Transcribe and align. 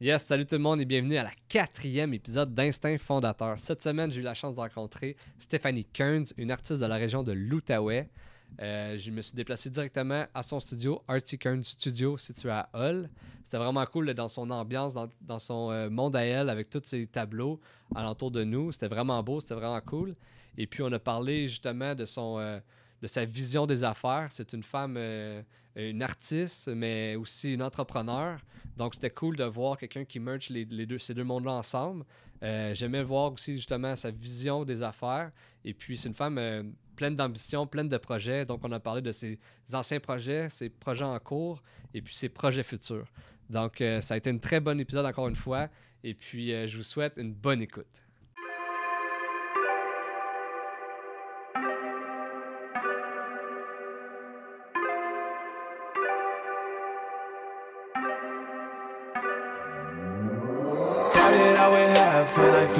Yes, 0.00 0.22
salut 0.22 0.46
tout 0.46 0.54
le 0.54 0.60
monde 0.60 0.80
et 0.80 0.84
bienvenue 0.84 1.16
à 1.16 1.24
la 1.24 1.32
quatrième 1.48 2.14
épisode 2.14 2.54
d'Instinct 2.54 2.98
Fondateur. 2.98 3.58
Cette 3.58 3.82
semaine, 3.82 4.12
j'ai 4.12 4.20
eu 4.20 4.22
la 4.22 4.32
chance 4.32 4.54
de 4.54 4.60
rencontrer 4.60 5.16
Stéphanie 5.40 5.84
Kearns, 5.86 6.26
une 6.36 6.52
artiste 6.52 6.80
de 6.80 6.86
la 6.86 6.94
région 6.94 7.24
de 7.24 7.32
l'Outaouais. 7.32 8.08
Euh, 8.62 8.96
je 8.96 9.10
me 9.10 9.20
suis 9.20 9.34
déplacé 9.34 9.70
directement 9.70 10.24
à 10.32 10.44
son 10.44 10.60
studio, 10.60 11.02
Artie 11.08 11.36
Kearns 11.36 11.64
Studio, 11.64 12.16
situé 12.16 12.48
à 12.48 12.68
Hull. 12.74 13.10
C'était 13.42 13.56
vraiment 13.56 13.84
cool 13.86 14.14
dans 14.14 14.28
son 14.28 14.48
ambiance, 14.50 14.94
dans, 14.94 15.08
dans 15.20 15.40
son 15.40 15.72
euh, 15.72 15.90
monde 15.90 16.14
à 16.14 16.24
elle, 16.24 16.48
avec 16.48 16.70
tous 16.70 16.82
ses 16.84 17.04
tableaux 17.08 17.58
alentour 17.92 18.30
de 18.30 18.44
nous. 18.44 18.70
C'était 18.70 18.86
vraiment 18.86 19.20
beau, 19.24 19.40
c'était 19.40 19.56
vraiment 19.56 19.80
cool. 19.80 20.14
Et 20.56 20.68
puis, 20.68 20.84
on 20.84 20.92
a 20.92 21.00
parlé 21.00 21.48
justement 21.48 21.96
de, 21.96 22.04
son, 22.04 22.38
euh, 22.38 22.60
de 23.02 23.06
sa 23.06 23.24
vision 23.24 23.66
des 23.66 23.84
affaires. 23.84 24.28
C'est 24.30 24.52
une 24.52 24.62
femme, 24.62 24.96
euh, 24.96 25.42
une 25.76 26.02
artiste, 26.02 26.68
mais 26.68 27.16
aussi 27.16 27.54
une 27.54 27.62
entrepreneur. 27.62 28.38
Donc, 28.76 28.94
c'était 28.94 29.10
cool 29.10 29.36
de 29.36 29.44
voir 29.44 29.78
quelqu'un 29.78 30.04
qui 30.04 30.20
merge 30.20 30.50
les, 30.50 30.64
les 30.64 30.86
deux, 30.86 30.98
ces 30.98 31.14
deux 31.14 31.24
mondes-là 31.24 31.52
ensemble. 31.52 32.04
Euh, 32.42 32.74
J'aimais 32.74 33.02
voir 33.02 33.32
aussi 33.32 33.56
justement 33.56 33.96
sa 33.96 34.10
vision 34.10 34.64
des 34.64 34.82
affaires. 34.82 35.30
Et 35.64 35.74
puis, 35.74 35.96
c'est 35.96 36.08
une 36.08 36.14
femme 36.14 36.38
euh, 36.38 36.62
pleine 36.96 37.16
d'ambition, 37.16 37.66
pleine 37.66 37.88
de 37.88 37.98
projets. 37.98 38.44
Donc, 38.44 38.60
on 38.62 38.72
a 38.72 38.80
parlé 38.80 39.02
de 39.02 39.12
ses 39.12 39.38
anciens 39.72 40.00
projets, 40.00 40.48
ses 40.50 40.68
projets 40.68 41.04
en 41.04 41.18
cours 41.18 41.62
et 41.94 42.02
puis 42.02 42.14
ses 42.14 42.28
projets 42.28 42.62
futurs. 42.62 43.06
Donc, 43.50 43.82
ça 44.02 44.12
a 44.12 44.16
été 44.18 44.28
une 44.28 44.40
très 44.40 44.60
bonne 44.60 44.78
épisode 44.78 45.06
encore 45.06 45.26
une 45.26 45.36
fois. 45.36 45.68
Et 46.04 46.12
puis, 46.12 46.50
je 46.66 46.76
vous 46.76 46.82
souhaite 46.82 47.14
une 47.16 47.32
bonne 47.32 47.62
écoute. 47.62 47.86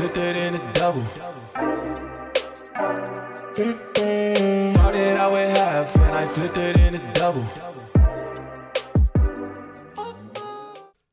Half 0.03 0.15
and 0.15 0.15
I 0.15 0.15
flipped 0.15 0.17
it 0.19 0.37
in 0.37 0.55
a 0.55 0.73
double. 0.73 1.05
Started 4.73 5.17
out 5.17 5.33
with 5.33 5.57
half 5.57 5.97
and 5.97 6.17
I 6.17 6.25
flipped 6.25 6.57
it 6.57 6.79
in 6.79 6.95
a 6.95 7.13
double. 7.13 7.45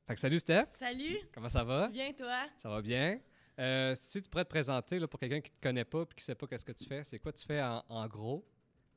Fait 0.07 0.13
que 0.13 0.19
salut 0.21 0.39
Steph, 0.39 0.67
Salut, 0.77 1.17
comment 1.33 1.49
ça 1.49 1.63
va? 1.63 1.87
bien 1.87 2.13
toi? 2.13 2.45
Ça 2.57 2.69
va 2.69 2.81
bien. 2.81 3.19
Euh, 3.57 3.95
si 3.95 4.21
tu 4.21 4.29
pourrais 4.29 4.43
te 4.45 4.49
présenter 4.49 4.99
là, 4.99 5.07
pour 5.07 5.19
quelqu'un 5.19 5.41
qui 5.41 5.49
ne 5.51 5.55
te 5.57 5.61
connaît 5.61 5.85
pas 5.85 6.01
et 6.03 6.05
qui 6.07 6.19
ne 6.19 6.21
sait 6.21 6.35
pas 6.35 6.45
qu'est-ce 6.45 6.65
que 6.65 6.73
tu 6.73 6.85
fais, 6.85 7.03
c'est 7.03 7.17
quoi 7.19 7.31
tu 7.33 7.43
fais 7.45 7.61
en, 7.63 7.83
en 7.89 8.07
gros 8.07 8.45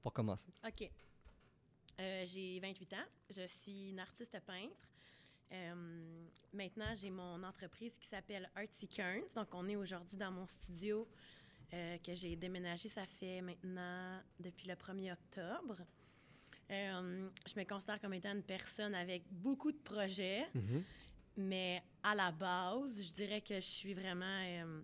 pour 0.02 0.12
commencer? 0.12 0.48
OK. 0.67 0.91
Euh, 2.00 2.25
j'ai 2.27 2.61
28 2.61 2.92
ans. 2.92 2.97
Je 3.30 3.47
suis 3.47 3.91
une 3.91 4.00
artiste 4.00 4.36
peintre. 4.47 4.77
Euh, 5.52 6.28
maintenant, 6.52 6.94
j'ai 6.96 7.10
mon 7.10 7.42
entreprise 7.42 7.96
qui 7.98 8.08
s'appelle 8.08 8.50
Artsy 8.54 8.86
Kearns. 8.86 9.32
Donc, 9.34 9.48
on 9.55 9.68
est 9.68 9.77
aujourd'hui 9.77 10.16
dans 10.16 10.30
mon 10.30 10.46
studio 10.46 11.08
euh, 11.74 11.98
que 11.98 12.14
j'ai 12.14 12.34
déménagé, 12.34 12.88
ça 12.88 13.05
fait 13.05 13.42
maintenant 13.42 14.20
depuis 14.40 14.68
le 14.68 14.74
1er 14.74 15.12
octobre. 15.12 15.77
Euh, 16.70 17.28
je 17.46 17.58
me 17.58 17.64
considère 17.64 18.00
comme 18.00 18.14
étant 18.14 18.32
une 18.32 18.42
personne 18.42 18.94
avec 18.94 19.22
beaucoup 19.30 19.72
de 19.72 19.78
projets, 19.78 20.46
mais 21.36 21.83
à 22.02 22.14
la 22.14 22.30
base, 22.30 23.02
je 23.02 23.12
dirais 23.12 23.40
que 23.42 23.56
je 23.56 23.66
suis 23.66 23.94
vraiment 23.94 24.24
euh, 24.24 24.80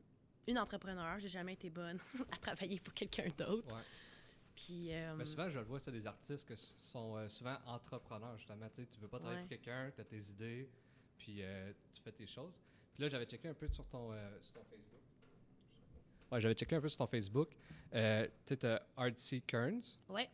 une 0.46 0.58
entrepreneur. 0.58 1.18
J'ai 1.20 1.28
jamais 1.28 1.54
été 1.54 1.70
bonne 1.70 1.98
à 2.32 2.36
travailler 2.36 2.80
pour 2.80 2.92
quelqu'un 2.92 3.28
d'autre. 3.36 3.66
Ouais. 3.74 3.82
Puis, 4.54 4.92
euh, 4.92 5.14
Mais 5.16 5.24
souvent, 5.24 5.48
je 5.48 5.58
le 5.58 5.64
vois, 5.64 5.78
c'est 5.80 5.90
des 5.90 6.06
artistes 6.06 6.46
qui 6.46 6.56
sont 6.80 7.16
euh, 7.16 7.28
souvent 7.28 7.56
entrepreneurs, 7.66 8.36
justement. 8.38 8.68
Tu 8.68 8.82
sais, 8.82 8.86
tu 8.86 9.00
veux 9.00 9.08
pas 9.08 9.18
travailler 9.18 9.40
Ouais. 9.42 9.46
pour 9.46 9.50
quelqu'un, 9.50 9.90
tu 9.94 10.00
as 10.00 10.04
tes 10.04 10.20
idées, 10.30 10.68
puis 11.18 11.38
euh, 11.42 11.72
tu 11.92 12.00
fais 12.02 12.12
tes 12.12 12.26
choses. 12.26 12.60
Puis 12.94 13.02
là, 13.02 13.08
j'avais 13.08 13.24
checké 13.26 13.48
un 13.48 13.54
peu 13.54 13.66
sur 13.68 13.84
ton, 13.86 14.12
euh, 14.12 14.38
sur 14.40 14.52
ton 14.54 14.64
Facebook. 14.64 15.00
Ouais, 16.30 16.40
j'avais 16.40 16.54
checké 16.54 16.76
un 16.76 16.80
peu 16.80 16.88
sur 16.88 16.98
ton 16.98 17.06
Facebook. 17.08 17.50
Euh, 17.94 18.28
tu 18.46 18.66
as 18.66 18.82
Artsy 18.96 19.42
Kearns, 19.42 19.82
ouais, 20.08 20.28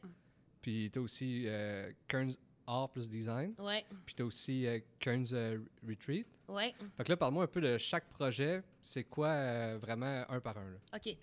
puis 0.62 0.90
tu 0.92 0.98
as 0.98 1.02
aussi 1.02 1.44
euh, 1.46 1.90
Kearns 2.08 2.32
Art 2.66 2.90
plus 2.90 3.08
Design, 3.08 3.54
ouais, 3.58 3.84
puis 4.06 4.14
tu 4.14 4.22
as 4.22 4.26
aussi 4.26 4.66
euh, 4.66 4.78
Kearns 4.98 5.32
euh, 5.32 5.58
Retreat. 5.86 6.26
ouais. 6.48 6.74
Fait 6.96 7.04
que 7.04 7.08
là, 7.10 7.16
parle-moi 7.16 7.44
un 7.44 7.48
peu 7.48 7.60
de 7.60 7.76
chaque 7.78 8.08
projet. 8.10 8.62
C'est 8.82 9.04
quoi 9.04 9.28
euh, 9.28 9.78
vraiment 9.80 10.24
un 10.28 10.40
par 10.40 10.56
un? 10.58 10.70
Là? 10.70 10.78
OK. 10.94 11.16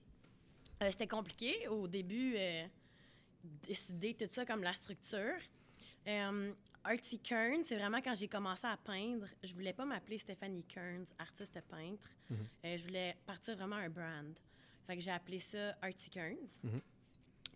Euh, 0.83 0.91
C'était 0.91 1.07
compliqué 1.07 1.67
au 1.69 1.87
début, 1.87 2.35
euh, 2.37 2.67
décider 3.43 4.13
tout 4.13 4.27
ça 4.31 4.45
comme 4.45 4.63
la 4.63 4.73
structure. 4.73 5.37
Euh, 6.07 6.53
Artsy 6.87 7.19
Kearns, 7.19 7.65
c'est 7.65 7.75
vraiment 7.75 8.01
quand 8.01 8.15
j'ai 8.15 8.29
commencé 8.29 8.65
à 8.65 8.77
peindre, 8.77 9.27
je 9.43 9.53
voulais 9.53 9.73
pas 9.73 9.85
m'appeler 9.85 10.17
Stéphanie 10.17 10.63
Kearns, 10.63 11.05
artiste 11.19 11.59
peintre. 11.69 12.09
Mhm. 12.29 12.37
Euh, 12.65 12.77
je 12.77 12.83
voulais 12.83 13.17
partir 13.25 13.57
vraiment 13.57 13.75
un 13.75 13.89
brand. 13.89 14.39
Fait 14.85 14.95
que 14.95 15.01
j'ai 15.01 15.11
appelé 15.11 15.39
ça 15.39 15.75
Artsy 15.81 16.09
Kearns. 16.09 16.49
Mhm. 16.63 16.81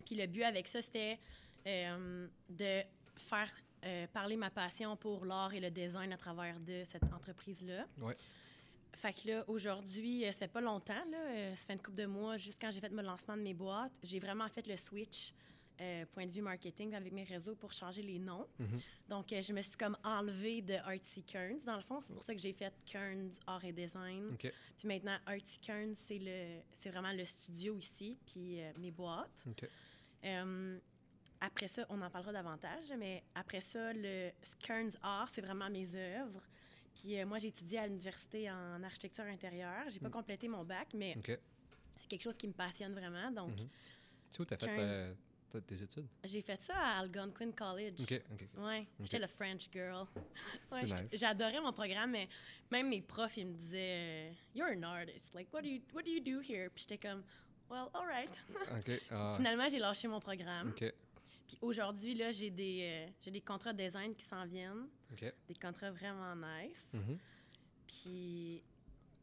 Puis 0.04 0.16
le 0.16 0.26
but 0.26 0.42
avec 0.42 0.68
ça, 0.68 0.82
c'était 0.82 1.18
euh, 1.66 2.28
de 2.48 2.82
faire 3.16 3.50
euh, 3.84 4.06
parler 4.08 4.36
ma 4.36 4.50
passion 4.50 4.96
pour 4.96 5.24
l'art 5.24 5.54
et 5.54 5.60
le 5.60 5.70
design 5.70 6.12
à 6.12 6.18
travers 6.18 6.60
de 6.60 6.82
cette 6.84 7.04
entreprise-là. 7.04 7.86
Ouais. 8.00 8.16
Fait 8.94 9.14
que 9.14 9.28
là, 9.28 9.44
aujourd'hui, 9.48 10.24
ça 10.26 10.32
fait 10.32 10.48
pas 10.48 10.60
longtemps, 10.60 11.04
là, 11.10 11.56
ça 11.56 11.66
fait 11.66 11.72
une 11.72 11.80
couple 11.80 11.96
de 11.96 12.06
mois, 12.06 12.36
juste 12.36 12.60
quand 12.60 12.70
j'ai 12.70 12.80
fait 12.80 12.90
mon 12.90 13.02
lancement 13.02 13.36
de 13.36 13.42
mes 13.42 13.54
boîtes, 13.54 13.92
j'ai 14.02 14.20
vraiment 14.20 14.48
fait 14.48 14.66
le 14.66 14.76
switch, 14.76 15.32
euh, 15.82 16.06
point 16.12 16.26
de 16.26 16.30
vue 16.32 16.42
marketing, 16.42 16.94
avec 16.94 17.12
mes 17.12 17.24
réseaux 17.24 17.54
pour 17.56 17.72
changer 17.72 18.02
les 18.02 18.18
noms. 18.18 18.46
Mhm. 18.58 18.80
Donc, 19.08 19.32
euh, 19.32 19.42
je 19.42 19.52
me 19.52 19.60
suis 19.62 19.76
comme 19.76 19.96
enlevée 20.04 20.62
de 20.62 20.74
Artsy 20.74 21.22
Kearns, 21.24 21.64
dans 21.66 21.76
le 21.76 21.82
fond. 21.82 22.00
C'est 22.00 22.12
pour 22.14 22.22
ça 22.22 22.32
que 22.34 22.40
j'ai 22.40 22.52
fait 22.52 22.72
Kearns 22.86 23.32
Art 23.46 23.64
et 23.64 23.72
Design. 23.72 24.36
Puis 24.38 24.86
maintenant, 24.88 25.18
Artsy 25.26 25.58
Kearns, 25.58 25.94
c'est 25.96 26.90
vraiment 26.90 27.12
le 27.12 27.24
studio 27.24 27.76
ici, 27.76 28.16
puis 28.26 28.60
euh, 28.60 28.70
mes 28.78 28.90
boîtes. 28.92 29.44
Après 31.44 31.66
ça, 31.66 31.84
on 31.88 32.00
en 32.00 32.08
parlera 32.08 32.32
davantage, 32.32 32.84
mais 32.96 33.24
après 33.34 33.60
ça, 33.60 33.92
le 33.92 34.30
Kearns 34.60 34.92
Art, 35.02 35.28
c'est 35.34 35.40
vraiment 35.40 35.68
mes 35.68 35.92
œuvres. 35.96 36.40
Puis 36.94 37.24
moi, 37.24 37.40
j'ai 37.40 37.48
étudié 37.48 37.78
à 37.80 37.86
l'université 37.88 38.48
en 38.50 38.80
architecture 38.84 39.24
intérieure. 39.24 39.88
J'ai 39.88 39.98
pas 39.98 40.08
Mm. 40.08 40.12
complété 40.12 40.46
mon 40.46 40.62
bac, 40.64 40.88
mais 40.94 41.14
c'est 41.98 42.06
quelque 42.08 42.22
chose 42.22 42.36
qui 42.36 42.46
me 42.46 42.52
passionne 42.52 42.92
vraiment. 42.92 43.30
Donc, 43.32 43.50
Mhm. 43.50 43.56
Tu 44.30 44.36
sais 44.36 44.40
où 44.40 44.44
tu 44.46 44.54
as 44.54 44.56
fait 44.56 44.66
t'as 44.66 45.14
tes 45.60 45.82
études? 45.82 46.06
j'ai 46.24 46.42
fait 46.42 46.60
ça 46.62 46.74
à 46.76 46.98
Algonquin 47.00 47.50
College. 47.52 48.00
OK. 48.00 48.22
OK. 48.32 48.48
Ouais, 48.58 48.86
j'étais 49.00 49.18
le 49.18 49.26
French 49.26 49.68
girl. 49.72 50.06
Ouais, 50.70 50.82
nice. 50.84 50.94
J'adorais 51.12 51.60
mon 51.60 51.72
programme, 51.72 52.12
mais 52.12 52.28
même 52.70 52.88
mes 52.88 53.02
profs, 53.02 53.36
ils 53.36 53.46
me 53.46 53.54
disaient 53.54 54.30
euh, 54.30 54.32
You're 54.54 54.70
an 54.76 54.82
artist. 54.82 55.34
Like, 55.34 55.52
what 55.52 55.62
do 55.62 55.68
you, 55.68 55.80
what 55.94 56.02
do 56.02 56.10
you 56.10 56.20
do 56.20 56.40
here? 56.40 56.68
Puis 56.70 56.86
j'étais 56.88 56.98
comme 56.98 57.22
Well, 57.70 57.88
all 57.94 58.06
right. 58.06 58.30
OK. 58.78 59.00
Ah, 59.10 59.34
Finalement, 59.36 59.68
j'ai 59.68 59.78
lâché 59.78 60.06
mon 60.08 60.20
programme. 60.20 60.70
OK. 60.70 60.92
Puis 61.48 61.58
aujourd'hui, 61.62 62.14
là, 62.14 62.30
j'ai 62.32 62.50
des, 62.50 63.08
euh, 63.26 63.30
des 63.30 63.40
contrats 63.40 63.72
de 63.72 63.82
design 63.82 64.14
qui 64.14 64.24
s'en 64.24 64.44
viennent. 64.46 64.88
OK. 65.12 65.32
Des 65.48 65.54
contrats 65.54 65.90
vraiment 65.90 66.34
nice. 66.36 66.88
Mhm. 66.92 67.18
Puis 67.86 68.62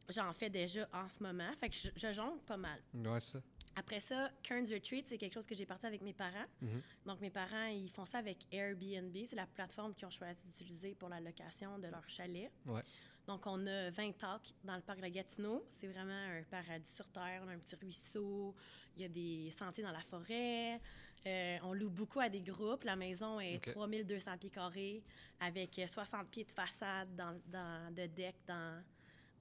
j'en 0.09 0.33
fais 0.33 0.49
déjà 0.49 0.87
en 0.93 1.07
ce 1.09 1.21
moment. 1.21 1.51
Fait 1.59 1.69
que 1.69 1.75
je, 1.75 1.89
je 1.95 2.13
jongle 2.13 2.39
pas 2.41 2.57
mal. 2.57 2.79
Ouais, 2.93 3.19
ça. 3.19 3.39
Après 3.75 3.99
ça, 4.01 4.29
Kearns 4.43 4.67
Retreat, 4.71 5.05
c'est 5.07 5.17
quelque 5.17 5.33
chose 5.33 5.45
que 5.45 5.55
j'ai 5.55 5.65
parti 5.65 5.85
avec 5.85 6.01
mes 6.01 6.13
parents. 6.13 6.45
Mhm. 6.61 6.81
Donc, 7.05 7.21
mes 7.21 7.29
parents, 7.29 7.67
ils 7.67 7.89
font 7.89 8.05
ça 8.05 8.17
avec 8.17 8.45
Airbnb. 8.51 9.15
C'est 9.25 9.35
la 9.35 9.47
plateforme 9.47 9.93
qu'ils 9.93 10.07
ont 10.07 10.11
choisi 10.11 10.43
d'utiliser 10.45 10.95
pour 10.95 11.07
la 11.09 11.19
location 11.21 11.77
de 11.79 11.87
leur 11.87 12.07
chalet. 12.09 12.51
Ouais. 12.65 12.81
Donc, 13.27 13.45
on 13.45 13.65
a 13.67 13.89
20 13.91 14.17
talks 14.17 14.53
dans 14.63 14.75
le 14.75 14.81
parc 14.81 14.97
de 14.97 15.03
la 15.03 15.09
Gatineau. 15.09 15.63
C'est 15.69 15.87
vraiment 15.87 16.11
un 16.13 16.43
paradis 16.43 16.91
sur 16.93 17.09
Terre. 17.09 17.41
On 17.45 17.47
a 17.47 17.53
un 17.53 17.59
petit 17.59 17.75
ruisseau. 17.75 18.55
Il 18.97 19.03
y 19.03 19.05
a 19.05 19.09
des 19.09 19.51
sentiers 19.51 19.83
dans 19.83 19.91
la 19.91 20.01
forêt. 20.01 20.81
Euh, 21.25 21.57
on 21.63 21.73
loue 21.73 21.89
beaucoup 21.89 22.19
à 22.19 22.27
des 22.27 22.41
groupes. 22.41 22.83
La 22.83 22.95
maison 22.95 23.39
est 23.39 23.57
OK. 23.57 23.71
3200 23.73 24.37
pieds 24.39 24.49
carrés 24.49 25.03
avec 25.39 25.77
euh, 25.79 25.87
60 25.87 26.27
pieds 26.29 26.43
de 26.45 26.51
façade 26.51 27.15
dans, 27.15 27.39
dans- 27.47 27.93
de 27.93 28.07
deck 28.07 28.35
dans, 28.47 28.81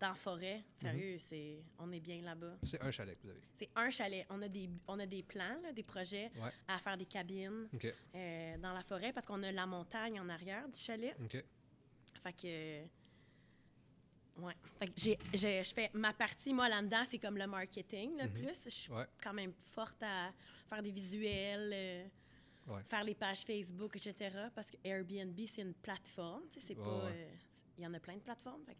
dans 0.00 0.08
la 0.10 0.14
forêt. 0.14 0.62
Sérieux, 0.76 1.18
c'est, 1.18 1.58
on 1.78 1.90
est 1.92 2.00
bien 2.00 2.22
là-bas. 2.22 2.56
C'est 2.62 2.80
un 2.80 2.90
chalet 2.90 3.16
que 3.18 3.22
vous 3.24 3.30
avez. 3.30 3.40
C'est 3.54 3.70
un 3.74 3.90
chalet. 3.90 4.26
On 4.30 4.40
a 4.42 4.48
des, 4.48 4.70
on 4.86 4.98
a 5.00 5.06
des 5.06 5.22
plans, 5.22 5.58
là, 5.62 5.72
des 5.72 5.82
projets 5.82 6.30
Ouais. 6.36 6.50
à 6.68 6.78
faire 6.78 6.96
des 6.96 7.06
cabines 7.06 7.68
euh, 8.14 8.58
dans 8.58 8.72
la 8.72 8.82
forêt 8.82 9.12
parce 9.12 9.26
qu'on 9.26 9.42
a 9.42 9.50
la 9.52 9.66
montagne 9.66 10.20
en 10.20 10.28
arrière 10.28 10.68
du 10.68 10.78
chalet. 10.78 11.16
OK. 11.20 11.44
Fait 12.22 12.32
que. 12.32 12.82
Ouais. 14.40 14.54
Fait 14.78 14.86
que 14.86 14.92
j'ai, 14.96 15.18
je 15.64 15.74
fais 15.74 15.90
ma 15.94 16.12
partie, 16.12 16.52
moi, 16.54 16.68
là-dedans, 16.68 17.02
c'est 17.10 17.18
comme 17.18 17.36
le 17.36 17.46
marketing, 17.48 18.16
le 18.16 18.24
Mhm. 18.28 18.32
plus. 18.32 18.64
Je 18.64 18.70
suis 18.70 18.92
Ouais. 18.92 19.06
quand 19.20 19.32
même 19.34 19.52
forte 19.74 20.00
à 20.02 20.32
faire 20.68 20.80
des 20.82 20.92
visuels, 20.92 21.70
euh, 21.74 22.06
Ouais. 22.68 22.82
faire 22.88 23.02
les 23.02 23.14
pages 23.14 23.40
Facebook, 23.42 23.96
etc. 23.96 24.14
Parce 24.54 24.70
que 24.70 24.76
Airbnb, 24.84 25.36
c'est 25.52 25.62
une 25.62 25.74
plateforme. 25.74 26.42
Tu 26.52 26.60
sais, 26.60 26.66
c'est 26.68 26.74
pas. 26.76 27.06
euh, 27.06 27.34
Il 27.78 27.84
y 27.84 27.86
en 27.86 27.94
a 27.94 28.00
plein 28.00 28.14
de 28.16 28.20
plateformes. 28.20 28.64
Fait 28.64 28.74
que 28.74 28.78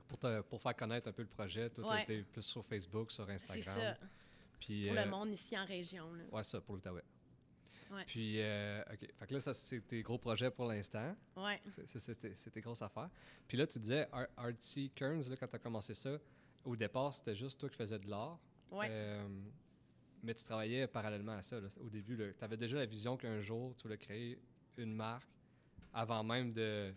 pour, 0.00 0.18
te- 0.18 0.40
pour 0.42 0.60
faire 0.60 0.76
connaître 0.76 1.08
un 1.08 1.12
peu 1.12 1.22
le 1.22 1.28
projet, 1.28 1.70
toi, 1.70 1.90
Ouais. 1.92 2.04
tu 2.06 2.12
été 2.12 2.22
plus 2.22 2.42
sur 2.42 2.64
Facebook, 2.64 3.10
sur 3.12 3.26
c'est 3.26 3.32
Instagram. 3.32 3.76
ça. 3.80 3.96
Puis, 4.60 4.88
Pour 4.88 4.96
euh, 4.98 5.04
le 5.04 5.10
monde 5.10 5.30
ici 5.30 5.58
en 5.58 5.64
région. 5.64 6.12
là. 6.14 6.24
Ouais, 6.32 6.42
ça, 6.44 6.60
pour 6.60 6.74
l'Outaouais. 6.76 7.02
Ouais. 7.92 8.04
Puis, 8.06 8.40
euh, 8.40 8.82
OK. 8.92 8.98
Fait 9.18 9.26
que 9.26 9.34
là, 9.34 9.40
ça, 9.40 9.54
c'est 9.54 9.80
tes 9.86 10.02
gros 10.02 10.18
projets 10.18 10.50
pour 10.50 10.66
l'instant. 10.66 11.14
Ouais. 11.36 11.60
C'est- 11.68 11.86
c'est- 11.98 12.14
C'est 12.14 12.36
c'est 12.36 12.50
tes 12.50 12.60
grosses 12.60 12.82
affaires. 12.82 13.08
Puis 13.46 13.56
là, 13.56 13.66
tu 13.66 13.78
disais, 13.78 14.08
Ar- 14.12 14.26
Artsy 14.36 14.90
Kearns, 14.94 15.28
là, 15.30 15.36
quand 15.36 15.46
tu 15.46 15.56
as 15.56 15.58
commencé 15.60 15.94
ça, 15.94 16.18
au 16.64 16.74
départ, 16.74 17.14
c'était 17.14 17.36
juste 17.36 17.60
toi 17.60 17.68
qui 17.68 17.76
faisais 17.76 17.98
de 17.98 18.08
l'art. 18.10 18.38
Ouais. 18.72 18.88
Euh, 18.90 19.28
mais 20.24 20.34
tu 20.34 20.42
travaillais 20.42 20.88
parallèlement 20.88 21.32
à 21.36 21.42
ça. 21.42 21.60
là. 21.60 21.68
Au 21.80 21.88
début, 21.88 22.16
tu 22.36 22.44
avais 22.44 22.56
déjà 22.56 22.76
la 22.78 22.86
vision 22.86 23.16
qu'un 23.16 23.40
jour, 23.40 23.72
tu 23.76 23.84
voulais 23.84 23.98
créer 23.98 24.36
une 24.78 24.92
marque 24.94 25.28
avant 25.94 26.24
même 26.24 26.52
de, 26.52 26.92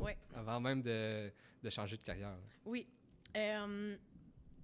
Ouais. 0.00 0.16
avant 0.34 0.60
même 0.60 0.82
de, 0.82 1.30
de 1.62 1.70
changer 1.70 1.96
de 1.96 2.02
carrière. 2.02 2.30
là. 2.30 2.38
Oui. 2.64 2.86
Euh, 3.36 3.96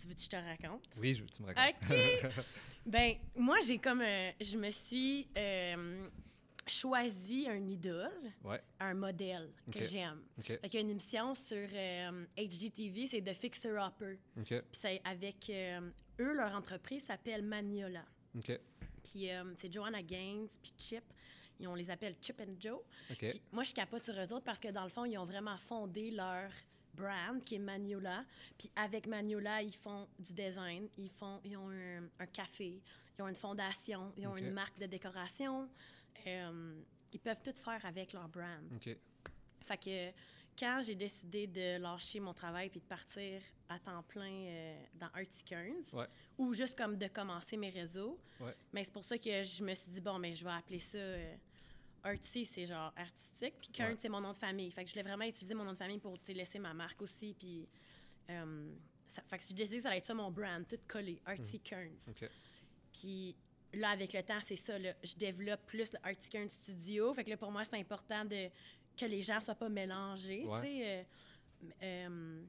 tu 0.00 0.08
veux 0.08 0.14
que 0.14 0.20
je 0.20 0.28
te 0.28 0.36
raconte? 0.36 0.84
Oui, 0.96 1.14
je, 1.14 1.25
tu 1.25 1.42
me 1.42 1.46
racontes. 1.52 1.90
OK. 1.90 2.44
ben, 2.86 3.14
moi, 3.36 3.58
j'ai 3.66 3.78
comme. 3.78 4.02
euh, 4.02 4.30
je 4.40 4.56
me 4.56 4.70
suis 4.70 5.26
euh, 5.36 6.06
choisi 6.66 7.48
un 7.48 7.66
idole, 7.66 8.32
Ouais, 8.44 8.60
un 8.80 8.94
modèle 8.94 9.50
que 9.72 9.84
j'aime. 9.84 10.20
OK, 10.38 10.46
Fait 10.46 10.60
qu'il 10.69 10.75
y 10.75 10.76
a 10.78 10.80
une 10.80 10.90
émission 10.90 11.34
sur 11.34 11.66
HGTV, 12.36 13.06
c'est 13.06 13.22
The 13.22 13.32
Fixer 13.34 13.70
Upper. 13.78 14.19
OK, 14.38 14.46
Puis 14.48 14.62
c'est 14.72 15.00
avec 15.04 15.50
eux, 16.20 16.32
leur 16.34 16.54
entreprise 16.54 17.04
s'appelle 17.04 17.42
Maniola. 17.42 18.04
OK, 18.36 18.52
Puis 19.02 19.28
c'est 19.56 19.72
Joanna 19.72 20.02
Gaines, 20.02 20.48
puis 20.62 20.72
Chip. 20.78 21.04
Ils, 21.60 21.69
on 21.69 21.75
les 21.75 21.90
appelle 21.90 22.14
Chip 22.20 22.40
and 22.40 22.55
Joe. 22.60 22.81
Puis 23.31 23.43
moi, 23.52 23.64
je 23.64 23.75
capote 23.75 24.05
sur 24.05 24.14
eux 24.14 24.32
autres 24.32 24.44
parce 24.44 24.58
que 24.58 24.69
dans 24.69 24.84
le 24.84 24.90
fond, 24.90 25.05
ils 25.05 25.19
ont 25.19 25.25
vraiment 25.25 25.56
fondé 25.58 26.10
leur 26.10 26.50
brand 26.94 27.43
qui 27.44 27.55
est 27.56 27.58
Maniola. 27.60 28.25
Puis 28.58 28.70
avec 28.76 29.06
Maniola, 29.06 29.62
ils 29.62 29.75
font 29.76 30.08
du 30.19 30.32
design, 30.32 30.88
ils 30.96 31.10
font, 31.10 31.40
ils 31.44 31.56
ont 31.56 31.70
un, 31.70 32.02
un 32.19 32.26
café, 32.26 32.81
ils 33.19 33.22
ont 33.22 33.28
une 33.28 33.37
fondation, 33.37 34.12
ils 34.16 34.26
ont 34.26 34.37
une 34.37 34.50
marque 34.52 34.78
de 34.78 34.87
décoration. 34.87 35.69
Euh, 36.26 36.81
ils 37.12 37.20
peuvent 37.20 37.43
tout 37.43 37.52
faire 37.62 37.84
avec 37.87 38.12
leur 38.12 38.28
brand. 38.28 38.60
Fait 39.64 39.76
que 39.76 40.10
quand 40.58 40.81
j'ai 40.84 40.94
décidé 40.96 41.46
de 41.46 41.78
lâcher 41.81 42.19
mon 42.20 42.34
travail 42.34 42.69
puis 42.69 42.81
de 42.81 42.84
partir 42.87 43.40
à 43.69 43.78
temps 43.78 44.02
plein 44.02 44.32
euh, 44.32 44.82
dans 44.94 45.06
Artsy 45.14 45.44
Kearns, 45.44 45.84
Ouais. 45.93 46.06
ou 46.38 46.52
juste 46.55 46.76
comme 46.76 46.96
de 46.96 47.06
commencer 47.06 47.56
mes 47.56 47.70
réseaux, 47.70 48.19
mais 48.72 48.82
c'est 48.82 48.93
pour 48.93 49.05
ça 49.05 49.16
que 49.19 49.43
je 49.43 49.62
me 49.62 49.75
suis 49.75 49.90
dit, 49.90 50.00
bon, 50.00 50.19
mais 50.19 50.34
je 50.34 50.43
vais 50.43 50.50
appeler 50.50 50.81
ça 50.81 50.99
euh, 50.99 51.37
Artsy, 52.08 52.44
c'est 52.44 52.66
genre 52.66 52.93
artistique, 52.96 53.55
puis 53.60 53.69
Kearns, 53.70 53.93
Ouais. 53.93 53.99
c'est 54.00 54.08
mon 54.08 54.20
nom 54.20 54.32
de 54.32 54.38
famille. 54.38 54.70
Fait 54.70 54.82
que 54.84 54.88
je 54.88 54.94
voulais 54.94 55.02
vraiment 55.08 55.25
utiliser 55.25 55.55
mon 55.55 55.64
nom 55.64 55.72
de 55.72 55.78
famille 55.78 55.99
pour 55.99 56.16
laisser 56.28 56.58
ma 56.58 56.75
marque 56.75 57.00
aussi, 57.02 57.34
puis... 57.38 57.69
euh, 58.31 58.72
ça, 59.06 59.22
fait 59.22 59.38
que 59.38 59.44
j'ai 59.49 59.55
décidé 59.55 59.76
que 59.78 59.82
ça 59.84 59.88
allait 59.88 59.99
être 59.99 60.05
ça 60.05 60.12
mon 60.14 60.31
brand, 60.31 60.66
tout 60.69 60.76
collé, 60.87 61.19
Artsy 61.25 61.58
Kearns. 61.60 61.96
Mm. 62.06 62.10
OK. 62.10 62.31
Puis 62.93 63.37
là, 63.72 63.90
avec 63.90 64.12
le 64.12 64.22
temps, 64.22 64.40
c'est 64.44 64.56
ça. 64.56 64.78
Là, 64.78 64.93
je 65.02 65.14
développe 65.14 65.64
plus 65.66 65.90
le 65.93 65.99
Arctic 66.02 66.31
Kern 66.31 66.49
Studio. 66.50 67.14
Fait 67.14 67.25
que 67.25 67.31
là, 67.31 67.37
pour 67.38 67.50
moi, 67.50 67.64
c'est 67.64 67.78
important 67.78 68.25
de, 68.26 68.49
que 68.96 69.06
les 69.06 69.22
gens 69.22 69.40
soient 69.40 69.55
pas 69.55 69.69
mélangés. 69.70 70.44
Ouais. 70.44 70.60
Tu 70.60 70.66
sais, 70.66 71.06
euh, 71.62 71.70
euh, 71.82 72.43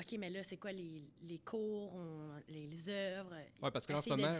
OK, 0.00 0.12
mais 0.18 0.30
là, 0.30 0.42
c'est 0.44 0.56
quoi 0.56 0.70
les, 0.72 1.02
les 1.22 1.38
cours, 1.38 1.94
on- 1.94 2.40
les, 2.48 2.66
les 2.68 2.88
œuvres? 2.88 3.34
Ouais, 3.62 3.70
parce 3.70 3.84
que 3.86 3.92
là, 3.92 3.98
en 3.98 4.02
ce 4.02 4.08
moment, 4.10 4.32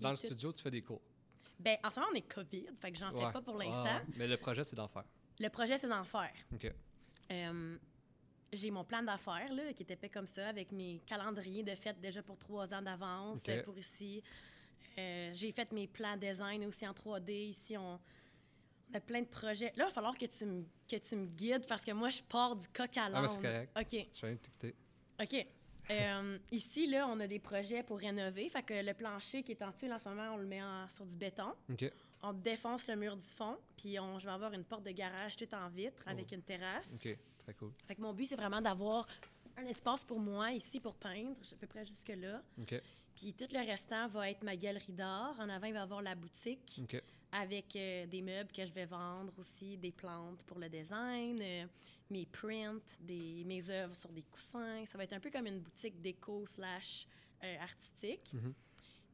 dans, 0.00 0.10
le 0.10 0.16
studio, 0.16 0.52
tu 0.52 0.62
fais 0.62 0.70
des 0.70 0.82
cours. 0.82 1.02
Ben, 1.58 1.76
en 1.82 1.90
ce 1.90 1.98
moment, 2.00 2.10
on 2.12 2.16
est 2.16 2.22
COVID, 2.32 2.66
fait 2.80 2.92
que 2.92 2.98
j'en 2.98 3.12
Ouais. 3.12 3.26
fais 3.26 3.32
pas 3.32 3.40
pour 3.42 3.60
Ah, 3.60 3.64
l'instant. 3.64 4.06
mais 4.16 4.26
le 4.28 4.36
projet, 4.36 4.62
c'est 4.64 4.76
d'en 4.76 4.88
faire. 4.88 5.04
Le 5.38 5.48
projet, 5.48 5.78
c'est 5.78 5.88
d'en 5.88 6.04
faire. 6.04 6.32
OK. 6.52 6.70
Euh, 7.32 7.78
j'ai 8.52 8.70
mon 8.70 8.84
plan 8.84 9.02
d'affaires 9.02 9.52
là, 9.52 9.72
qui 9.72 9.82
était 9.82 9.96
fait 9.96 10.08
comme 10.08 10.26
ça, 10.26 10.48
avec 10.48 10.70
mes 10.72 11.00
calendriers 11.06 11.62
de 11.62 11.74
fête 11.74 12.00
déjà 12.00 12.22
pour 12.22 12.38
trois 12.38 12.72
ans 12.74 12.82
d'avance 12.82 13.42
pour 13.64 13.78
ici. 13.78 14.22
Euh, 14.98 15.30
j'ai 15.34 15.52
fait 15.52 15.70
mes 15.72 15.86
plans 15.88 16.16
design 16.16 16.64
aussi 16.66 16.86
en 16.86 16.92
3D. 16.92 17.30
Ici, 17.48 17.76
on, 17.76 17.98
on 18.90 18.94
a 18.94 19.00
plein 19.00 19.20
de 19.22 19.26
projets. 19.26 19.72
Là, 19.76 19.84
il 19.84 19.88
va 19.88 19.90
falloir 19.90 20.16
que 20.16 20.24
tu 20.26 20.44
me, 20.46 20.64
que 20.88 20.96
tu 20.96 21.16
me 21.16 21.26
guides 21.26 21.66
parce 21.66 21.82
que 21.82 21.90
moi, 21.92 22.08
je 22.10 22.22
pars 22.22 22.54
du 22.56 22.66
coq 22.68 22.96
à 22.96 23.04
Ah, 23.04 23.08
l'âne. 23.10 23.22
mais 23.22 23.28
c'est 23.28 23.42
correct. 23.42 23.72
OK. 23.78 24.06
Je 24.14 24.26
de 24.26 24.34
t'écouter. 24.36 24.74
OK. 25.20 25.46
Euh, 25.90 26.38
ici, 26.50 26.86
là, 26.88 27.06
on 27.08 27.18
a 27.20 27.26
des 27.26 27.38
projets 27.38 27.82
pour 27.82 27.98
rénover. 27.98 28.48
Fait 28.48 28.62
que 28.62 28.74
le 28.74 28.92
plancher 28.94 29.42
qui 29.42 29.52
est 29.52 29.62
en 29.62 29.72
là, 29.82 29.94
en 29.96 29.98
ce 29.98 30.08
moment, 30.08 30.30
on 30.34 30.36
le 30.38 30.46
met 30.46 30.62
en- 30.62 30.88
sur 30.88 31.04
du 31.06 31.16
béton. 31.16 31.52
On 32.22 32.32
défonce 32.32 32.88
le 32.88 32.96
mur 32.96 33.14
du 33.16 33.22
fond, 33.26 33.56
puis 33.76 33.98
on, 34.00 34.18
je 34.18 34.24
vais 34.26 34.32
avoir 34.32 34.52
une 34.52 34.64
porte 34.64 34.82
de 34.84 34.90
garage 34.90 35.36
toute 35.36 35.52
en 35.54 35.68
vitre 35.68 36.02
avec 36.06 36.32
une 36.32 36.42
terrasse. 36.42 36.88
Oh. 36.92 36.96
OK. 36.96 37.16
Très 37.44 37.54
cool. 37.54 37.70
Fait 37.86 37.94
que 37.94 38.00
mon 38.00 38.12
but, 38.12 38.26
c'est 38.26 38.36
vraiment 38.36 38.60
d'avoir 38.60 39.06
un 39.56 39.66
espace 39.66 40.04
pour 40.04 40.18
moi 40.18 40.50
ici 40.52 40.80
pour 40.80 40.94
peindre, 40.96 41.36
à 41.52 41.56
peu 41.60 41.66
près 41.66 41.86
jusque-là. 41.86 42.42
OK. 42.60 42.74
Puis 43.14 43.32
tout 43.32 43.46
le 43.52 43.60
restant 43.64 44.08
va 44.08 44.30
être 44.30 44.42
ma 44.42 44.56
galerie 44.56 44.92
d'art. 44.92 45.36
En 45.38 45.48
avant, 45.48 45.66
il 45.66 45.72
va 45.72 45.78
y 45.80 45.82
avoir 45.82 46.02
la 46.02 46.14
boutique. 46.14 46.80
Avec 47.32 47.74
euh, 47.76 48.06
des 48.06 48.22
meubles 48.22 48.50
que 48.52 48.64
je 48.64 48.72
vais 48.72 48.86
vendre 48.86 49.32
aussi, 49.38 49.76
des 49.76 49.92
plantes 49.92 50.42
pour 50.44 50.58
le 50.58 50.68
design, 50.68 51.38
euh, 51.40 51.66
mes 52.10 52.26
prints, 52.26 52.80
des, 53.00 53.44
mes 53.44 53.68
œuvres 53.68 53.94
sur 53.96 54.10
des 54.10 54.22
coussins. 54.22 54.84
Ça 54.86 54.96
va 54.96 55.04
être 55.04 55.12
un 55.12 55.20
peu 55.20 55.30
comme 55.30 55.46
une 55.46 55.60
boutique 55.60 56.00
déco 56.00 56.46
slash 56.46 57.06
euh, 57.42 57.56
artistique. 57.60 58.32
Mhm. 58.32 58.54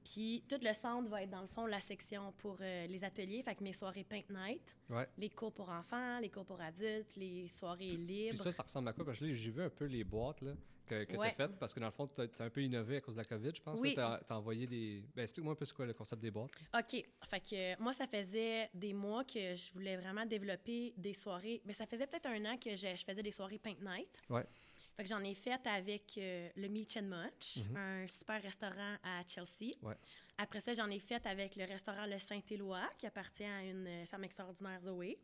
Puis 0.05 0.43
tout 0.49 0.59
le 0.61 0.73
centre 0.75 1.09
va 1.09 1.23
être 1.23 1.31
dans 1.31 1.43
le 1.43 1.47
fond 1.47 1.65
la 1.67 1.81
section 1.81 2.33
pour 2.39 2.57
les 2.59 3.05
ateliers, 3.05 3.41
fait 3.45 3.55
que 3.55 3.63
mes 3.63 3.73
soirées 3.73 4.03
Paint 4.03 4.25
Night, 4.31 4.61
Ouais. 4.91 5.09
les 5.17 5.31
cours 5.31 5.53
pour 5.53 5.69
enfants, 5.69 6.19
les 6.19 6.29
cours 6.29 6.45
pour 6.45 6.61
adultes, 6.61 7.15
les 7.17 7.47
soirées 7.47 7.97
libres. 7.97 8.31
Puis 8.31 8.39
ça, 8.39 8.51
ça 8.51 8.65
ressemble 8.65 8.89
à 8.89 8.93
quoi? 8.95 9.05
Parce 9.05 9.21
que 9.21 9.33
j'ai 9.33 9.51
vu 9.51 9.63
un 9.63 9.71
peu 9.71 9.85
les 9.85 10.03
boîtes 10.03 10.41
là, 10.41 10.55
que, 11.01 11.13
que 11.13 11.17
tu 11.17 11.23
as 11.23 11.31
faites, 11.33 11.59
parce 11.59 11.73
que 11.75 11.81
dans 11.81 11.87
le 11.87 11.93
fond, 11.93 12.07
tu 12.07 12.21
as, 12.21 12.45
un 12.45 12.51
peu 12.51 12.63
innové 12.63 12.97
à 12.97 13.01
cause 13.01 13.15
de 13.15 13.21
la 13.21 13.25
COVID, 13.25 13.53
je 13.55 13.63
pense. 13.63 13.81
Oui. 13.81 13.95
Tu 13.95 14.01
as, 14.01 14.21
envoyé 14.31 14.67
des. 14.67 15.03
Ben, 15.15 15.23
explique-moi 15.23 15.53
un 15.53 15.57
peu 15.57 15.65
c'est 15.65 15.75
quoi 15.75 15.87
le 15.87 15.95
concept 15.95 16.23
des 16.23 16.31
boîtes. 16.31 16.51
OK. 16.75 17.05
Fait 17.29 17.41
que 17.41 17.55
euh, 17.55 17.77
moi, 17.79 17.93
ça 17.93 18.07
faisait 18.07 18.71
des 18.75 18.93
mois 18.93 19.25
que 19.25 19.55
je 19.55 19.73
voulais 19.73 19.97
vraiment 19.97 20.27
développer 20.27 20.95
des 20.97 21.15
soirées. 21.15 21.61
Mais 21.65 21.73
ça 21.73 21.87
faisait 21.87 22.07
peut-être 22.07 22.27
un 22.27 22.45
an 22.47 22.57
que 22.57 22.71
je, 22.77 22.95
je 22.97 23.05
faisais 23.05 23.23
des 23.23 23.33
soirées 23.33 23.59
Paint 23.59 23.77
Night. 23.81 24.09
Ouais. 24.29 24.45
Fait 24.97 25.05
que 25.05 25.09
j'en 25.09 25.25
ai 25.25 25.35
fait 25.35 25.67
avec 25.67 26.19
euh, 26.19 26.51
le 26.55 26.69
Meach 26.69 26.97
and 26.99 27.05
Much, 27.05 27.57
Mhm. 27.57 27.77
un 27.77 28.09
super 28.09 28.43
restaurant 28.43 28.97
à 29.03 29.23
Chelsea. 29.27 29.75
Ouais. 29.83 29.95
Après 30.37 30.61
ça, 30.61 30.75
j'en 30.75 30.91
ai 30.91 30.99
fait 30.99 31.25
avec 31.27 31.57
le 31.57 31.65
restaurant 31.65 32.05
Le 32.07 32.19
Saint-Éloi, 32.19 32.81
qui 32.99 33.07
appartient 33.07 33.45
à 33.45 33.63
une 33.65 33.87
euh, 33.87 34.07
femme 34.07 34.25
extraordinaire, 34.25 34.81
Zoé. 34.85 35.19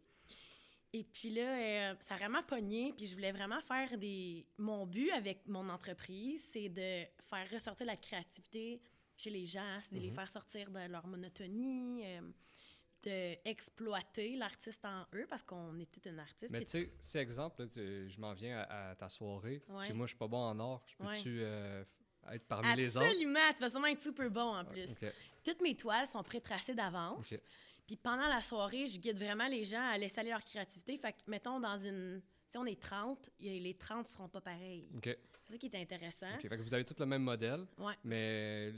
Et 0.94 1.05
puis 1.05 1.31
là, 1.31 1.43
euh, 1.43 1.94
ça 2.00 2.14
a 2.14 2.19
vraiment 2.19 2.43
pogné, 2.43 2.94
puis 2.96 3.06
je 3.06 3.14
voulais 3.14 3.32
vraiment 3.32 3.61
faire 3.61 3.99
des... 3.99 4.46
Mon 4.56 4.87
but 4.87 5.11
avec 5.12 5.46
mon 5.46 5.69
entreprise, 5.69 6.43
c'est 6.50 6.70
de 6.70 7.05
faire 7.29 7.46
ressortir 7.52 7.85
la 7.87 7.96
créativité 7.96 8.81
chez 9.17 9.29
les 9.31 9.46
gens, 9.46 9.79
c'est 9.82 9.94
de 9.94 10.00
les 10.00 10.08
Mhm. 10.08 10.14
faire 10.14 10.31
sortir 10.31 10.70
de 10.70 10.79
leur 10.90 11.06
monotonie, 11.06 12.02
euh, 12.06 12.20
de 13.02 13.37
exploiter 13.49 14.35
l'artiste 14.37 14.82
en 14.85 15.05
eux, 15.14 15.26
parce 15.29 15.43
qu'on 15.43 15.79
est 15.79 15.90
toute 15.90 16.06
une 16.06 16.19
artiste. 16.20 16.50
Mais 16.50 16.64
tu 16.64 16.70
sais, 16.70 16.93
si 17.00 17.19
exemple, 17.19 17.62
là, 17.62 17.69
tu- 17.69 18.08
je 18.08 18.19
m'en 18.20 18.32
viens 18.32 18.58
à, 18.61 18.90
à 18.90 18.94
ta 18.94 19.08
soirée, 19.11 19.62
Ouais. 19.69 19.85
puis 19.85 19.93
moi, 19.93 20.06
je 20.06 20.11
suis 20.12 20.19
pas 20.19 20.26
bon 20.29 20.38
en 20.43 20.58
or, 20.58 20.82
je 20.87 21.05
Ouais. 21.05 21.17
peux-tu 21.17 21.38
euh, 21.43 21.85
être 22.33 22.47
parmi 22.49 22.75
les 22.76 22.97
autres? 22.97 23.04
Absolument, 23.07 23.52
tu 23.54 23.61
vas 23.61 23.71
sûrement 23.71 23.87
être 23.88 24.00
super 24.00 24.30
bon 24.30 24.57
en 24.57 24.64
plus. 24.64 24.90
OK. 24.90 25.12
Toutes 25.45 25.61
mes 25.61 25.76
toiles 25.76 26.07
sont 26.07 26.23
pré-tracées 26.23 26.75
d'avance. 26.75 27.35
Puis 27.88 27.97
pendant 27.97 28.28
la 28.28 28.40
soirée, 28.40 28.87
je 28.87 29.00
guide 29.00 29.16
vraiment 29.16 29.49
les 29.49 29.64
gens 29.64 29.83
à 29.83 29.99
laisser 29.99 30.21
aller 30.21 30.30
leur 30.30 30.45
créativité. 30.45 30.97
Fait 30.99 31.12
que, 31.14 31.18
mettons, 31.26 31.59
dans 31.59 31.78
une... 31.78 32.23
Si 32.47 32.57
on 32.57 32.64
est 32.66 32.80
30, 32.80 33.30
y- 33.40 33.59
les 33.59 33.75
30 33.75 34.07
seront 34.09 34.28
pas 34.28 34.40
pareils. 34.40 34.88
OK. 34.97 35.04
C'est 35.45 35.52
ça 35.52 35.59
qui 35.59 35.66
est 35.66 35.75
intéressant. 35.80 36.35
OK. 36.37 36.42
Fait 36.42 36.57
que 36.57 36.62
vous 36.62 36.75
avez 36.75 36.85
tous 36.85 36.99
le 37.00 37.07
même 37.07 37.23
modèle, 37.23 37.66
Ouais. 37.78 37.95
mais 38.04 38.73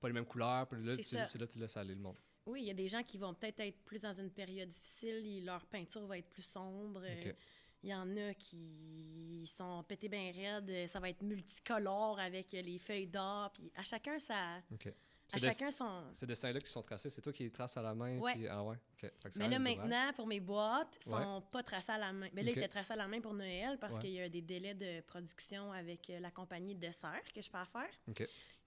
pas 0.00 0.08
les 0.08 0.14
mêmes 0.14 0.26
couleurs. 0.26 0.66
Puis 0.68 0.84
là, 0.84 0.96
C'est 0.96 1.02
tu, 1.04 1.14
là 1.38 1.46
que 1.46 1.52
tu 1.52 1.58
laisses 1.58 1.76
aller 1.76 1.94
le 1.94 2.00
monde. 2.00 2.16
Oui, 2.44 2.62
il 2.62 2.66
y 2.66 2.70
a 2.70 2.74
des 2.74 2.86
gens 2.88 3.02
qui 3.02 3.18
vont 3.18 3.34
peut-être 3.34 3.60
être 3.60 3.84
plus 3.84 4.02
dans 4.02 4.12
une 4.12 4.30
période 4.30 4.68
difficile, 4.68 5.24
et 5.26 5.40
leur 5.40 5.64
peinture 5.66 6.06
va 6.06 6.18
être 6.18 6.28
plus 6.30 6.42
sombre. 6.44 7.00
OK. 7.04 7.34
Il 7.82 7.90
y 7.90 7.94
en 7.94 8.16
a 8.16 8.34
qui 8.34 9.46
sont 9.46 9.84
pétés 9.84 10.08
bien 10.08 10.32
raides. 10.32 10.88
Ça 10.88 10.98
va 10.98 11.08
être 11.10 11.22
multicolore 11.22 12.18
avec 12.18 12.50
les 12.52 12.78
feuilles 12.78 13.06
d'or. 13.06 13.52
Puis 13.52 13.70
à 13.76 13.82
chacun, 13.84 14.18
ça... 14.18 14.60
OK. 14.72 14.92
À 15.32 15.38
Ces, 15.38 15.46
des- 15.46 15.52
chacun 15.52 15.70
son... 15.72 16.04
ces 16.14 16.24
dessins-là 16.26 16.60
qui 16.60 16.70
sont 16.70 16.82
tracés, 16.82 17.10
c'est 17.10 17.20
toi 17.20 17.32
qui 17.32 17.42
les 17.42 17.50
traces 17.50 17.76
à 17.76 17.82
la 17.82 17.94
main? 17.94 18.18
Ouais. 18.18 18.34
puis- 18.34 18.46
ah 18.46 18.62
ouais? 18.62 18.76
C'est 19.00 19.36
Mais 19.36 19.48
là, 19.48 19.58
maintenant, 19.58 20.12
pour 20.14 20.26
mes 20.26 20.38
boîtes, 20.38 20.98
ils 21.04 21.12
Ouais. 21.12 21.20
sont 21.22 21.40
pas 21.50 21.62
tracés 21.64 21.92
à 21.92 21.98
la 21.98 22.12
main. 22.12 22.28
Mais 22.32 22.42
là, 22.44 22.52
ils 22.52 22.58
étaient 22.58 22.68
tracés 22.68 22.92
à 22.92 22.96
la 22.96 23.08
main 23.08 23.20
pour 23.20 23.34
Noël 23.34 23.76
parce 23.80 23.94
Ouais. 23.94 24.00
qu'il 24.02 24.10
y 24.12 24.20
a 24.20 24.28
des 24.28 24.40
délais 24.42 24.74
de 24.74 25.00
production 25.00 25.72
avec 25.72 26.08
euh, 26.10 26.20
la 26.20 26.30
compagnie 26.30 26.74
de 26.76 26.80
dessert 26.80 27.22
que 27.34 27.40
je 27.42 27.50
fais 27.50 27.58
affaire. 27.58 27.90
OK. 28.08 28.24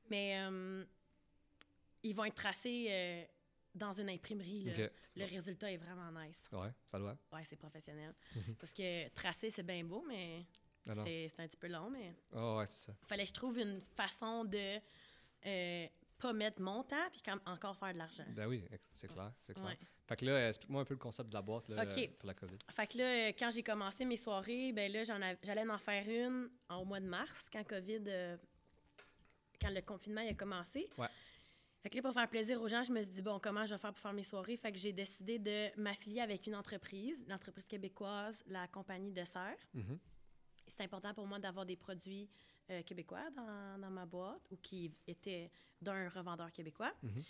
Mais 0.10 0.38
euh, 0.42 0.84
ils 2.04 2.13
vont 2.13 2.25
être 2.25 2.36
tracés 2.36 2.88
euh, 2.89 3.24
dans 3.74 3.94
une 3.94 4.10
imprimerie. 4.10 4.66
là. 4.66 4.89
Le 5.16 5.25
résultat 5.25 5.72
est 5.72 5.78
vraiment 5.78 6.12
nice. 6.22 6.50
Ouais, 6.51 6.74
ça 6.86 7.00
doit. 7.00 7.18
Ouais, 7.32 7.44
c'est 7.48 7.56
professionnel. 7.58 8.13
Mhm. 8.36 8.56
Parce 8.56 8.74
que 8.74 9.08
tracer, 9.10 9.50
c'est 9.51 9.63
bien 9.63 9.84
beau, 9.86 10.04
mais 10.08 10.46
Ah 10.88 10.94
c'est 11.06 11.30
c'est 11.34 11.42
un 11.42 11.48
petit 11.48 11.58
peu 11.58 11.68
long. 11.68 11.89
Mais 11.89 12.13
Ah 12.34 12.58
ouais, 12.58 12.66
c'est 12.68 12.86
ça. 12.88 12.94
fallait 13.08 13.24
que 13.24 13.30
je 13.30 13.34
trouve 13.34 13.58
une 13.60 13.80
façon 13.96 14.44
de 14.44 14.80
euh, 15.46 15.88
pas 16.20 16.34
mettre 16.34 16.62
mon 16.62 16.84
temps 16.84 17.10
puis 17.12 17.22
quand 17.24 17.38
encore 17.46 17.76
faire 17.78 17.94
de 17.94 18.00
l'argent. 18.00 18.26
Ben 18.30 18.48
oui, 18.48 18.64
c'est 18.94 19.08
clair, 19.08 19.32
c'est 19.42 19.54
clair. 19.54 19.66
Ouais. 19.66 19.78
Fait 20.08 20.16
que 20.16 20.26
là, 20.26 20.50
explique-moi 20.50 20.82
un 20.82 20.86
peu 20.86 20.94
le 20.96 21.00
concept 21.00 21.30
de 21.30 21.34
la 21.34 21.42
boîte 21.42 21.70
là, 21.70 21.84
euh, 21.84 22.08
pour 22.18 22.28
la 22.28 22.34
COVID. 22.34 22.58
Fait 22.76 22.88
que 22.88 22.98
là, 22.98 23.04
euh, 23.04 23.32
quand 23.38 23.52
j'ai 23.52 23.64
commencé 23.64 24.06
mes 24.06 24.18
soirées, 24.18 24.72
ben 24.74 24.92
là, 24.92 25.04
j'allais 25.04 25.70
en 25.70 25.78
faire 25.78 26.08
une 26.08 26.50
au 26.70 26.84
mois 26.84 27.00
de 27.00 27.06
mars, 27.06 27.48
quand 27.52 27.64
COVID, 27.64 28.04
euh, 28.08 28.38
quand 29.62 29.70
le 29.70 29.82
confinement 29.82 30.22
il 30.22 30.30
a 30.30 30.34
commencé. 30.34 30.90
Ouais. 30.98 31.08
Fait 31.82 31.90
que 31.90 31.96
là, 31.96 32.02
pour 32.02 32.14
faire 32.14 32.28
plaisir 32.28 32.62
aux 32.62 32.68
gens, 32.68 32.84
je 32.84 32.92
me 32.92 33.02
suis 33.02 33.12
dit, 33.12 33.22
bon, 33.22 33.40
comment 33.40 33.66
je 33.66 33.74
vais 33.74 33.80
faire 33.80 33.94
pour 33.94 34.02
faire 34.02 34.14
mes 34.14 34.24
soirées? 34.24 34.58
Fait 34.58 34.72
que 34.72 34.78
j'ai 34.78 34.92
décidé 34.92 35.40
de 35.40 35.70
m'affilier 35.80 36.20
avec 36.20 36.46
une 36.46 36.56
entreprise, 36.56 37.24
l'entreprise 37.28 37.68
québécoise, 37.68 38.44
la 38.48 38.68
compagnie 38.68 39.14
de 39.14 39.24
Serre. 39.24 39.58
Mhm. 39.74 39.98
C'est 40.68 40.84
important 40.84 41.14
pour 41.14 41.26
moi 41.26 41.40
d'avoir 41.40 41.66
des 41.66 41.78
produits 41.78 42.30
euh, 42.70 42.82
québécois 42.84 43.30
dans, 43.36 43.80
dans 43.82 43.90
ma 43.90 44.06
boîte 44.06 44.42
ou 44.52 44.58
qui 44.58 44.92
étaient 45.08 45.50
d'un 45.82 46.10
revendeur 46.10 46.52
québécois. 46.52 46.94
Mhm. 47.04 47.24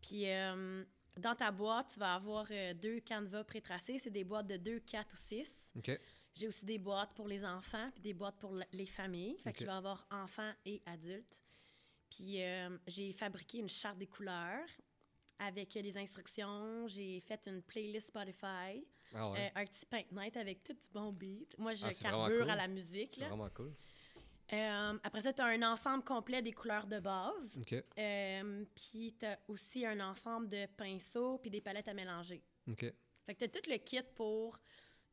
Puis 0.00 0.28
euh, 0.30 0.84
dans 1.18 1.34
ta 1.34 1.50
boîte, 1.50 1.90
tu 1.94 2.00
vas 2.00 2.14
avoir 2.14 2.46
euh, 2.50 2.74
deux 2.74 3.00
canevas 3.00 3.44
pré-tracés. 3.44 3.98
C'est 3.98 4.10
des 4.10 4.24
boîtes 4.24 4.46
de 4.46 4.56
2, 4.56 4.80
4 4.80 5.12
ou 5.12 5.16
6. 5.16 5.72
OK. 5.76 6.00
J'ai 6.34 6.48
aussi 6.48 6.64
des 6.64 6.78
boîtes 6.78 7.14
pour 7.14 7.28
les 7.28 7.44
enfants 7.44 7.90
puis 7.92 8.02
des 8.02 8.14
boîtes 8.14 8.36
pour 8.38 8.52
les 8.72 8.86
familles. 8.86 9.36
Fait 9.38 9.50
Ok. 9.50 9.56
qu'il 9.56 9.66
va 9.66 9.74
y 9.74 9.76
avoir 9.76 10.06
enfants 10.10 10.52
et 10.66 10.82
adultes. 10.86 11.36
Puis 12.10 12.42
euh, 12.42 12.76
j'ai 12.86 13.12
fabriqué 13.12 13.58
une 13.58 13.68
charte 13.68 13.98
des 13.98 14.06
couleurs 14.06 14.66
avec 15.38 15.74
les 15.74 15.96
instructions. 15.98 16.86
J'ai 16.88 17.20
fait 17.20 17.40
une 17.46 17.62
playlist 17.62 18.08
Spotify, 18.08 18.84
Ah 19.14 19.30
ouais. 19.30 19.46
euh, 19.56 19.60
un 19.60 19.64
petit 19.64 19.86
paint 19.86 20.02
night 20.12 20.36
avec 20.36 20.62
tout 20.62 20.72
du 20.74 20.88
bon 20.92 21.12
beat. 21.12 21.56
Moi, 21.58 21.74
je 21.74 21.86
Ah, 21.86 21.90
carbure 21.94 22.40
cool. 22.42 22.50
à 22.50 22.56
la 22.56 22.68
musique. 22.68 23.14
c'est 23.14 23.20
là. 23.22 23.28
vraiment 23.28 23.48
cool. 23.50 23.72
Euh, 24.52 24.98
après 25.02 25.22
ça, 25.22 25.32
tu 25.32 25.40
as 25.42 25.46
un 25.46 25.62
ensemble 25.62 26.04
complet 26.04 26.42
des 26.42 26.52
couleurs 26.52 26.86
de 26.86 27.00
base. 27.00 27.58
Euh, 27.98 28.64
puis 28.74 29.16
tu 29.18 29.24
as 29.26 29.38
aussi 29.48 29.86
un 29.86 30.00
ensemble 30.00 30.48
de 30.48 30.66
pinceaux 30.76 31.38
puis 31.38 31.50
des 31.50 31.60
palettes 31.60 31.88
à 31.88 31.94
mélanger. 31.94 32.42
OK. 32.68 32.84
Fait 33.26 33.34
que 33.34 33.38
tu 33.38 33.44
as 33.44 33.48
tout 33.48 33.70
le 33.70 33.78
kit 33.78 34.02
pour 34.14 34.58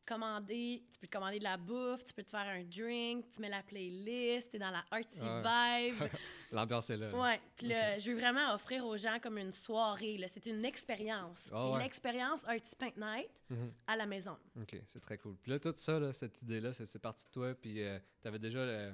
commander. 0.06 0.84
Tu 0.92 1.00
peux 1.00 1.08
te 1.08 1.12
commander 1.16 1.40
de 1.40 1.44
la 1.44 1.58
bouffe, 1.58 2.04
tu 2.04 2.14
peux 2.14 2.24
te 2.24 2.32
faire 2.32 2.42
un 2.48 2.64
drink, 2.64 3.30
tu 3.30 3.40
mets 3.40 3.50
la 3.50 3.64
playlist, 3.64 4.50
tu 4.50 4.56
es 4.58 4.60
dans 4.60 4.72
la 4.72 4.84
artsy 4.92 5.20
vibe. 5.20 6.10
L'ambiance 6.52 6.90
est 6.90 6.98
là. 6.98 7.16
ouais. 7.16 7.40
Puis 7.56 7.70
je 7.70 8.12
veux 8.12 8.18
vraiment 8.18 8.54
offrir 8.54 8.86
aux 8.86 8.98
gens 8.98 9.20
comme 9.22 9.38
une 9.38 9.52
soirée. 9.54 10.20
C'est 10.28 10.48
une 10.48 10.66
expérience. 10.66 11.50
Ah 11.54 11.62
c'est 11.68 11.74
ouais. 11.78 11.84
l'expérience 11.84 12.44
Artsy 12.46 12.76
Paint 12.76 12.98
Night 12.98 13.30
Mhm. 13.50 13.74
à 13.86 13.96
la 13.98 14.06
maison. 14.06 14.38
OK, 14.62 14.82
c'est 14.88 15.02
très 15.02 15.18
cool. 15.18 15.36
Puis 15.38 15.52
là, 15.52 15.60
tout 15.60 15.74
ça, 15.76 16.00
là, 16.00 16.14
cette 16.14 16.42
idée-là, 16.42 16.72
c'est 16.74 17.00
parti 17.00 17.26
de 17.26 17.32
toi, 17.32 17.54
puis 17.54 17.82
tu 18.22 18.28
avais 18.28 18.40
déjà 18.40 18.60
euh, 18.60 18.92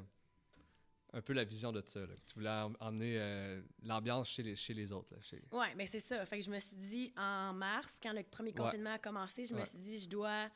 un 1.17 1.21
peu 1.21 1.33
la 1.33 1.43
vision 1.43 1.71
de 1.71 1.83
ça. 1.85 1.99
là, 2.01 2.07
que 2.15 2.21
tu 2.27 2.35
voulais 2.35 2.49
em- 2.49 2.77
emmener 2.79 3.17
euh, 3.17 3.61
l'ambiance 3.81 4.29
chez 4.29 4.43
les, 4.43 4.55
chez 4.55 4.73
les 4.75 4.91
autres. 4.91 5.13
Là, 5.15 5.21
chez... 5.21 5.41
Ouais, 5.51 5.73
mais 5.75 5.87
c'est 5.87 5.99
ça. 5.99 6.23
Fait 6.27 6.37
que 6.39 6.45
je 6.45 6.51
me 6.51 6.59
suis 6.59 6.75
dit 6.77 7.11
en 7.17 7.53
mars, 7.53 7.91
quand 8.01 8.13
le 8.13 8.23
premier 8.23 8.51
Ouais. 8.51 8.57
confinement 8.57 8.93
a 8.93 8.99
commencé, 8.99 9.45
je 9.45 9.53
me 9.55 9.65
suis 9.65 9.79
dit 9.79 9.99
je 9.99 10.07
dois 10.07 10.49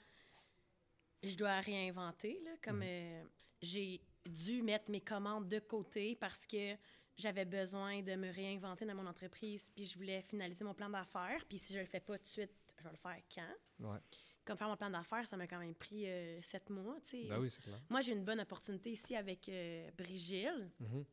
je 1.24 1.36
dois 1.36 1.60
réinventer 1.62 2.39
là, 2.44 2.51
comme 2.63 2.77
Mhm. 2.77 2.84
euh, 2.86 3.24
j'ai 3.62 4.01
dû 4.25 4.62
mettre 4.63 4.89
mes 4.89 5.01
commandes 5.01 5.48
de 5.50 5.60
côté 5.60 6.15
parce 6.15 6.46
que 6.48 6.75
j'avais 7.15 7.46
besoin 7.46 8.01
de 8.01 8.15
me 8.15 8.32
réinventer 8.32 8.86
dans 8.86 8.96
mon 8.96 9.06
entreprise, 9.06 9.70
puis 9.75 9.86
je 9.86 9.98
voulais 9.98 10.22
finaliser 10.24 10.63
mon 10.63 10.74
plan 10.74 10.89
d'affaires, 10.89 11.44
puis 11.48 11.60
si 11.60 11.74
je 11.74 11.80
le 11.80 11.86
fais 11.86 12.00
pas 12.00 12.18
tout 12.18 12.24
de 12.24 12.27
suite, 12.30 12.51
je 12.77 12.84
vais 12.84 12.89
le 12.91 12.98
faire 12.98 13.22
quand? 13.36 13.88
Ouais. 13.91 14.00
Comme 14.45 14.57
faire 14.57 14.67
mon 14.67 14.75
plan 14.77 14.89
d'affaires, 14.89 15.27
ça 15.27 15.38
m'a 15.38 15.45
quand 15.48 15.60
même 15.60 15.75
pris 15.75 16.07
euh, 16.07 16.41
sept 16.41 16.69
mois, 16.69 16.98
tu 17.03 17.21
sais. 17.21 17.27
Ben 17.27 17.39
oui, 17.39 17.50
c'est 17.51 17.62
clair. 17.62 17.79
Moi, 17.89 18.01
j'ai 18.01 18.13
une 18.13 18.24
bonne 18.25 18.39
opportunité 18.39 18.91
ici 18.91 19.15
avec 19.15 19.48
euh, 19.50 19.89
Brigille. 19.98 20.69
Mhm. 20.79 21.05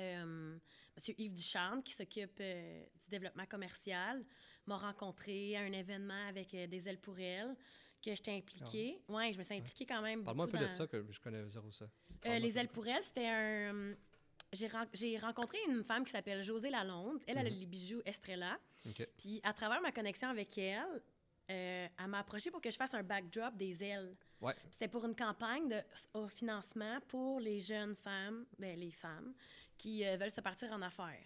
Euh, 0.00 0.58
Monsieur 0.96 1.14
Yves 1.18 1.34
Ducharme, 1.34 1.82
qui 1.82 1.92
s'occupe 1.94 2.36
euh, 2.40 2.84
du 3.02 3.08
développement 3.10 3.46
commercial, 3.46 4.24
m'a 4.66 4.76
rencontré 4.76 5.56
à 5.56 5.60
un 5.60 5.72
événement 5.72 6.26
avec 6.28 6.52
euh, 6.54 6.66
des 6.66 6.88
ailes 6.88 7.00
pour 7.00 7.18
elle, 7.18 7.54
que 8.04 8.14
j'étais 8.14 8.32
impliquée. 8.32 9.00
Oui, 9.08 9.32
je 9.32 9.38
me 9.38 9.42
suis 9.44 9.54
impliquée 9.54 9.86
quand 9.86 10.02
même. 10.02 10.22
Parle-moi 10.24 10.44
un 10.46 10.48
peu 10.48 10.58
de 10.58 10.66
dans- 10.66 10.74
ça, 10.74 10.86
que 10.86 11.04
je 11.10 11.20
connais 11.20 11.48
zéro 11.48 11.70
ça. 11.72 11.86
Les 12.24 12.58
ailes 12.58 12.68
pour 12.68 12.86
elle, 12.86 13.02
c'était 13.04 13.28
un. 13.28 13.94
J'ai 14.52 14.66
ren- 14.68 14.86
j'ai 14.92 15.16
rencontré 15.18 15.58
une 15.68 15.82
femme 15.82 16.04
qui 16.04 16.10
s'appelle 16.12 16.42
José 16.44 16.70
Lalonde. 16.70 17.18
Elle, 17.26 17.38
elle 17.38 17.46
a 17.46 17.50
Mhm. 17.50 17.58
les 17.60 17.66
bijoux 17.66 18.02
Estrella. 18.04 18.58
Puis, 19.16 19.40
à 19.42 19.52
travers 19.54 19.80
ma 19.80 19.90
connexion 19.90 20.28
avec 20.28 20.56
elle, 20.58 21.02
euh, 21.50 21.88
elle 21.98 22.06
m'a 22.06 22.20
approché 22.20 22.50
pour 22.50 22.60
que 22.60 22.70
je 22.70 22.76
fasse 22.76 22.94
un 22.94 23.02
backdrop 23.02 23.56
des 23.56 23.82
ailes. 23.82 24.16
Ouais. 24.40 24.54
C'était 24.70 24.88
pour 24.88 25.04
une 25.04 25.14
campagne 25.14 25.68
de, 25.68 25.80
au 26.14 26.28
financement 26.28 27.00
pour 27.08 27.40
les 27.40 27.60
jeunes 27.60 27.94
femmes, 27.96 28.46
ben, 28.58 28.78
les 28.78 28.90
femmes, 28.90 29.34
qui 29.76 30.06
euh, 30.06 30.16
veulent 30.16 30.30
se 30.30 30.40
partir 30.40 30.72
en 30.72 30.82
affaires. 30.82 31.22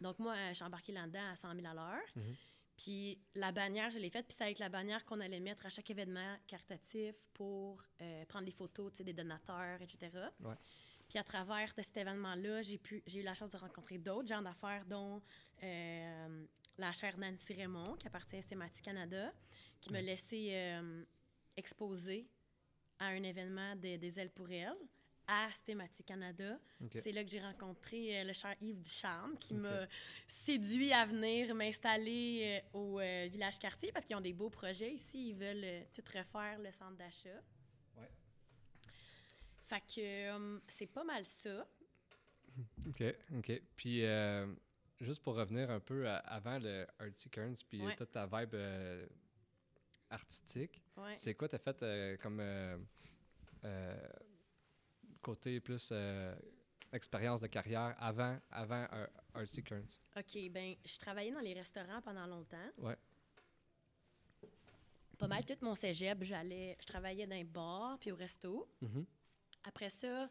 Donc, 0.00 0.18
moi, 0.18 0.34
euh, 0.34 0.48
je 0.50 0.54
suis 0.54 0.64
embarquée 0.64 0.92
là-dedans 0.92 1.30
à 1.32 1.36
100 1.36 1.54
000 1.54 1.66
à 1.66 1.74
l'heure. 1.74 2.06
Mhm. 2.14 2.34
Puis, 2.76 3.18
la 3.34 3.52
bannière, 3.52 3.90
je 3.90 3.98
l'ai 3.98 4.10
faite. 4.10 4.26
Puis, 4.26 4.36
c'est 4.36 4.44
avec 4.44 4.58
la 4.58 4.68
bannière 4.68 5.04
qu'on 5.04 5.20
allait 5.20 5.40
mettre 5.40 5.64
à 5.64 5.70
chaque 5.70 5.88
événement 5.90 6.36
caritatif 6.46 7.14
pour 7.32 7.82
euh, 8.02 8.24
prendre 8.26 8.44
des 8.44 8.52
photos 8.52 8.92
des 8.92 9.14
donateurs, 9.14 9.80
etc. 9.80 10.10
Ouais. 10.40 10.54
Puis, 11.08 11.18
à 11.18 11.24
travers 11.24 11.72
de 11.74 11.82
cet 11.82 11.96
événement-là, 11.96 12.62
j'ai, 12.62 12.80
eu 13.14 13.22
la 13.22 13.34
chance 13.34 13.50
de 13.52 13.56
rencontrer 13.56 13.98
d'autres 13.98 14.28
gens 14.28 14.42
d'affaires, 14.42 14.84
dont 14.84 15.22
euh, 15.62 16.44
la 16.78 16.92
chère 16.92 17.16
Nancy 17.18 17.54
Raymond, 17.54 17.94
qui 17.96 18.06
appartient 18.06 18.36
à 18.36 18.42
Stématique 18.42 18.84
Canada, 18.84 19.32
qui 19.80 19.92
m'a 19.92 20.00
laissé 20.00 20.50
euh, 20.52 21.04
exposer 21.56 22.26
à 22.98 23.06
un 23.06 23.22
événement 23.22 23.76
de- 23.76 23.96
des 23.96 24.18
ailes 24.18 24.30
pour 24.30 24.50
elle 24.50 24.74
à 25.28 25.48
Stématique 25.56 26.06
Canada. 26.06 26.58
C'est 27.02 27.12
là 27.12 27.24
que 27.24 27.30
j'ai 27.30 27.40
rencontré 27.40 28.20
euh, 28.20 28.24
le 28.24 28.32
cher 28.32 28.54
Yves 28.60 28.80
Ducharme 28.80 29.36
qui 29.38 29.54
m'a 29.54 29.86
séduit 30.28 30.92
à 30.92 31.04
venir 31.04 31.54
m'installer 31.54 32.62
euh, 32.74 32.78
au 32.78 33.00
euh, 33.00 33.26
village 33.28 33.58
quartier 33.58 33.90
parce 33.92 34.04
qu'ils 34.04 34.14
ont 34.16 34.20
des 34.20 34.32
beaux 34.32 34.50
projets 34.50 34.92
ici. 34.92 35.30
Ils 35.30 35.34
veulent 35.36 35.84
tout 35.92 36.02
refaire 36.14 36.58
le 36.60 36.70
centre 36.72 36.96
d'achat. 36.96 37.42
Ouais. 37.96 38.10
Fait 39.68 39.80
que 39.94 40.60
c'est 40.68 40.86
pas 40.86 41.02
mal 41.04 41.24
ça. 41.26 41.66
OK. 42.86 43.02
OK. 43.36 43.62
Puis, 43.76 44.02
juste 45.00 45.22
pour 45.22 45.34
revenir 45.34 45.70
un 45.70 45.80
peu 45.80 46.08
à- 46.08 46.18
avant 46.18 46.58
le 46.58 46.86
Artsy 46.98 47.28
Kearns, 47.30 47.56
puis 47.68 47.82
Ouais. 47.82 47.96
toute 47.96 48.12
ta 48.12 48.26
vibe 48.26 48.54
euh, 48.54 49.06
artistique, 50.10 50.82
Ouais. 50.96 51.16
c'est 51.16 51.34
quoi 51.34 51.48
t'as 51.48 51.58
fait 51.58 51.82
euh, 51.82 52.16
comme 52.18 52.38
euh, 52.40 52.78
côté 55.22 55.60
plus 55.60 55.92
expérience 56.92 57.40
de 57.40 57.46
carrière 57.48 57.94
avant, 57.98 58.38
avant 58.50 58.86
Artsy 59.34 59.62
Kearns? 59.62 59.98
OK, 60.16 60.50
ben 60.50 60.76
je 60.84 60.98
travaillais 60.98 61.32
dans 61.32 61.40
les 61.40 61.54
restaurants 61.54 62.00
pendant 62.00 62.26
longtemps. 62.26 62.70
Ouais. 62.78 62.96
Pas 65.18 65.28
mal 65.28 65.44
tout 65.44 65.56
mon 65.62 65.74
cégep, 65.74 66.22
j'allais, 66.24 66.76
je 66.80 66.86
travaillais 66.86 67.26
dans 67.26 67.36
un 67.36 67.44
bar 67.44 67.98
puis 67.98 68.12
au 68.12 68.16
resto. 68.16 68.68
Mhm. 68.82 69.04
Après 69.64 69.88
ça, 69.90 70.28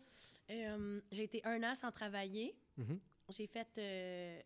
euh, 0.49 1.01
j'ai 1.11 1.23
été 1.23 1.41
un 1.43 1.61
an 1.63 1.75
sans 1.75 1.91
travailler. 1.91 2.55
Mhm. 2.77 2.99
J'ai 3.29 3.47
fait. 3.47 3.67
euh, 3.79 4.41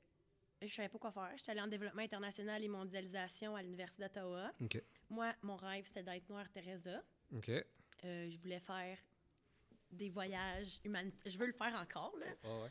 je 0.62 0.74
savais 0.74 0.90
pas 0.90 1.00
quoi 1.00 1.12
faire. 1.12 1.32
J'étais 1.38 1.52
allée 1.52 1.62
en 1.62 1.68
développement 1.68 2.02
international 2.02 2.64
et 2.64 2.68
mondialisation 2.68 3.56
à 3.56 3.62
l'Université 3.62 4.04
d'Ottawa. 4.04 4.52
Moi, 5.10 5.34
mon 5.42 5.56
rêve, 5.56 5.86
c'était 5.86 6.04
d'être 6.04 6.30
Noire 6.30 6.50
Teresa. 6.52 7.04
Euh, 8.06 8.30
je 8.30 8.38
voulais 8.40 8.60
faire 8.60 8.98
des 9.92 10.10
voyages 10.10 10.80
humanitaires. 10.84 11.32
Je 11.32 11.38
veux 11.38 11.48
le 11.48 11.54
faire 11.54 11.74
encore, 11.76 12.16
là. 12.20 12.28
Ouais, 12.44 12.64
ouais. 12.64 12.70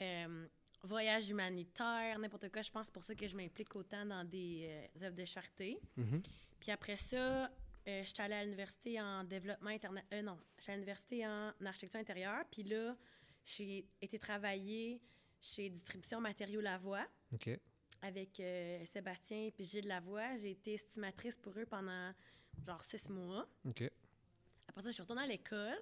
Euh, 0.00 0.48
voyages 0.82 1.30
humanitaires, 1.30 2.18
n'importe 2.18 2.50
quoi. 2.50 2.62
Je 2.62 2.70
pense 2.70 2.90
pour 2.90 3.02
ça 3.02 3.14
que 3.14 3.26
je 3.26 3.36
m'implique 3.36 3.74
autant 3.74 4.04
dans 4.04 4.24
des 4.24 4.66
euh, 4.68 5.06
œuvres 5.06 5.16
de 5.16 5.24
charité. 5.24 5.80
Mhm. 5.96 6.22
Puis 6.60 6.70
après 6.70 6.96
ça, 6.96 7.50
euh, 7.88 8.04
j'étais 8.04 8.22
allée 8.22 8.34
à 8.34 8.44
l'université 8.44 9.00
en 9.00 9.24
développement 9.24 9.70
international. 9.70 10.24
non, 10.24 10.38
j'étais 10.58 10.72
à 10.72 10.74
l'université 10.74 11.26
en 11.26 11.52
architecture 11.64 12.00
intérieure. 12.00 12.44
Puis 12.50 12.62
là, 12.64 12.96
j'ai 13.44 13.86
été 14.00 14.18
travailler 14.18 15.00
chez 15.40 15.70
Distribution 15.70 16.20
Matériaux 16.20 16.60
Lavoie 16.60 17.06
OK. 17.32 17.50
avec 18.02 18.40
euh, 18.40 18.84
Sébastien 18.86 19.50
et 19.56 19.64
Gilles 19.64 19.86
Lavoie. 19.86 20.36
J'ai 20.36 20.52
été 20.52 20.74
estimatrice 20.74 21.36
pour 21.36 21.56
eux 21.58 21.66
pendant 21.66 22.12
genre 22.66 22.82
six 22.82 23.08
mois. 23.08 23.48
OK. 23.66 23.90
Après 24.68 24.82
ça, 24.82 24.88
je 24.88 24.94
suis 24.94 25.02
retournée 25.02 25.22
à 25.22 25.26
l'école. 25.26 25.78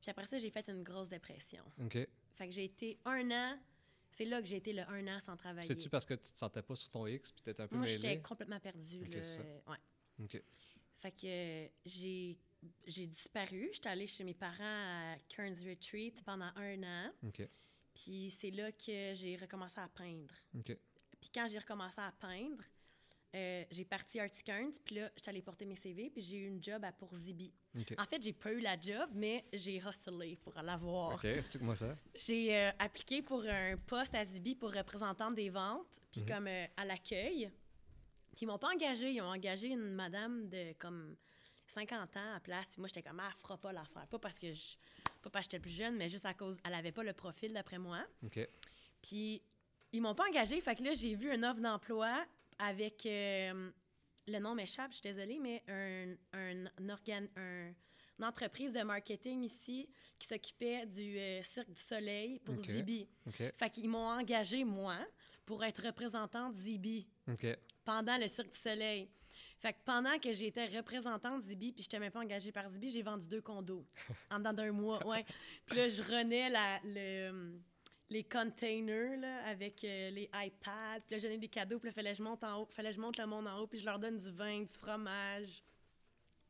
Puis 0.00 0.10
après 0.10 0.26
ça, 0.26 0.38
j'ai 0.38 0.50
fait 0.50 0.68
une 0.68 0.82
grosse 0.82 1.08
dépression. 1.08 1.64
OK. 1.80 1.98
Fait 2.34 2.46
que 2.48 2.52
j'ai 2.52 2.64
été 2.64 2.98
un 3.04 3.30
an. 3.30 3.58
C'est 4.10 4.26
là 4.26 4.42
que 4.42 4.46
j'ai 4.46 4.56
été 4.56 4.72
le 4.72 4.82
un 4.82 5.06
an 5.08 5.20
sans 5.20 5.36
travailler. 5.36 5.66
C'est-tu 5.66 5.88
parce 5.88 6.04
que 6.04 6.14
tu 6.14 6.32
te 6.32 6.38
sentais 6.38 6.62
pas 6.62 6.76
sur 6.76 6.90
ton 6.90 7.06
X 7.06 7.32
puis 7.32 7.42
t'étais 7.42 7.62
un 7.62 7.68
peu 7.68 7.76
Moi, 7.76 7.86
j'étais 7.86 8.20
complètement 8.20 8.60
perdue. 8.60 9.08
Ouais. 9.66 9.76
OK. 10.22 10.42
Fait 11.00 11.10
que 11.10 11.26
euh, 11.26 11.68
j'ai 11.86 12.38
j'ai 12.86 13.06
disparu. 13.06 13.70
J'étais 13.72 13.88
allée 13.88 14.06
chez 14.06 14.22
mes 14.22 14.34
parents 14.34 14.56
à 14.62 15.16
Kearns 15.28 15.56
Retreat 15.66 16.22
pendant 16.24 16.50
un 16.56 16.82
an. 16.82 17.12
OK. 17.26 17.48
Puis 17.94 18.34
c'est 18.38 18.50
là 18.50 18.72
que 18.72 19.12
j'ai 19.14 19.36
recommencé 19.40 19.78
à 19.80 19.88
peindre. 19.88 20.34
Puis 21.20 21.30
quand 21.34 21.46
j'ai 21.48 21.58
recommencé 21.58 22.00
à 22.00 22.12
peindre, 22.20 22.64
euh, 23.34 23.64
j'ai 23.70 23.84
parti 23.84 24.18
Artie 24.20 24.42
Kearns. 24.42 24.72
Puis 24.84 24.96
là, 24.96 25.10
j'étais 25.16 25.28
allée 25.30 25.42
porter 25.42 25.64
mes 25.64 25.76
CV. 25.76 26.10
Puis 26.10 26.22
j'ai 26.22 26.36
eu 26.38 26.48
une 26.48 26.62
job 26.62 26.84
à 26.84 26.92
pour 26.92 27.14
Zibi. 27.14 27.52
OK. 27.78 27.94
En 27.98 28.04
fait, 28.06 28.22
j'ai 28.22 28.32
pas 28.32 28.52
eu 28.52 28.60
la 28.60 28.78
job, 28.78 29.08
mais 29.14 29.44
j'ai 29.52 29.76
hustlé 29.76 30.36
pour 30.36 30.52
l'avoir. 30.60 31.14
OK, 31.14 31.24
explique-moi 31.24 31.76
ça. 31.76 31.96
J'ai 32.14 32.56
euh, 32.56 32.70
appliqué 32.78 33.22
pour 33.22 33.42
un 33.44 33.76
poste 33.76 34.14
à 34.14 34.24
Zibi 34.24 34.54
pour 34.54 34.72
représentante 34.72 35.34
des 35.34 35.48
ventes, 35.50 35.86
puis 36.10 36.22
Mhm. 36.22 36.26
comme 36.28 36.46
euh, 36.48 36.66
à 36.76 36.84
l'accueil. 36.84 37.50
Puis 38.36 38.42
ils 38.42 38.46
m'ont 38.46 38.58
pas 38.58 38.68
engagé, 38.74 39.12
ils 39.12 39.20
ont 39.20 39.30
engagé 39.30 39.68
une 39.68 39.92
madame 39.94 40.48
de 40.48 40.72
comme 40.78 41.16
50 41.68 42.16
ans 42.16 42.34
à 42.34 42.40
place. 42.40 42.68
Puis 42.70 42.80
moi 42.80 42.88
j'étais 42.88 43.02
comme 43.02 43.20
ah, 43.20 43.30
elle 43.32 43.40
fera 43.40 43.56
pas 43.58 43.72
l'affaire, 43.72 44.06
pas 44.08 44.18
parce 44.18 44.38
que 44.38 44.52
je 44.52 44.76
pas 45.22 45.30
parce 45.30 45.46
que 45.46 45.52
j'étais 45.52 45.62
plus 45.62 45.70
jeune, 45.70 45.96
mais 45.96 46.10
juste 46.10 46.26
à 46.26 46.34
cause 46.34 46.58
elle 46.64 46.74
avait 46.74 46.92
pas 46.92 47.02
le 47.02 47.12
profil 47.12 47.52
d'après 47.52 47.78
moi. 47.78 48.04
OK. 48.24 48.40
Puis 49.02 49.42
Ils 49.94 50.00
m'ont 50.00 50.14
pas 50.14 50.26
engagé, 50.28 50.60
fait 50.60 50.74
que 50.76 50.82
là, 50.82 50.94
j'ai 50.94 51.14
vu 51.14 51.32
une 51.34 51.44
offre 51.44 51.60
d'emploi 51.60 52.24
avec. 52.58 53.04
euh, 53.06 53.70
le 54.28 54.38
nom 54.38 54.54
m'échappe, 54.54 54.92
je 54.92 54.98
suis 54.98 55.02
désolée, 55.02 55.38
mais 55.40 55.62
un, 55.68 56.14
un, 56.32 56.66
un 56.66 56.88
organe. 56.88 57.28
un- 57.36 57.72
une 58.18 58.24
entreprise 58.26 58.72
de 58.72 58.82
marketing 58.82 59.42
ici 59.42 59.88
qui 60.18 60.28
s'occupait 60.28 60.86
du 60.86 61.18
euh, 61.18 61.42
Cirque 61.42 61.72
du 61.72 61.80
Soleil 61.82 62.38
pour. 62.40 62.54
Zibi. 62.76 63.08
OK. 63.26 63.42
Fait 63.58 63.70
qu'ils 63.70 63.88
m'ont 63.88 64.06
engagé, 64.06 64.62
moi, 64.64 64.96
pour 65.44 65.64
être 65.64 65.82
représentante 65.84 66.54
Zibi 66.54 67.08
pendant 67.84 68.16
le 68.18 68.28
Cirque 68.28 68.52
du 68.52 68.58
Soleil. 68.58 69.08
Fait 69.62 69.72
que 69.72 69.78
pendant 69.84 70.18
que 70.18 70.32
j'étais 70.32 70.66
représentante 70.66 71.40
Zibi, 71.42 71.70
puis 71.70 71.84
je 71.84 71.88
n'étais 71.88 72.00
même 72.00 72.10
pas 72.10 72.18
engagée 72.18 72.50
par 72.50 72.68
Zibi, 72.68 72.90
j'ai 72.90 73.02
vendu 73.02 73.28
deux 73.28 73.40
condos 73.40 73.86
en 74.28 74.38
dedans 74.38 74.52
d'un 74.52 74.72
mois. 74.72 74.98
Ouais. 75.06 75.24
Puis 75.66 75.76
là, 75.76 75.88
je 75.88 76.02
renais 76.02 76.50
la, 76.50 76.80
le, 76.84 77.60
les 78.10 78.24
containers 78.24 79.20
là, 79.20 79.44
avec 79.46 79.84
euh, 79.84 80.10
les 80.10 80.28
iPads. 80.34 81.00
Puis 81.06 81.14
là, 81.14 81.18
je 81.18 81.22
donnais 81.22 81.38
des 81.38 81.48
cadeaux. 81.48 81.78
Puis 81.78 81.88
là, 81.88 81.92
fallait 81.92 82.10
que 82.10 82.18
je 82.18 82.22
monte 82.22 82.42
en 82.42 82.62
haut, 82.62 82.68
fallait 82.70 82.90
que 82.90 82.96
je 82.96 83.00
monte 83.00 83.18
le 83.18 83.26
monde 83.26 83.46
en 83.46 83.60
haut. 83.60 83.66
Puis 83.68 83.78
je 83.78 83.84
leur 83.84 84.00
donne 84.00 84.18
du 84.18 84.32
vin, 84.32 84.62
du 84.62 84.74
fromage. 84.74 85.62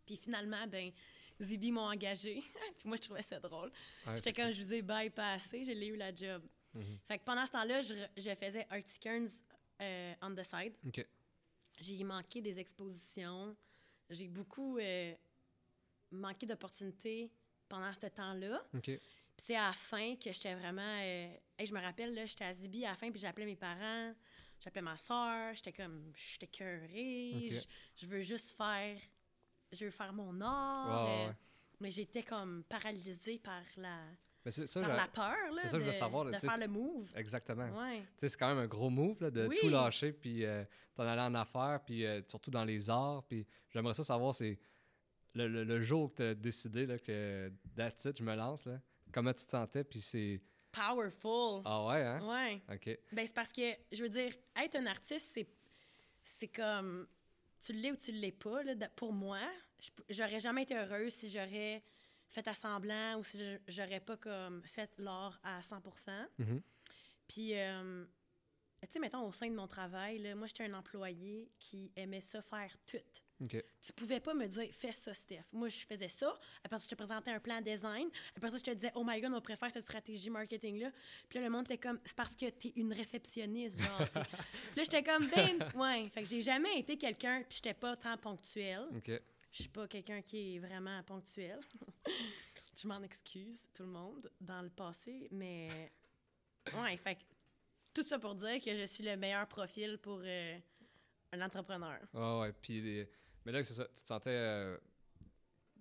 Puis 0.07 0.17
finalement, 0.17 0.67
ben 0.67 0.91
Zibi 1.39 1.71
m'ont 1.71 1.91
engagée. 1.91 2.43
puis 2.79 2.89
moi, 2.89 2.97
je 2.97 3.03
trouvais 3.03 3.23
ça 3.23 3.39
drôle. 3.41 3.71
Ouais, 4.07 4.17
J'étais 4.17 4.33
comme, 4.33 4.53
je 4.53 4.63
vous 4.63 4.73
ai 4.73 4.81
bypassé, 4.81 5.65
je 5.65 5.73
l'ai 5.73 5.89
eu 5.89 5.97
la 5.97 6.15
job. 6.15 6.43
Mhm. 6.73 6.99
Fait 7.09 7.19
que 7.19 7.25
pendant 7.25 7.45
ce 7.45 7.53
temps-là, 7.53 7.83
je, 7.83 8.35
faisais 8.35 8.67
Artie 8.71 8.99
Kearns 8.99 9.43
euh, 9.83 10.15
on 10.23 10.35
the 10.35 10.45
side. 10.45 10.75
OK. 10.87 11.07
J'ai 11.83 12.05
manqué 12.05 12.41
des 12.41 12.59
expositions. 12.59 13.57
J'ai 14.09 14.29
beaucoup 14.29 14.79
euh, 14.79 15.15
manqué 16.11 16.47
d'opportunités 16.47 17.31
pendant 17.69 17.93
ce 17.93 18.07
temps-là. 18.07 18.63
Puis 18.83 19.01
c'est 19.37 19.57
à 19.57 19.69
la 19.69 19.73
fin 19.73 20.17
que 20.17 20.33
j'étais 20.33 20.55
vraiment... 20.55 20.83
euh, 21.01 21.35
hey, 21.59 21.67
je 21.67 21.73
me 21.75 21.81
rappelle, 21.81 22.15
là, 22.15 22.27
j'étais 22.27 22.45
à 22.45 22.55
Zibi 22.55 22.85
à 22.85 22.91
la 22.91 22.97
fin, 22.97 23.11
puis 23.11 23.21
j'appelais 23.21 23.47
mes 23.47 23.57
parents, 23.57 24.15
j'appelais 24.61 24.83
ma 24.83 24.97
soeur, 24.97 25.55
j'étais 25.55 25.73
comme... 25.73 26.13
J'étais 26.15 26.47
cœurée, 26.47 27.33
Ok. 27.35 27.53
je, 27.53 28.03
je 28.03 28.07
veux 28.07 28.23
juste 28.23 28.57
faire... 28.57 28.99
Je 29.73 29.87
veux 29.87 29.91
faire 29.91 30.13
mon 30.13 30.39
art. 30.43 31.09
Euh. 31.09 31.33
Mais 31.81 31.91
j'étais 31.91 32.23
comme 32.23 32.63
paralysée 32.65 33.39
par 33.39 33.63
la, 33.79 34.05
Mais 34.45 34.51
c'est 34.51 34.67
ça, 34.67 34.81
par 34.81 34.97
la 34.97 35.07
peur, 35.07 35.53
là, 35.55 35.61
c'est 35.63 35.69
ça 35.69 35.73
que 35.77 35.81
je 35.81 35.87
veux 35.87 35.93
de, 35.93 35.97
savoir, 35.97 36.25
là, 36.25 36.33
de 36.33 36.45
faire 36.45 36.57
le 36.59 36.67
move. 36.69 37.09
Exactement. 37.17 37.69
Ouais. 37.81 38.03
C'est 38.17 38.37
quand 38.37 38.49
même 38.49 38.59
un 38.59 38.67
gros 38.67 38.91
move 38.91 39.23
là, 39.23 39.31
de 39.31 39.47
Oui. 39.47 39.57
tout 39.61 39.69
lâcher, 39.69 40.13
puis 40.13 40.45
euh, 40.45 40.65
t'en 40.95 41.05
aller 41.05 41.21
en 41.23 41.35
affaires, 41.37 41.81
puis 41.87 42.05
euh, 42.05 42.21
surtout 42.29 42.51
dans 42.51 42.65
les 42.65 42.91
arts. 42.91 43.23
Puis 43.29 43.47
j'aimerais 43.71 43.95
ça 43.95 44.03
savoir, 44.03 44.35
c'est 44.35 44.59
le, 45.35 45.47
le- 45.49 45.65
le 45.65 45.81
jour 45.81 46.11
que 46.11 46.17
tu 46.17 46.23
as 46.25 46.35
décidé 46.35 46.87
là, 46.87 46.99
que 46.99 47.53
that's 47.77 48.05
it, 48.05 48.19
je 48.19 48.23
me 48.25 48.35
lance, 48.35 48.65
là, 48.67 48.81
comment 49.13 49.33
tu 49.33 49.45
te 49.47 49.51
sentais, 49.51 49.85
puis 49.85 50.01
c'est. 50.01 50.41
Powerful. 50.73 51.63
Ah 51.65 51.85
ouais, 51.87 52.03
hein? 52.03 52.21
Ouais. 52.27 52.63
OK. 52.75 52.99
Ben, 53.13 53.27
c'est 53.27 53.35
parce 53.35 53.53
que, 53.53 53.61
je 53.93 54.03
veux 54.03 54.09
dire, 54.09 54.33
être 54.57 54.75
un 54.77 54.87
artiste, 54.87 55.31
c'est, 55.35 55.47
c'est 56.25 56.49
comme. 56.49 57.07
Tu 57.65 57.75
l'es 57.75 57.93
ou 57.93 57.97
tu 57.97 58.11
l'es 58.11 58.33
pas. 58.33 58.63
Là, 58.65 58.75
de- 58.75 58.87
pour 58.97 59.13
moi, 59.13 59.39
j'aurais 60.09 60.41
jamais 60.41 60.63
été 60.65 60.75
heureuse 60.77 61.13
si 61.13 61.31
j'aurais 61.31 61.83
fait 62.33 62.47
à 62.49 62.55
semblant 62.55 63.19
ou 63.19 63.25
si 63.25 63.39
j'aurais 63.69 64.01
pas 64.01 64.17
comme 64.17 64.63
fait 64.65 64.91
l'art 64.99 65.39
à 65.43 65.63
100 65.63 65.83
Mhm. 66.39 66.63
Puis, 67.29 67.59
euh, 67.59 68.05
tu 68.83 68.89
sais, 68.91 68.99
mettons, 68.99 69.27
au 69.27 69.33
sein 69.33 69.49
de 69.49 69.55
mon 69.55 69.69
travail, 69.69 70.19
là, 70.19 70.35
moi, 70.35 70.47
j'étais 70.49 70.65
un 70.65 70.75
employé 70.75 71.51
qui 71.59 71.93
aimait 71.97 72.21
ça 72.21 72.43
faire 72.43 72.75
tout. 72.87 72.99
OK. 73.43 73.65
Tu 73.81 73.93
pouvais 73.95 74.21
pas 74.21 74.35
me 74.35 74.47
dire, 74.47 74.69
fais 74.73 74.93
ça, 74.93 75.13
Steph. 75.15 75.45
Moi, 75.53 75.69
je 75.69 75.85
faisais 75.87 76.09
ça. 76.09 76.39
Après 76.63 76.79
ça, 76.79 76.85
je 76.85 76.91
te 76.91 76.95
présentais 76.95 77.31
un 77.31 77.41
plan 77.41 77.61
design. 77.61 78.09
Après 78.37 78.51
ça, 78.51 78.59
je 78.59 78.63
te 78.63 78.71
disais, 78.71 78.93
oh 78.95 79.03
my 79.05 79.21
god, 79.21 79.33
on 79.35 79.41
préfère 79.41 79.71
cette 79.73 79.83
stratégie 79.85 80.31
marketing-là. 80.31 80.93
Puis 81.29 81.39
là, 81.39 81.45
le 81.45 81.51
monde 81.51 81.65
était 81.65 81.79
comme, 81.79 81.99
c'est 82.05 82.15
parce 82.17 82.37
que 82.37 82.51
t'es 82.51 82.73
une 82.77 82.93
réceptionniste, 82.93 83.81
genre. 83.81 83.99
puis 84.13 84.77
là, 84.77 84.83
j'étais 84.85 85.03
comme, 85.03 85.29
ben, 85.29 85.59
ouais. 85.75 86.09
Fait 86.11 86.23
que 86.23 86.29
j'ai 86.29 86.41
jamais 86.41 86.79
été 86.79 86.97
quelqu'un, 86.97 87.43
puis 87.49 87.57
j'étais 87.57 87.75
pas 87.75 87.97
tant 87.97 88.17
ponctuelle. 88.17 88.87
OK. 88.95 89.11
Je 89.53 89.63
suis 89.63 89.69
pas 89.71 89.87
quelqu'un 89.87 90.23
qui 90.23 90.57
est 90.57 90.59
vraiment 90.59 91.03
ponctuel. 91.03 91.61
je 92.83 92.89
m'en 92.89 93.03
excuse, 93.03 93.69
tout 93.75 93.83
le 93.83 93.91
monde, 93.91 94.31
dans 94.41 94.63
le 94.63 94.71
passé. 94.71 95.29
Mais, 95.31 95.93
ouais, 96.75 96.97
fait 96.97 97.17
que 97.17 97.21
tout 97.93 98.03
ça 98.03 98.19
pour 98.19 98.35
dire 98.35 98.63
que 98.63 98.75
je 98.75 98.87
suis 98.87 99.05
le 99.05 99.17
meilleur 99.17 99.47
profil 99.47 99.99
pour 99.99 100.21
euh, 100.25 100.59
un 101.33 101.41
entrepreneur. 101.43 101.99
Ouais, 102.15 102.41
ouais. 102.41 102.53
Puis, 102.63 102.81
les- 102.81 103.11
mais 103.45 103.53
là, 103.53 103.63
c'est 103.63 103.75
ça, 103.75 103.85
tu 103.95 104.03
te 104.03 104.07
sentais 104.07 104.31
euh, 104.31 104.79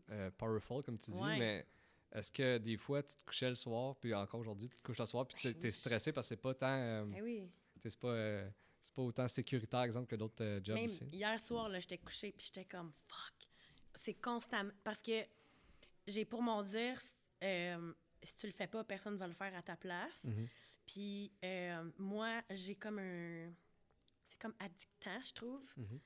euh, 0.09 0.31
powerful, 0.37 0.83
comme 0.83 0.97
tu 0.99 1.11
dis, 1.11 1.17
Ouais. 1.17 1.39
mais 1.39 1.65
est-ce 2.11 2.29
que 2.29 2.57
des 2.57 2.75
fois, 2.75 3.01
tu 3.01 3.15
te 3.15 3.23
couchais 3.23 3.49
le 3.49 3.55
soir, 3.55 3.95
puis 3.95 4.13
encore 4.13 4.41
aujourd'hui, 4.41 4.67
tu 4.67 4.77
te 4.79 4.83
couches 4.83 4.99
le 4.99 5.05
soir, 5.05 5.25
puis 5.25 5.37
t'es 5.41 5.53
Ben 5.53 5.61
oui. 5.63 5.71
stressé 5.71 6.11
parce 6.11 6.27
que 6.27 6.35
c'est 6.35 6.41
pas 6.41 6.53
tant. 6.53 7.07
Eh 7.15 7.21
oui. 7.21 7.49
c'est 7.81 7.97
pas, 7.97 8.09
euh, 8.09 8.49
pas 8.93 9.01
autant 9.01 9.27
sécuritaire, 9.29 9.83
exemple, 9.83 10.07
que 10.07 10.17
d'autres 10.17 10.43
euh, 10.43 10.59
jobs 10.61 10.75
Même 10.75 10.87
ici. 10.87 11.05
hier 11.13 11.39
soir, 11.39 11.69
là, 11.69 11.79
j'étais 11.79 11.99
couchée, 11.99 12.33
puis 12.33 12.47
j'étais 12.47 12.65
comme 12.65 12.91
fuck. 13.07 13.47
C'est 13.95 14.13
constamment. 14.15 14.71
Parce 14.83 15.01
que 15.01 15.23
j'ai 16.07 16.25
pour 16.25 16.41
mon 16.41 16.61
dire, 16.63 16.99
euh, 17.43 17.93
si 18.23 18.35
tu 18.35 18.47
le 18.47 18.53
fais 18.53 18.67
pas, 18.67 18.83
personne 18.83 19.15
va 19.17 19.27
le 19.27 19.33
faire 19.33 19.55
à 19.55 19.61
ta 19.61 19.75
place. 19.75 20.23
Mhm. 20.23 20.47
Puis 20.87 21.31
euh, 21.43 21.89
moi, 21.97 22.41
j'ai 22.49 22.75
comme 22.75 22.99
un. 22.99 23.51
C'est 24.29 24.39
comme 24.39 24.53
addictant, 24.59 25.19
je 25.25 25.33
trouve. 25.33 25.61
Mhm. 25.77 25.99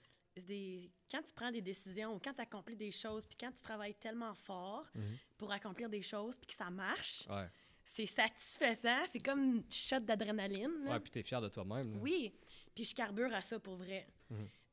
Des... 0.48 0.92
Quand 1.10 1.22
tu 1.24 1.34
prends 1.34 1.50
des 1.52 1.62
décisions 1.62 2.14
ou 2.16 2.20
quand 2.20 2.34
tu 2.34 2.42
accomplis 2.42 2.76
des 2.76 2.92
choses, 2.92 3.26
puis 3.26 3.38
quand 3.40 3.52
tu 3.54 3.62
travailles 3.62 3.96
tellement 3.96 4.34
fort 4.36 4.86
Mhm. 4.94 5.18
pour 5.38 5.52
accomplir 5.52 5.90
des 5.90 6.02
choses, 6.02 6.36
puis 6.38 6.48
que 6.48 6.54
ça 6.54 6.70
marche, 6.70 7.26
Ouais. 7.30 7.48
c'est 7.86 8.06
satisfaisant. 8.06 9.06
C'est 9.14 9.24
comme 9.24 9.42
une 9.44 9.72
shot 9.72 10.02
d'adrénaline. 10.02 10.88
Ouais, 10.90 11.00
puis 11.00 11.12
t'es 11.12 11.24
fier 11.24 11.40
de 11.42 11.48
toi-même. 11.48 12.02
Oui, 12.02 12.34
puis 12.76 12.84
je 12.84 12.94
carbure 12.94 13.34
à 13.34 13.42
ça 13.42 13.58
pour 13.62 13.78
vrai. 13.78 14.06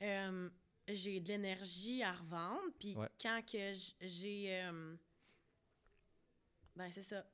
Euh, 0.03 0.51
j'ai 0.89 1.21
de 1.21 1.29
l'énergie 1.29 2.03
à 2.03 2.13
revendre, 2.13 2.73
puis 2.79 2.95
Ouais. 2.97 3.09
quand 3.21 3.41
que 3.51 3.73
j'ai... 4.01 4.63
euh, 4.63 4.97
ben, 6.77 6.91
c'est 6.91 7.03
ça. 7.03 7.25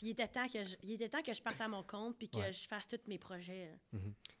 Il 0.00 0.08
était, 0.08 0.28
temps 0.28 0.48
que 0.48 0.64
je, 0.64 0.76
il 0.82 0.92
était 0.92 1.08
temps 1.08 1.22
que 1.22 1.34
je 1.34 1.42
parte 1.42 1.60
à 1.60 1.68
mon 1.68 1.82
compte, 1.82 2.16
puis 2.16 2.28
que 2.30 2.38
Ouais. 2.38 2.52
je 2.52 2.66
fasse 2.66 2.86
tous 2.88 3.00
mes 3.06 3.18
projets. 3.18 3.70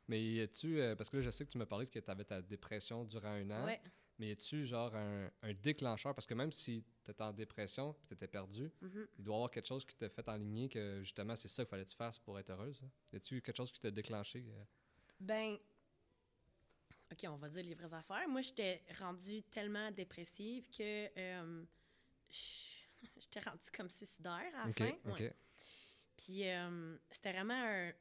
Mais 0.06 0.22
y 0.22 0.40
a-tu, 0.40 0.80
euh, 0.80 0.96
parce 0.96 1.10
que 1.10 1.18
là, 1.18 1.22
je 1.22 1.30
sais 1.30 1.44
que 1.44 1.50
tu 1.50 1.58
m'as 1.58 1.66
parlé 1.66 1.86
que 1.86 1.98
tu 1.98 2.10
avais 2.10 2.24
ta 2.24 2.40
dépression 2.40 3.04
durant 3.04 3.28
un 3.28 3.50
an, 3.50 3.66
Ouais. 3.66 3.80
mais 4.18 4.28
y 4.28 4.30
a-tu 4.32 4.64
genre 4.66 4.94
un, 4.94 5.30
un 5.42 5.52
déclencheur? 5.52 6.14
Parce 6.14 6.26
que 6.26 6.32
même 6.32 6.50
si 6.52 6.82
tu 7.04 7.10
étais 7.10 7.22
en 7.22 7.32
dépression 7.32 7.94
tu 8.06 8.14
étais 8.14 8.26
perdu, 8.28 8.70
Mhm. 8.80 9.06
il 9.18 9.24
doit 9.24 9.34
y 9.34 9.36
avoir 9.36 9.50
quelque 9.50 9.66
chose 9.66 9.84
qui 9.84 9.94
t'a 9.96 10.08
fait 10.08 10.26
enligner 10.30 10.68
que 10.70 11.00
justement 11.02 11.36
c'est 11.36 11.48
ça 11.48 11.62
qu'il 11.64 11.70
fallait 11.70 11.84
que 11.84 11.90
tu 11.90 11.96
fasses 11.96 12.18
pour 12.18 12.38
être 12.38 12.48
heureuse. 12.50 12.80
hein? 12.82 12.90
Y 13.12 13.16
a-tu 13.16 13.42
quelque 13.42 13.56
chose 13.56 13.70
qui 13.70 13.80
t'a 13.80 13.90
déclenché? 13.90 14.46
euh? 14.48 14.64
Ben, 15.20 15.58
OK, 17.12 17.24
on 17.28 17.36
va 17.36 17.48
dire 17.48 17.64
les 17.64 17.74
vraies 17.74 17.94
affaires. 17.94 18.28
Moi, 18.28 18.42
j'étais 18.42 18.82
rendue 18.98 19.42
tellement 19.44 19.90
dépressive 19.90 20.68
que 20.70 21.08
euh, 21.18 21.64
je- 22.30 22.78
j'étais 23.20 23.40
rendue 23.40 23.70
comme 23.74 23.90
suicidaire 23.90 24.50
à 24.54 24.66
la 24.66 24.72
fin. 24.72 24.84
Ouais. 25.12 25.18
Puis 26.16 26.48
euh, 26.48 26.96
c'était 27.10 27.32
vraiment 27.32 27.54
un. 27.54 27.92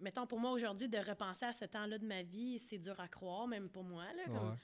Mettons, 0.00 0.26
pour 0.26 0.38
moi 0.40 0.50
aujourd'hui, 0.50 0.88
de 0.88 0.98
repenser 0.98 1.44
à 1.46 1.52
ce 1.52 1.64
temps-là 1.64 1.96
de 1.98 2.04
ma 2.06 2.22
vie, 2.22 2.58
c'est 2.58 2.78
dur 2.78 2.98
à 3.00 3.08
croire, 3.08 3.46
même 3.46 3.68
pour 3.70 3.84
moi. 3.84 4.04
Là, 4.14 4.24
comme- 4.26 4.34
Ouais. 4.50 4.56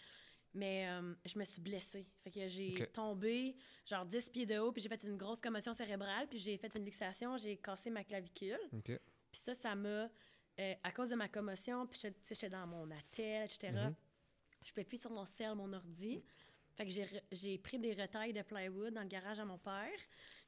Mais 0.55 0.87
euh, 0.91 1.15
je 1.25 1.39
me 1.39 1.45
suis 1.45 1.63
blessée. 1.63 2.07
Fait 2.23 2.31
que 2.31 2.47
j'ai 2.49 2.75
tombé 2.93 3.57
genre 3.87 4.05
10 4.05 4.29
pieds 4.29 4.45
de 4.45 4.59
haut, 4.59 4.71
puis 4.71 4.83
j'ai 4.83 4.89
fait 4.91 5.03
une 5.05 5.17
grosse 5.17 5.41
commotion 5.41 5.73
cérébrale, 5.73 6.29
puis 6.29 6.39
j'ai 6.39 6.59
fait 6.59 6.75
une 6.77 6.85
luxation, 6.85 7.39
j'ai 7.39 7.57
cassé 7.57 7.89
ma 7.89 8.05
clavicule. 8.05 8.61
Puis 9.31 9.41
ça, 9.41 9.55
ça 9.55 9.75
m'a. 9.75 10.11
Euh, 10.61 10.75
à 10.83 10.93
cause 10.93 11.09
de 11.11 11.15
ma 11.15 11.29
commotion, 11.29 11.87
puis 11.87 12.01
j'étais- 12.29 12.49
dans 12.51 12.67
mon 12.67 12.91
attel, 12.91 13.45
etc. 13.45 13.73
Mhm. 13.73 13.95
Je 14.63 14.69
ne 14.69 14.73
pouvais 14.75 14.85
plus 14.85 15.01
sur 15.01 15.11
mon 15.11 15.25
cell, 15.25 15.55
mon 15.55 15.73
ordi. 15.73 16.23
Fait 16.75 16.87
que 16.87 16.93
j'ai 17.33 17.59
pris 17.59 17.79
des 17.79 17.95
retailles 17.95 18.33
de 18.33 18.43
plywood 18.43 18.95
dans 18.95 19.03
le 19.03 19.09
garage 19.09 19.39
à 19.39 19.45
mon 19.45 19.59
père. 19.59 19.91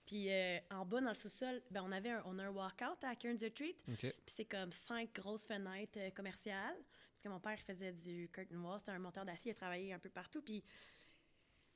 Puis 0.07 0.31
euh, 0.31 0.59
en 0.71 0.85
bas, 0.85 1.01
dans 1.01 1.09
le 1.11 1.15
sous-sol, 1.15 1.63
ben, 1.71 1.83
on 1.85 1.91
avait 1.93 2.11
un, 2.11 2.23
on 2.27 2.39
a 2.39 2.45
un 2.45 2.51
walkout 2.51 3.03
à 3.03 3.17
Kearns 3.17 3.39
Retreat. 3.43 3.77
Puis 4.27 4.35
c'est 4.37 4.45
comme 4.45 4.71
cinq 4.73 5.13
grosses 5.15 5.47
fenêtres 5.47 5.99
euh, 5.99 6.11
commerciales. 6.11 6.77
Parce 7.13 7.23
que 7.23 7.29
mon 7.29 7.41
père 7.41 7.59
faisait 7.61 7.93
du 7.93 8.29
curtain 8.33 8.57
wall, 8.59 8.79
c'était 8.79 8.93
un 8.93 8.99
monteur 8.99 9.25
d'acier, 9.25 9.51
il 9.51 9.55
a 9.55 9.57
travaillé 9.57 9.93
un 9.95 9.99
peu 9.99 10.11
partout. 10.11 10.43
Puis 10.43 10.63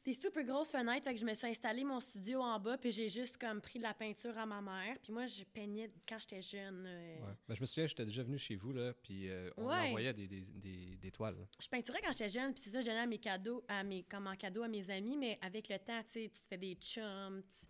des 0.05 0.15
super 0.15 0.43
grosses 0.45 0.71
fenêtres, 0.71 1.05
fait 1.05 1.13
que 1.15 1.21
je 1.21 1.25
me 1.27 1.35
suis 1.35 1.47
installé 1.49 1.85
mon 1.85 2.01
studio 2.01 2.41
en 2.41 2.59
bas, 2.59 2.79
puis 2.79 2.93
j'ai 2.93 3.09
juste 3.11 3.37
comme 3.37 3.61
pris 3.61 3.79
de 3.79 3.83
la 3.85 3.93
peinture 3.93 4.37
à 4.39 4.47
ma 4.47 4.63
mère. 4.63 4.97
Puis 5.03 5.13
moi, 5.13 5.27
je 5.27 5.45
peignais 5.45 5.91
quand 6.09 6.19
j'étais 6.19 6.41
jeune. 6.41 6.85
euh, 6.87 7.19
Ouais. 7.27 7.35
Ben, 7.47 7.55
je 7.55 7.61
me 7.61 7.67
souviens, 7.67 7.87
j'étais 7.87 8.07
déjà 8.07 8.23
venu 8.23 8.39
chez 8.39 8.57
vous, 8.57 8.73
là, 8.73 8.95
puis 8.95 9.29
euh, 9.29 9.51
on 9.59 9.67
Ouais. 9.67 9.89
envoyait 9.89 10.15
des, 10.15 10.27
des, 10.27 10.41
des, 10.43 10.97
des 10.97 11.11
toiles. 11.11 11.37
là. 11.37 11.45
Je 11.61 11.69
peinturais 11.69 12.01
quand 12.03 12.13
j'étais 12.13 12.31
jeune, 12.31 12.55
puis 12.55 12.63
c'est 12.63 12.71
ça, 12.71 12.81
je 12.81 12.87
donnais 12.87 13.01
à 13.01 13.07
mes 13.07 13.19
cadeaux, 13.19 13.63
à 13.69 13.83
mes, 13.85 14.05
comme 14.05 14.27
en 14.29 14.37
cadeau 14.37 14.63
à 14.63 14.69
mes 14.69 14.89
amis, 14.91 15.17
mais 15.17 15.39
avec 15.43 15.69
le 15.69 15.79
temps, 15.79 16.03
tu 16.05 16.13
sais, 16.13 16.31
tu 16.33 16.41
te 16.41 16.47
fais 16.47 16.59
des 16.59 16.75
chums, 16.77 17.43
tu 17.43 17.67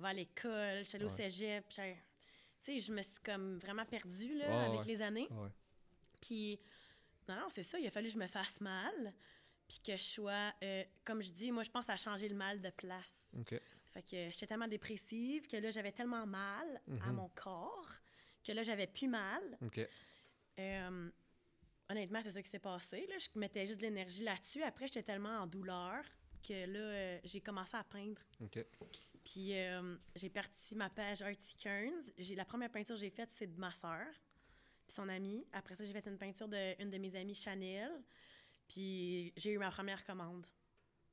vas 0.00 0.08
à 0.08 0.12
l'école, 0.12 0.78
je 0.78 0.84
suis 0.84 0.96
allée 0.96 1.04
au 1.04 1.08
cégep, 1.08 1.68
tu 1.68 1.82
sais, 2.62 2.78
je 2.80 2.92
me 2.92 3.02
suis 3.02 3.20
comme 3.22 3.58
vraiment 3.58 3.84
perdue, 3.84 4.38
là, 4.38 4.64
avec 4.64 4.86
les 4.86 5.00
années. 5.02 5.28
Puis, 6.20 6.58
non, 7.28 7.36
non, 7.36 7.46
c'est 7.50 7.62
ça, 7.62 7.78
il 7.78 7.86
a 7.86 7.90
fallu 7.90 8.08
que 8.08 8.14
je 8.14 8.18
me 8.18 8.26
fasse 8.26 8.60
mal, 8.60 9.12
puis 9.68 9.80
que 9.84 9.96
je 9.96 10.02
sois, 10.02 10.52
euh, 10.62 10.84
comme 11.04 11.22
je 11.22 11.30
dis, 11.30 11.50
moi, 11.50 11.62
je 11.62 11.70
pense 11.70 11.88
à 11.88 11.96
changer 11.96 12.28
le 12.28 12.36
mal 12.36 12.60
de 12.60 12.70
place. 12.70 13.30
Fait 13.92 14.02
que 14.02 14.30
j'étais 14.30 14.46
tellement 14.46 14.68
dépressive 14.68 15.46
que 15.48 15.56
là, 15.56 15.70
j'avais 15.70 15.92
tellement 15.92 16.26
mal 16.26 16.80
à 17.02 17.06
Mhm. 17.06 17.14
mon 17.14 17.28
corps 17.30 17.88
que 18.44 18.52
là, 18.52 18.62
j'avais 18.62 18.86
plus 18.86 19.08
mal. 19.08 19.42
Euh, 20.58 21.10
honnêtement, 21.88 22.20
c'est 22.22 22.30
ça 22.30 22.42
qui 22.42 22.48
s'est 22.48 22.58
passé. 22.58 23.06
Là. 23.08 23.16
Je 23.18 23.28
mettais 23.38 23.66
juste 23.66 23.80
de 23.80 23.86
l'énergie 23.86 24.22
là-dessus. 24.22 24.62
Après, 24.62 24.86
j'étais 24.86 25.02
tellement 25.02 25.38
en 25.40 25.46
douleur 25.46 26.04
que 26.46 26.52
là, 26.66 26.78
euh, 26.78 27.18
j'ai 27.24 27.40
commencé 27.40 27.76
à 27.76 27.84
peindre. 27.84 28.20
Puis 29.24 29.54
j'ai 30.14 30.30
parti 30.30 30.76
ma 30.76 30.88
page 30.88 31.20
Artie 31.22 31.54
Kearns. 31.56 32.12
La 32.36 32.44
première 32.44 32.70
peinture 32.70 32.94
que 32.94 33.00
j'ai 33.00 33.10
faite, 33.10 33.30
c'est 33.32 33.48
de 33.48 33.58
ma 33.58 33.72
sœur, 33.72 34.06
puis 34.86 34.94
son 34.94 35.08
amie. 35.08 35.44
Après 35.52 35.74
ça, 35.74 35.84
j'ai 35.84 35.92
fait 35.92 36.06
une 36.06 36.16
peinture 36.18 36.46
d'une 36.48 36.90
de, 36.90 36.98
mes 36.98 37.16
amies 37.16 37.34
Chanel. 37.34 37.90
Puis 38.68 39.32
j'ai 39.36 39.52
eu 39.52 39.58
ma 39.58 39.70
première 39.70 40.04
commande. 40.04 40.46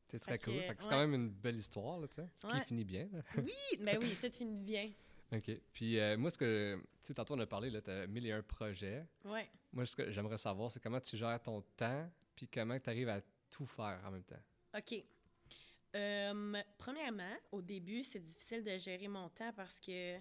C'est 0.08 0.20
très 0.20 0.34
Fait 0.34 0.44
cool. 0.46 0.54
c'est 0.60 0.68
ouais. 0.70 0.76
quand 0.90 0.98
même 0.98 1.14
une 1.14 1.30
belle 1.30 1.56
histoire, 1.58 2.00
là, 2.00 2.08
tu 2.08 2.16
sais. 2.16 2.30
Ce 2.36 2.46
qui 2.48 2.62
finit 2.68 2.86
bien. 2.86 3.10
là. 3.12 3.22
Oui, 3.38 3.78
ben 3.80 3.98
oui, 4.00 4.16
tout 4.22 4.30
finit 4.32 4.64
bien. 4.64 4.92
OK. 5.32 5.52
Puis 5.74 6.00
euh, 6.00 6.18
moi, 6.18 6.30
ce 6.30 6.38
que. 6.38 6.80
Tu 7.02 7.08
sais, 7.08 7.14
tantôt, 7.14 7.34
on 7.36 7.40
a 7.40 7.48
parlé, 7.48 7.70
là, 7.70 7.82
tu 7.82 7.90
as 7.90 8.06
mille 8.08 8.28
et 8.28 8.32
un 8.32 8.44
projets. 8.44 9.06
Ouais. 9.26 9.50
Moi, 9.72 9.86
ce 9.86 9.96
que 9.96 10.12
j'aimerais 10.12 10.38
savoir, 10.38 10.72
c'est 10.72 10.80
comment 10.82 11.00
tu 11.00 11.18
gères 11.18 11.42
ton 11.42 11.62
temps, 11.76 12.10
puis 12.36 12.48
comment 12.48 12.80
tu 12.80 12.90
arrives 12.90 13.10
à 13.10 13.22
tout 13.50 13.66
faire 13.66 14.00
en 14.06 14.12
même 14.12 14.24
temps. 14.24 14.42
OK. 14.78 15.04
Euh, 15.96 16.62
premièrement, 16.78 17.36
au 17.52 17.62
début, 17.62 18.04
c'est 18.04 18.20
difficile 18.20 18.64
de 18.64 18.78
gérer 18.78 19.08
mon 19.08 19.30
temps 19.30 19.52
parce 19.56 19.80
que 19.80 20.20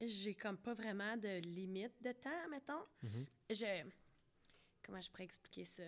j'ai 0.00 0.34
comme 0.34 0.56
pas 0.56 0.74
vraiment 0.74 1.16
de 1.16 1.38
limite 1.40 2.00
de 2.02 2.12
temps, 2.12 2.48
mettons. 2.50 2.84
Mhm. 3.02 3.26
Je. 3.50 3.84
Comment 4.90 5.02
je 5.02 5.08
pourrais 5.10 5.22
expliquer 5.24 5.64
ça? 5.64 5.84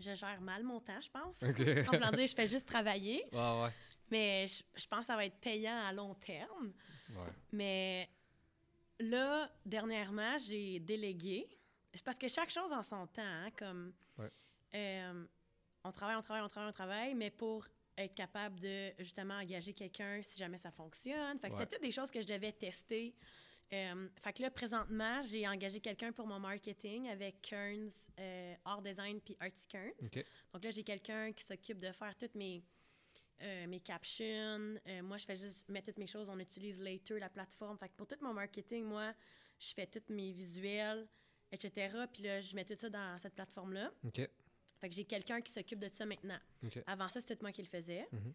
Je 0.00 0.14
gère 0.14 0.40
mal 0.40 0.62
mon 0.62 0.80
temps, 0.80 0.98
je 0.98 1.10
pense. 1.10 1.42
OK. 1.42 1.60
En 2.02 2.10
dire, 2.12 2.26
je 2.26 2.34
fais 2.34 2.46
juste 2.46 2.66
travailler, 2.66 3.22
ouais. 3.32 3.68
mais 4.10 4.48
je, 4.48 4.62
je 4.74 4.86
pense 4.86 5.00
que 5.00 5.06
ça 5.06 5.16
va 5.16 5.26
être 5.26 5.38
payant 5.40 5.78
à 5.86 5.92
long 5.92 6.14
terme. 6.14 6.72
Ouais. 7.10 7.28
Mais 7.52 8.08
là, 8.98 9.50
dernièrement, 9.66 10.38
j'ai 10.38 10.80
délégué. 10.80 11.46
Parce 12.02 12.16
que 12.16 12.28
chaque 12.28 12.50
chose 12.50 12.72
en 12.72 12.82
son 12.82 13.06
temps, 13.08 13.22
hein, 13.22 13.50
comme 13.58 13.92
Ouais. 14.18 14.30
euh, 14.74 15.24
on 15.84 15.92
travaille, 15.92 16.16
on 16.16 16.22
travaille, 16.22 16.44
on 16.44 16.48
travaille, 16.48 16.70
on 16.70 16.72
travaille, 16.72 17.14
mais 17.14 17.30
pour 17.30 17.66
être 17.98 18.14
capable 18.14 18.58
de 18.60 18.90
justement 19.00 19.34
engager 19.34 19.74
quelqu'un 19.74 20.22
si 20.22 20.38
jamais 20.38 20.58
ça 20.58 20.70
fonctionne. 20.72 21.38
Fait 21.38 21.50
que 21.50 21.54
Ouais. 21.54 21.60
c'est 21.60 21.68
toutes 21.76 21.82
des 21.82 21.92
choses 21.92 22.10
que 22.10 22.22
je 22.22 22.26
devais 22.26 22.52
tester. 22.52 23.14
Euh, 23.72 24.08
fait 24.22 24.32
que 24.34 24.42
là, 24.42 24.50
présentement, 24.50 25.22
j'ai 25.22 25.48
engagé 25.48 25.80
quelqu'un 25.80 26.12
pour 26.12 26.26
mon 26.26 26.38
marketing 26.38 27.08
avec 27.08 27.40
Kearns, 27.42 27.90
euh, 28.18 28.54
Art 28.64 28.82
Design 28.82 29.20
puis 29.20 29.36
Artie 29.40 29.66
Kearns. 29.66 30.10
Donc 30.52 30.64
là, 30.64 30.70
j'ai 30.70 30.84
quelqu'un 30.84 31.32
qui 31.32 31.44
s'occupe 31.44 31.80
de 31.80 31.90
faire 31.92 32.14
toutes 32.16 32.34
mes, 32.34 32.62
euh, 33.42 33.66
mes 33.66 33.80
captions. 33.80 34.78
Moi, 35.02 35.16
je 35.16 35.24
fais 35.24 35.36
juste 35.36 35.68
mettre 35.68 35.86
toutes 35.86 35.98
mes 35.98 36.06
choses. 36.06 36.28
On 36.28 36.38
utilise 36.38 36.80
Later, 36.80 37.18
la 37.18 37.28
plateforme. 37.28 37.78
Fait 37.78 37.88
que 37.88 37.94
pour 37.94 38.06
tout 38.06 38.16
mon 38.20 38.32
marketing, 38.32 38.84
moi, 38.84 39.12
je 39.58 39.72
fais 39.72 39.86
tous 39.86 40.12
mes 40.12 40.30
visuels, 40.32 41.08
etc. 41.50 42.04
Puis 42.12 42.22
là, 42.22 42.40
je 42.40 42.54
mets 42.54 42.64
tout 42.64 42.76
ça 42.78 42.90
dans 42.90 43.18
cette 43.18 43.34
plateforme-là. 43.34 43.92
OK. 44.04 44.20
Fait 44.80 44.88
que 44.88 44.94
j'ai 44.94 45.04
quelqu'un 45.04 45.40
qui 45.40 45.50
s'occupe 45.50 45.78
de 45.78 45.88
ça 45.92 46.04
maintenant. 46.04 46.38
Avant 46.86 47.08
ça, 47.08 47.20
c'était 47.20 47.38
moi 47.40 47.52
qui 47.52 47.62
le 47.62 47.68
faisais. 47.68 48.06
Mhm. 48.12 48.34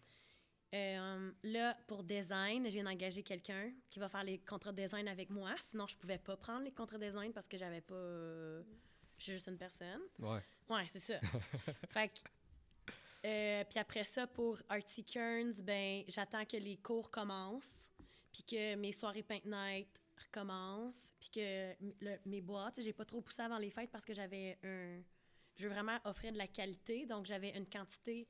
Euh, 0.74 1.32
là, 1.44 1.76
pour 1.88 2.04
design, 2.04 2.66
je 2.66 2.72
viens 2.72 2.84
d'engager 2.84 3.24
quelqu'un 3.24 3.72
qui 3.90 3.98
va 4.00 4.08
faire 4.08 4.24
les 4.24 4.38
contrats 4.40 4.72
de 4.72 4.82
design 4.84 5.08
avec 5.08 5.30
moi. 5.32 5.56
Sinon, 5.60 5.88
je 5.88 5.98
pouvais 5.98 6.20
pas 6.20 6.38
prendre 6.38 6.64
les 6.64 6.72
contrats 6.72 6.98
de 6.98 7.06
design 7.06 7.34
parce 7.34 7.48
que 7.48 7.58
j'avais 7.58 7.82
pas... 7.82 7.96
euh, 7.96 8.62
je 9.18 9.24
suis 9.24 9.34
juste 9.34 9.48
une 9.48 9.58
personne. 9.58 10.02
Ouais. 10.20 10.44
Ouais, 10.70 10.86
c'est 10.90 11.00
ça. 11.00 11.20
fait 11.90 12.10
que, 12.10 12.20
euh, 13.26 13.64
puis 13.70 13.80
après 13.80 14.04
ça, 14.04 14.28
pour 14.28 14.60
Artie 14.70 15.04
Kearns, 15.04 15.54
ben, 15.64 16.04
j'attends 16.08 16.46
que 16.46 16.58
les 16.58 16.78
cours 16.78 17.10
commencent, 17.10 17.90
puis 18.32 18.44
que 18.44 18.76
mes 18.76 18.92
soirées 18.92 19.24
Paint 19.24 19.42
Night 19.46 19.90
recommencent, 20.24 21.12
puis 21.20 21.30
que 21.32 21.74
le- 22.00 22.20
mes 22.28 22.42
boîtes, 22.42 22.80
j'ai 22.82 22.94
pas 22.94 23.06
trop 23.06 23.22
poussé 23.22 23.42
avant 23.42 23.58
les 23.58 23.72
fêtes 23.72 23.90
parce 23.92 24.06
que 24.06 24.14
j'avais 24.14 24.58
un... 24.64 25.02
Je 25.58 25.64
veux 25.68 25.74
vraiment 25.74 25.98
offrir 26.06 26.32
de 26.32 26.38
la 26.38 26.48
qualité, 26.48 27.06
donc 27.08 27.26
j'avais 27.26 27.50
une 27.58 27.68
quantité 27.68 28.28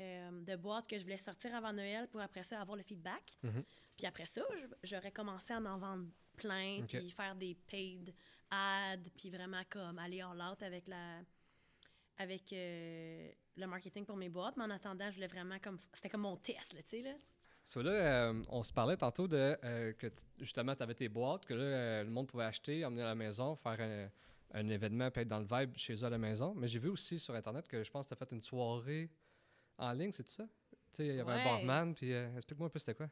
euh, 0.00 0.30
de 0.42 0.56
boîtes 0.56 0.86
que 0.86 0.98
je 0.98 1.02
voulais 1.02 1.18
sortir 1.18 1.54
avant 1.54 1.72
Noël 1.72 2.08
pour 2.08 2.20
après 2.20 2.42
ça 2.42 2.60
avoir 2.60 2.76
le 2.76 2.82
feedback. 2.82 3.36
Mhm. 3.42 3.64
Puis 3.96 4.06
après 4.06 4.26
ça, 4.26 4.42
j'aurais 4.82 5.12
commencé 5.12 5.52
à 5.52 5.58
en 5.58 5.78
vendre 5.78 6.06
plein, 6.36 6.82
puis 6.86 7.10
faire 7.10 7.34
des 7.34 7.54
paid 7.54 8.14
ads, 8.50 9.10
puis 9.16 9.30
vraiment 9.30 9.62
comme 9.68 9.98
aller 9.98 10.22
all 10.22 10.40
out 10.40 10.62
avec 10.62 10.88
la 10.88 11.20
avec 12.16 12.52
euh, 12.52 13.30
le 13.56 13.66
marketing 13.66 14.04
pour 14.04 14.16
mes 14.16 14.28
boîtes. 14.28 14.56
Mais 14.56 14.64
en 14.64 14.70
attendant, 14.70 15.10
je 15.10 15.14
voulais 15.14 15.26
vraiment 15.26 15.58
comme 15.58 15.78
c'était 15.92 16.08
comme 16.08 16.22
mon 16.22 16.36
test, 16.36 16.72
là, 16.72 16.82
tu 16.82 16.88
sais 16.88 17.02
là. 17.02 17.14
So 17.62 17.82
là, 17.82 17.90
euh, 17.90 18.42
on 18.48 18.62
se 18.62 18.72
parlait 18.72 18.96
tantôt 18.96 19.28
de 19.28 19.56
que 19.98 20.10
justement, 20.38 20.74
tu 20.74 20.82
avais 20.82 20.94
tes 20.94 21.08
boîtes, 21.08 21.44
que 21.44 21.54
là, 21.54 22.02
le 22.02 22.10
monde 22.10 22.26
pouvait 22.26 22.44
acheter, 22.44 22.84
emmener 22.84 23.02
à 23.02 23.06
la 23.06 23.14
maison, 23.14 23.54
faire 23.54 23.80
un, 23.80 24.08
un 24.52 24.68
événement, 24.68 25.10
puis 25.10 25.22
être 25.22 25.28
dans 25.28 25.38
le 25.38 25.46
vibe 25.46 25.76
chez 25.76 25.94
eux 25.94 26.04
à 26.04 26.10
la 26.10 26.18
maison. 26.18 26.54
Mais 26.54 26.68
j'ai 26.68 26.78
vu 26.78 26.88
aussi 26.88 27.18
sur 27.18 27.34
Internet 27.34 27.68
que 27.68 27.82
je 27.82 27.90
pense 27.90 28.06
que 28.06 28.14
tu 28.14 28.22
as 28.22 28.26
fait 28.26 28.34
une 28.34 28.42
soirée 28.42 29.10
en 29.80 29.92
ligne, 29.92 30.12
c'est 30.12 30.28
ça? 30.28 30.44
Tu 30.92 30.96
sais, 30.96 31.06
il 31.06 31.16
y 31.16 31.20
avait 31.20 31.32
Ouais. 31.32 31.40
un 31.40 31.44
barman, 31.44 31.94
puis 31.94 32.12
euh, 32.12 32.34
explique-moi 32.36 32.66
un 32.68 32.70
peu 32.70 32.78
c'était 32.78 32.94
quoi. 32.94 33.08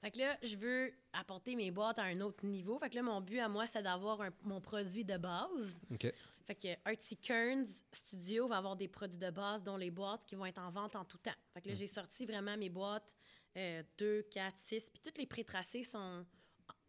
Fait 0.00 0.10
que 0.10 0.18
là, 0.18 0.36
je 0.42 0.56
veux 0.56 0.92
apporter 1.12 1.56
mes 1.56 1.70
boîtes 1.70 1.98
à 1.98 2.02
un 2.04 2.20
autre 2.20 2.44
niveau. 2.44 2.78
Fait 2.78 2.90
que 2.90 2.94
là, 2.96 3.02
mon 3.02 3.20
but 3.20 3.38
à 3.40 3.48
moi, 3.48 3.66
c'était 3.66 3.82
d'avoir 3.82 4.20
mon 4.42 4.60
produit 4.60 5.04
de 5.04 5.16
base. 5.16 5.80
OK. 5.90 6.12
Fait 6.46 6.54
que 6.54 6.68
Artsy 6.84 7.16
Kearns 7.16 7.66
Studio 7.92 8.46
va 8.46 8.58
avoir 8.58 8.76
des 8.76 8.86
produits 8.88 9.18
de 9.18 9.30
base, 9.30 9.64
dont 9.64 9.76
les 9.76 9.90
boîtes 9.90 10.24
qui 10.24 10.36
vont 10.36 10.46
être 10.46 10.58
en 10.58 10.70
vente 10.70 10.94
en 10.94 11.04
tout 11.04 11.18
temps. 11.18 11.32
Fait 11.54 11.62
que 11.62 11.68
là, 11.70 11.74
j'ai 11.74 11.86
sorti 11.88 12.24
vraiment 12.26 12.56
mes 12.56 12.68
boîtes 12.68 13.16
euh, 13.56 13.82
2, 13.98 14.22
4, 14.30 14.56
6. 14.56 14.90
Puis 14.90 15.00
toutes 15.02 15.18
les 15.18 15.26
pré-tracés 15.26 15.82
sont 15.82 16.24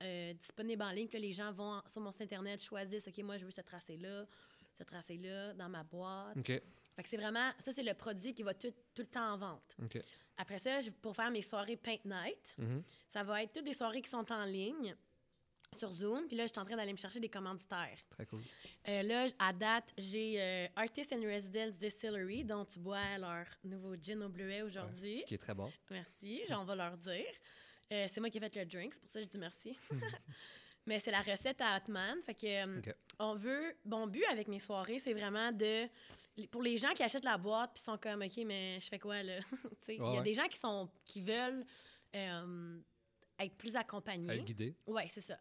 euh, 0.03 0.33
disponibles 0.33 0.83
en 0.83 0.91
ligne. 0.91 1.07
Puis 1.07 1.17
là, 1.17 1.25
les 1.25 1.33
gens 1.33 1.51
vont 1.51 1.75
en- 1.77 1.87
sur 1.87 2.01
mon 2.01 2.11
site 2.11 2.21
Internet, 2.23 2.61
choisissent, 2.61 3.07
OK, 3.07 3.17
moi, 3.23 3.37
je 3.37 3.45
veux 3.45 3.51
ce 3.51 3.61
tracé-là, 3.61 4.25
ce 4.77 4.83
tracé-là, 4.83 5.53
dans 5.55 5.69
ma 5.69 5.83
boîte. 5.83 6.37
OK. 6.37 6.61
Fait 6.97 7.03
que 7.03 7.09
c'est 7.09 7.17
vraiment, 7.17 7.51
ça, 7.59 7.71
c'est 7.71 7.83
le 7.83 7.93
produit 7.93 8.33
qui 8.33 8.43
va 8.43 8.53
tout, 8.53 8.71
tout 8.93 9.03
le 9.03 9.07
temps 9.07 9.33
en 9.33 9.37
vente. 9.37 9.77
Après 10.35 10.59
ça, 10.59 10.79
pour 11.01 11.15
faire 11.15 11.31
mes 11.31 11.41
soirées 11.41 11.77
Paint 11.77 12.03
Night, 12.03 12.55
Mhm. 12.57 12.83
ça 13.07 13.23
va 13.23 13.43
être 13.43 13.53
toutes 13.53 13.63
des 13.65 13.73
soirées 13.73 14.01
qui 14.01 14.09
sont 14.09 14.29
en 14.31 14.43
ligne 14.43 14.95
sur 15.75 15.91
Zoom. 15.91 16.27
Puis 16.27 16.35
là, 16.37 16.45
je 16.47 16.51
suis 16.51 16.59
en 16.59 16.65
train 16.65 16.75
d'aller 16.75 16.91
me 16.93 16.97
chercher 16.97 17.19
des 17.19 17.29
commanditaires. 17.29 17.97
Très 18.09 18.25
cool. 18.25 18.41
Euh, 18.87 19.03
là, 19.03 19.27
à 19.39 19.53
date, 19.53 19.93
j'ai 19.97 20.35
euh, 20.41 20.67
Artist 20.75 21.13
and 21.13 21.21
Residence 21.21 21.77
Distillery, 21.77 22.43
dont 22.43 22.65
tu 22.65 22.79
bois 22.79 23.17
leur 23.19 23.45
nouveau 23.63 23.95
gin 23.95 24.21
au 24.23 24.29
bleuet 24.29 24.61
aujourd'hui. 24.63 25.23
Qui 25.27 25.35
est 25.35 25.39
très 25.39 25.53
bon. 25.53 25.71
Merci, 25.91 26.41
j'en 26.49 26.65
vais 26.65 26.75
leur 26.75 26.97
dire. 26.97 27.25
Euh, 27.93 28.07
c'est 28.11 28.19
moi 28.19 28.29
qui 28.29 28.37
ai 28.37 28.41
fait 28.41 28.55
le 28.55 28.65
drink, 28.65 28.93
c'est 28.95 29.01
pour 29.01 29.09
ça 29.09 29.19
que 29.19 29.25
je 29.25 29.29
dis 29.29 29.37
merci. 29.37 29.77
Mais 30.87 30.99
c'est 30.99 31.11
la 31.11 31.21
recette 31.21 31.59
à 31.61 31.73
Atman. 31.73 32.21
Fait 32.23 32.33
que, 32.33 32.91
on 33.19 33.35
veut. 33.35 33.75
Mon 33.85 34.07
but 34.07 34.23
avec 34.31 34.47
mes 34.47 34.59
soirées, 34.59 34.99
c'est 34.99 35.13
vraiment 35.13 35.51
de. 35.51 35.87
Pour 36.51 36.61
les 36.61 36.77
gens 36.77 36.89
qui 36.89 37.03
achètent 37.03 37.23
la 37.25 37.37
boîte 37.37 37.71
puis 37.73 37.83
sont 37.83 37.97
comme, 37.97 38.21
OK, 38.21 38.37
mais 38.45 38.79
je 38.79 38.87
fais 38.87 38.99
quoi 38.99 39.23
là? 39.23 39.39
Il 39.87 39.95
y 39.95 39.99
Ouais, 39.99 40.07
a 40.07 40.11
ouais. 40.17 40.23
des 40.23 40.33
gens 40.33 40.47
qui, 40.47 40.57
sont, 40.57 40.89
qui 41.05 41.21
veulent 41.21 41.65
euh, 42.15 42.79
être 43.39 43.55
plus 43.55 43.75
accompagnés. 43.75 44.33
Être 44.35 44.45
guidé. 44.45 44.75
Oui, 44.85 45.03
c'est 45.09 45.21
ça. 45.21 45.39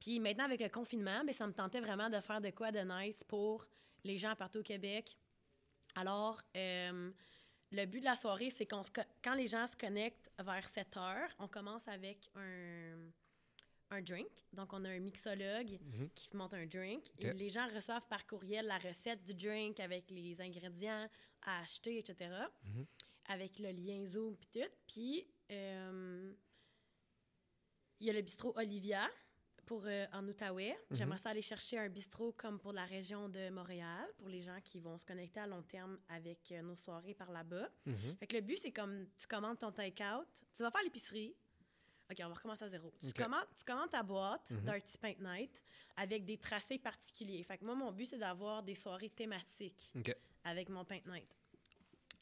Puis 0.00 0.20
maintenant, 0.20 0.44
avec 0.44 0.60
le 0.60 0.68
confinement, 0.68 1.24
ben, 1.24 1.32
ça 1.34 1.46
me 1.46 1.52
tentait 1.52 1.80
vraiment 1.80 2.08
de 2.10 2.20
faire 2.20 2.40
de 2.40 2.50
quoi 2.50 2.70
de 2.70 2.80
nice 2.80 3.24
pour 3.24 3.66
les 4.04 4.18
gens 4.18 4.34
partout 4.36 4.60
au 4.60 4.62
Québec. 4.62 5.16
Alors, 5.96 6.40
euh, 6.56 7.10
le 7.72 7.84
but 7.86 8.00
de 8.00 8.04
la 8.04 8.14
soirée, 8.16 8.50
c'est 8.50 8.66
qu'on 8.66 8.82
quand 9.24 9.34
les 9.34 9.46
gens 9.48 9.66
se 9.66 9.74
connectent 9.76 10.30
vers 10.38 10.68
7 10.68 10.96
heures, 10.96 11.30
on 11.38 11.48
commence 11.48 11.88
avec 11.88 12.30
un, 12.36 12.96
un 13.90 14.02
drink. 14.02 14.28
Donc, 14.52 14.72
on 14.72 14.84
a 14.84 14.90
un 14.90 14.98
mixologue 14.98 15.78
Mhm. 15.80 16.10
qui 16.14 16.36
monte 16.36 16.54
un 16.54 16.66
drink. 16.66 17.04
Et 17.18 17.32
les 17.32 17.50
gens 17.50 17.68
reçoivent 17.74 18.06
par 18.08 18.26
courriel 18.26 18.66
la 18.66 18.78
recette 18.78 19.22
du 19.24 19.34
drink 19.34 19.78
avec 19.80 20.10
les 20.10 20.40
ingrédients 20.40 21.08
à 21.42 21.60
acheter, 21.60 21.98
etc. 21.98 22.30
Mhm. 22.64 22.86
Avec 23.28 23.58
le 23.58 23.70
lien 23.70 24.04
Zoom 24.06 24.36
puis 24.36 24.48
tout. 24.52 24.70
Puis, 24.86 25.26
euh, 25.50 26.32
il 28.00 28.06
y 28.06 28.10
a 28.10 28.12
le 28.12 28.22
bistrot 28.22 28.52
Olivia 28.56 29.08
pour, 29.66 29.82
euh, 29.86 30.06
en 30.12 30.26
Outaouais. 30.28 30.76
Mhm. 30.90 30.96
J'aimerais 30.96 31.18
ça 31.18 31.30
aller 31.30 31.42
chercher 31.42 31.78
un 31.78 31.88
bistrot 31.88 32.32
comme 32.32 32.58
pour 32.60 32.72
la 32.72 32.84
région 32.84 33.28
de 33.28 33.50
Montréal, 33.50 34.06
pour 34.18 34.28
les 34.28 34.42
gens 34.42 34.60
qui 34.62 34.78
vont 34.80 34.96
se 34.98 35.04
connecter 35.04 35.40
à 35.40 35.46
long 35.46 35.62
terme 35.62 35.98
avec 36.08 36.52
euh, 36.52 36.62
nos 36.62 36.76
soirées 36.76 37.14
par 37.14 37.30
là-bas. 37.32 37.68
Fait 38.18 38.26
que 38.26 38.34
le 38.36 38.42
but, 38.42 38.58
c'est 38.58 38.72
comme 38.72 39.06
tu 39.16 39.26
commandes 39.26 39.58
ton 39.58 39.72
take-out, 39.72 40.26
tu 40.54 40.62
vas 40.62 40.70
faire 40.70 40.82
l'épicerie. 40.84 41.34
OK, 42.10 42.16
on 42.24 42.28
va 42.28 42.34
recommencer 42.34 42.64
à 42.64 42.68
zéro. 42.68 42.92
Tu, 43.00 43.12
commandes, 43.12 43.46
tu 43.58 43.64
commandes 43.64 43.90
ta 43.90 44.02
boîte 44.02 44.50
Mhm. 44.50 44.60
d'Arty 44.64 44.98
Paint 44.98 45.18
Night 45.20 45.62
avec 45.96 46.24
des 46.24 46.38
tracés 46.38 46.78
particuliers. 46.78 47.42
Fait 47.42 47.58
que 47.58 47.64
moi, 47.64 47.74
mon 47.74 47.90
but, 47.92 48.06
c'est 48.06 48.18
d'avoir 48.18 48.62
des 48.62 48.74
soirées 48.74 49.10
thématiques 49.10 49.90
avec 50.44 50.68
mon 50.68 50.84
Paint 50.84 51.00
Night. 51.06 51.28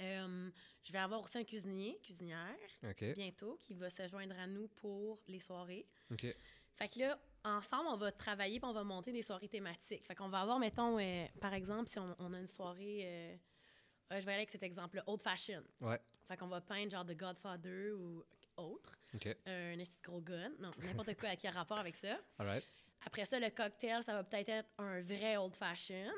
Euh, 0.01 0.51
je 0.83 0.93
vais 0.93 0.99
avoir 0.99 1.23
aussi 1.23 1.39
un 1.39 1.45
cuisinier, 1.45 1.99
cuisinière, 2.03 2.57
bientôt, 3.15 3.57
qui 3.61 3.75
va 3.75 3.91
se 3.91 4.09
joindre 4.09 4.37
à 4.39 4.47
nous 4.47 4.69
pour 4.69 5.21
les 5.29 5.39
soirées. 5.41 5.87
Fait 6.77 6.89
que 6.89 6.99
là, 6.99 7.21
ensemble, 7.45 7.87
on 7.89 7.97
va 7.97 8.11
travailler 8.11 8.59
puis 8.59 8.69
on 8.69 8.73
va 8.73 8.83
monter 8.83 9.13
des 9.13 9.23
soirées 9.23 9.49
thématiques. 9.49 10.05
Fait 10.07 10.15
qu'on 10.17 10.29
va 10.29 10.41
avoir, 10.41 10.59
mettons, 10.59 10.99
euh, 10.99 11.27
par 11.41 11.55
exemple, 11.55 11.89
si 11.89 11.99
on, 12.01 12.17
on 12.19 12.33
a 12.33 12.41
une 12.41 12.49
soirée, 12.49 13.03
euh, 13.05 13.37
euh, 14.13 14.21
je 14.21 14.27
vais 14.27 14.33
aller 14.33 14.41
avec 14.41 14.51
cet 14.51 14.65
exemple-là, 14.65 15.05
old 15.07 15.23
fashion. 15.23 15.63
Ouais. 15.81 16.01
Fait 16.27 16.37
qu'on 16.37 16.49
va 16.49 16.61
peindre 16.61 16.91
genre 16.91 17.05
The 17.07 17.17
Godfather 17.17 17.93
ou 17.93 18.25
autre, 18.57 18.93
euh, 19.47 19.75
un 19.75 19.79
esti 19.79 20.01
gros 20.03 20.21
gun, 20.21 20.51
non, 20.59 20.71
n'importe 20.83 21.15
quoi 21.19 21.37
qui 21.37 21.47
a 21.47 21.51
rapport 21.51 21.79
avec 21.79 21.97
ça. 21.97 22.19
All 22.39 22.47
right. 22.47 22.65
Après 23.07 23.25
ça, 23.27 23.39
le 23.39 23.51
cocktail, 23.51 24.03
ça 24.03 24.15
va 24.15 24.25
peut-être 24.25 24.49
être 24.49 24.69
un 24.79 25.03
vrai 25.03 25.37
old 25.37 25.55
fashion. 25.55 26.13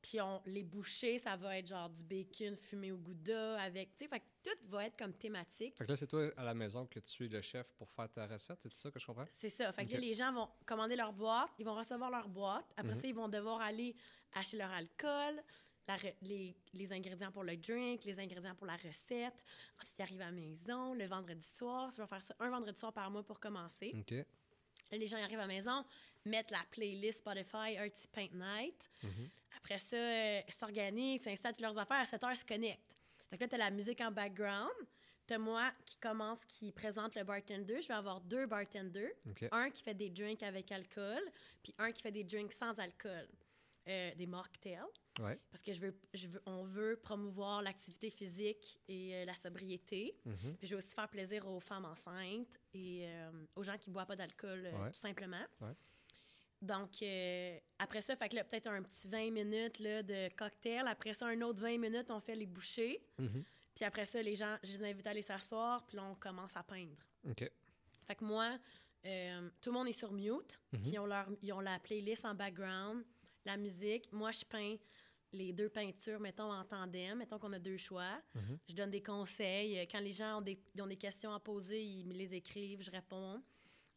Puis 0.00 0.20
on, 0.20 0.40
les 0.46 0.62
bouchées, 0.62 1.18
ça 1.18 1.34
va 1.34 1.58
être 1.58 1.66
genre 1.66 1.90
du 1.90 2.04
bacon 2.04 2.56
fumé 2.56 2.92
au 2.92 2.98
gouda 2.98 3.60
avec, 3.60 3.96
tu 3.96 4.04
sais, 4.04 4.08
fait 4.08 4.20
que 4.20 4.24
tout 4.44 4.56
va 4.68 4.86
être 4.86 4.96
comme 4.96 5.12
thématique. 5.12 5.76
Fait 5.76 5.84
que 5.84 5.90
là, 5.90 5.96
c'est 5.96 6.06
toi 6.06 6.30
à 6.36 6.44
la 6.44 6.54
maison 6.54 6.86
que 6.86 7.00
tu 7.00 7.24
es 7.26 7.28
le 7.28 7.40
chef 7.40 7.66
pour 7.76 7.90
faire 7.90 8.08
ta 8.12 8.26
recette, 8.28 8.60
c'est 8.62 8.72
ça 8.72 8.92
que 8.92 9.00
je 9.00 9.06
comprends? 9.06 9.26
C'est 9.32 9.50
ça. 9.50 9.72
Fait 9.72 9.84
que 9.84 9.92
là, 9.94 9.98
les 9.98 10.14
gens 10.14 10.32
vont 10.32 10.48
commander 10.64 10.94
leur 10.94 11.12
boîte, 11.12 11.50
ils 11.58 11.64
vont 11.66 11.74
recevoir 11.74 12.10
leur 12.12 12.28
boîte. 12.28 12.66
Après 12.76 12.94
Mhm. 12.94 13.00
ça, 13.00 13.06
ils 13.08 13.14
vont 13.14 13.28
devoir 13.28 13.60
aller 13.60 13.96
acheter 14.34 14.56
leur 14.58 14.70
alcool, 14.70 15.42
la 15.88 15.96
les, 16.22 16.54
les 16.72 16.92
ingrédients 16.92 17.32
pour 17.32 17.44
le 17.44 17.56
drink, 17.56 18.04
les 18.04 18.18
ingrédients 18.20 18.54
pour 18.54 18.66
la 18.66 18.76
recette. 18.76 19.44
Ensuite, 19.80 19.98
ils 19.98 20.02
arrivent 20.02 20.20
à 20.20 20.26
la 20.26 20.32
maison 20.32 20.94
le 20.94 21.06
vendredi 21.06 21.46
soir. 21.56 21.90
Je 21.90 22.00
vais 22.00 22.06
faire 22.06 22.22
ça 22.22 22.34
un 22.38 22.50
vendredi 22.50 22.78
soir 22.78 22.92
par 22.92 23.10
mois 23.10 23.22
pour 23.22 23.40
commencer. 23.40 23.94
OK. 23.98 24.12
Là, 24.90 24.96
les 24.96 25.06
gens 25.06 25.16
arrivent 25.16 25.38
à 25.38 25.46
la 25.46 25.48
maison, 25.48 25.84
mettent 26.24 26.50
la 26.50 26.64
playlist 26.70 27.18
Spotify 27.18 27.76
Artsy 27.78 28.08
Paint 28.08 28.32
Night. 28.32 28.90
Mhm. 29.02 29.28
Après 29.56 29.78
ça, 29.78 29.96
euh, 29.96 30.40
ils 30.46 30.54
s'organisent, 30.54 31.22
s'installent 31.22 31.54
toutes 31.54 31.62
leurs 31.62 31.78
affaires. 31.78 32.00
À 32.00 32.06
7 32.06 32.22
heures, 32.24 32.32
ils 32.32 32.38
se 32.38 32.44
connectent. 32.44 32.94
Fait 33.28 33.36
que 33.36 33.42
là, 33.44 33.48
tu 33.48 33.54
as 33.54 33.58
la 33.58 33.70
musique 33.70 34.00
en 34.00 34.10
background. 34.10 34.70
Tu 35.26 35.34
as 35.34 35.38
moi 35.38 35.70
qui 35.84 35.96
commence, 35.98 36.42
qui 36.46 36.72
présente 36.72 37.14
le 37.14 37.22
bartender. 37.22 37.82
Je 37.82 37.88
vais 37.88 37.94
avoir 37.94 38.20
deux 38.22 38.46
bartenders. 38.46 39.12
Un 39.52 39.70
qui 39.70 39.82
fait 39.82 39.94
des 39.94 40.08
drinks 40.08 40.42
avec 40.42 40.72
alcool, 40.72 41.20
puis 41.62 41.74
un 41.78 41.92
qui 41.92 42.00
fait 42.00 42.12
des 42.12 42.24
drinks 42.24 42.54
sans 42.54 42.78
alcool. 42.78 43.28
Euh, 43.88 44.14
des 44.16 44.26
mocktails. 44.26 44.82
Ouais. 45.18 45.38
Parce 45.50 45.62
que 45.62 45.72
je 45.72 45.80
veux, 45.80 45.98
je 46.12 46.28
veux, 46.28 46.42
on 46.44 46.62
veut 46.64 46.98
promouvoir 47.02 47.62
l'activité 47.62 48.10
physique 48.10 48.78
et 48.86 49.14
euh, 49.16 49.24
la 49.24 49.34
sobriété. 49.34 50.14
Mhm. 50.26 50.56
Puis 50.58 50.68
je 50.68 50.74
veux 50.74 50.78
aussi 50.78 50.92
faire 50.94 51.08
plaisir 51.08 51.46
aux 51.48 51.58
femmes 51.60 51.86
enceintes 51.86 52.60
et 52.74 53.06
euh, 53.08 53.30
aux 53.56 53.62
gens 53.62 53.78
qui 53.78 53.88
ne 53.88 53.94
boivent 53.94 54.06
pas 54.06 54.14
d'alcool, 54.16 54.68
Ouais. 54.74 54.90
tout 54.90 54.98
simplement. 54.98 55.42
Ouais. 55.62 55.72
Donc, 56.60 57.00
euh, 57.02 57.58
après 57.78 58.02
ça, 58.02 58.16
fait 58.16 58.28
que 58.28 58.34
là, 58.34 58.44
peut-être 58.44 58.66
un 58.66 58.82
petit 58.82 59.06
20 59.08 59.30
minutes 59.30 59.78
là, 59.78 60.02
de 60.02 60.28
cocktail. 60.36 60.86
Après 60.88 61.14
ça, 61.14 61.26
un 61.28 61.40
autre 61.42 61.60
20 61.60 61.78
minutes, 61.78 62.10
on 62.10 62.20
fait 62.20 62.34
les 62.34 62.46
bouchées. 62.46 63.00
Mhm. 63.18 63.44
Puis 63.74 63.84
après 63.84 64.06
ça, 64.06 64.20
les 64.20 64.34
gens, 64.34 64.56
je 64.64 64.72
les 64.72 64.84
invite 64.84 65.06
à 65.06 65.10
aller 65.10 65.22
s'asseoir, 65.22 65.86
puis 65.86 65.96
là, 65.96 66.04
on 66.04 66.14
commence 66.16 66.56
à 66.56 66.62
peindre. 66.64 66.96
OK. 67.30 67.48
Fait 68.06 68.14
que 68.16 68.24
moi, 68.24 68.58
euh, 69.06 69.48
tout 69.60 69.70
le 69.70 69.78
monde 69.78 69.86
est 69.88 69.92
sur 69.92 70.10
mute, 70.12 70.60
Mhm. 70.72 70.82
puis 70.82 70.90
ils 70.92 70.98
ont, 70.98 71.06
leur, 71.06 71.28
ils 71.42 71.52
ont 71.52 71.60
la 71.60 71.78
playlist 71.78 72.24
en 72.24 72.34
background, 72.34 73.04
la 73.48 73.56
musique. 73.56 74.12
Moi, 74.12 74.30
je 74.32 74.44
peins 74.44 74.76
les 75.32 75.52
deux 75.52 75.68
peintures, 75.68 76.20
mettons, 76.20 76.50
en 76.52 76.64
tandem. 76.64 77.18
Mettons 77.18 77.38
qu'on 77.38 77.52
a 77.52 77.58
deux 77.58 77.76
choix. 77.76 78.20
Mhm. 78.34 78.58
Je 78.68 78.74
donne 78.74 78.90
des 78.90 79.02
conseils. 79.02 79.86
Quand 79.90 80.00
les 80.00 80.12
gens 80.12 80.38
ont 80.38 80.42
des, 80.42 80.58
ils 80.74 80.82
ont 80.82 80.86
des 80.86 80.96
questions 80.96 81.32
à 81.34 81.40
poser, 81.40 81.82
ils 81.82 82.06
me 82.06 82.14
les 82.14 82.34
écrivent, 82.34 82.82
je 82.82 82.90
réponds. 82.90 83.42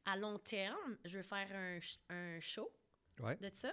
À 0.06 0.18
long 0.18 0.40
terme, 0.40 0.98
je 1.06 1.18
veux 1.18 1.24
faire 1.24 1.48
un, 1.54 1.78
sh- 1.80 2.00
un 2.10 2.40
show 2.40 2.70
Ouais. 3.20 3.38
de 3.40 3.52
ça. 3.54 3.72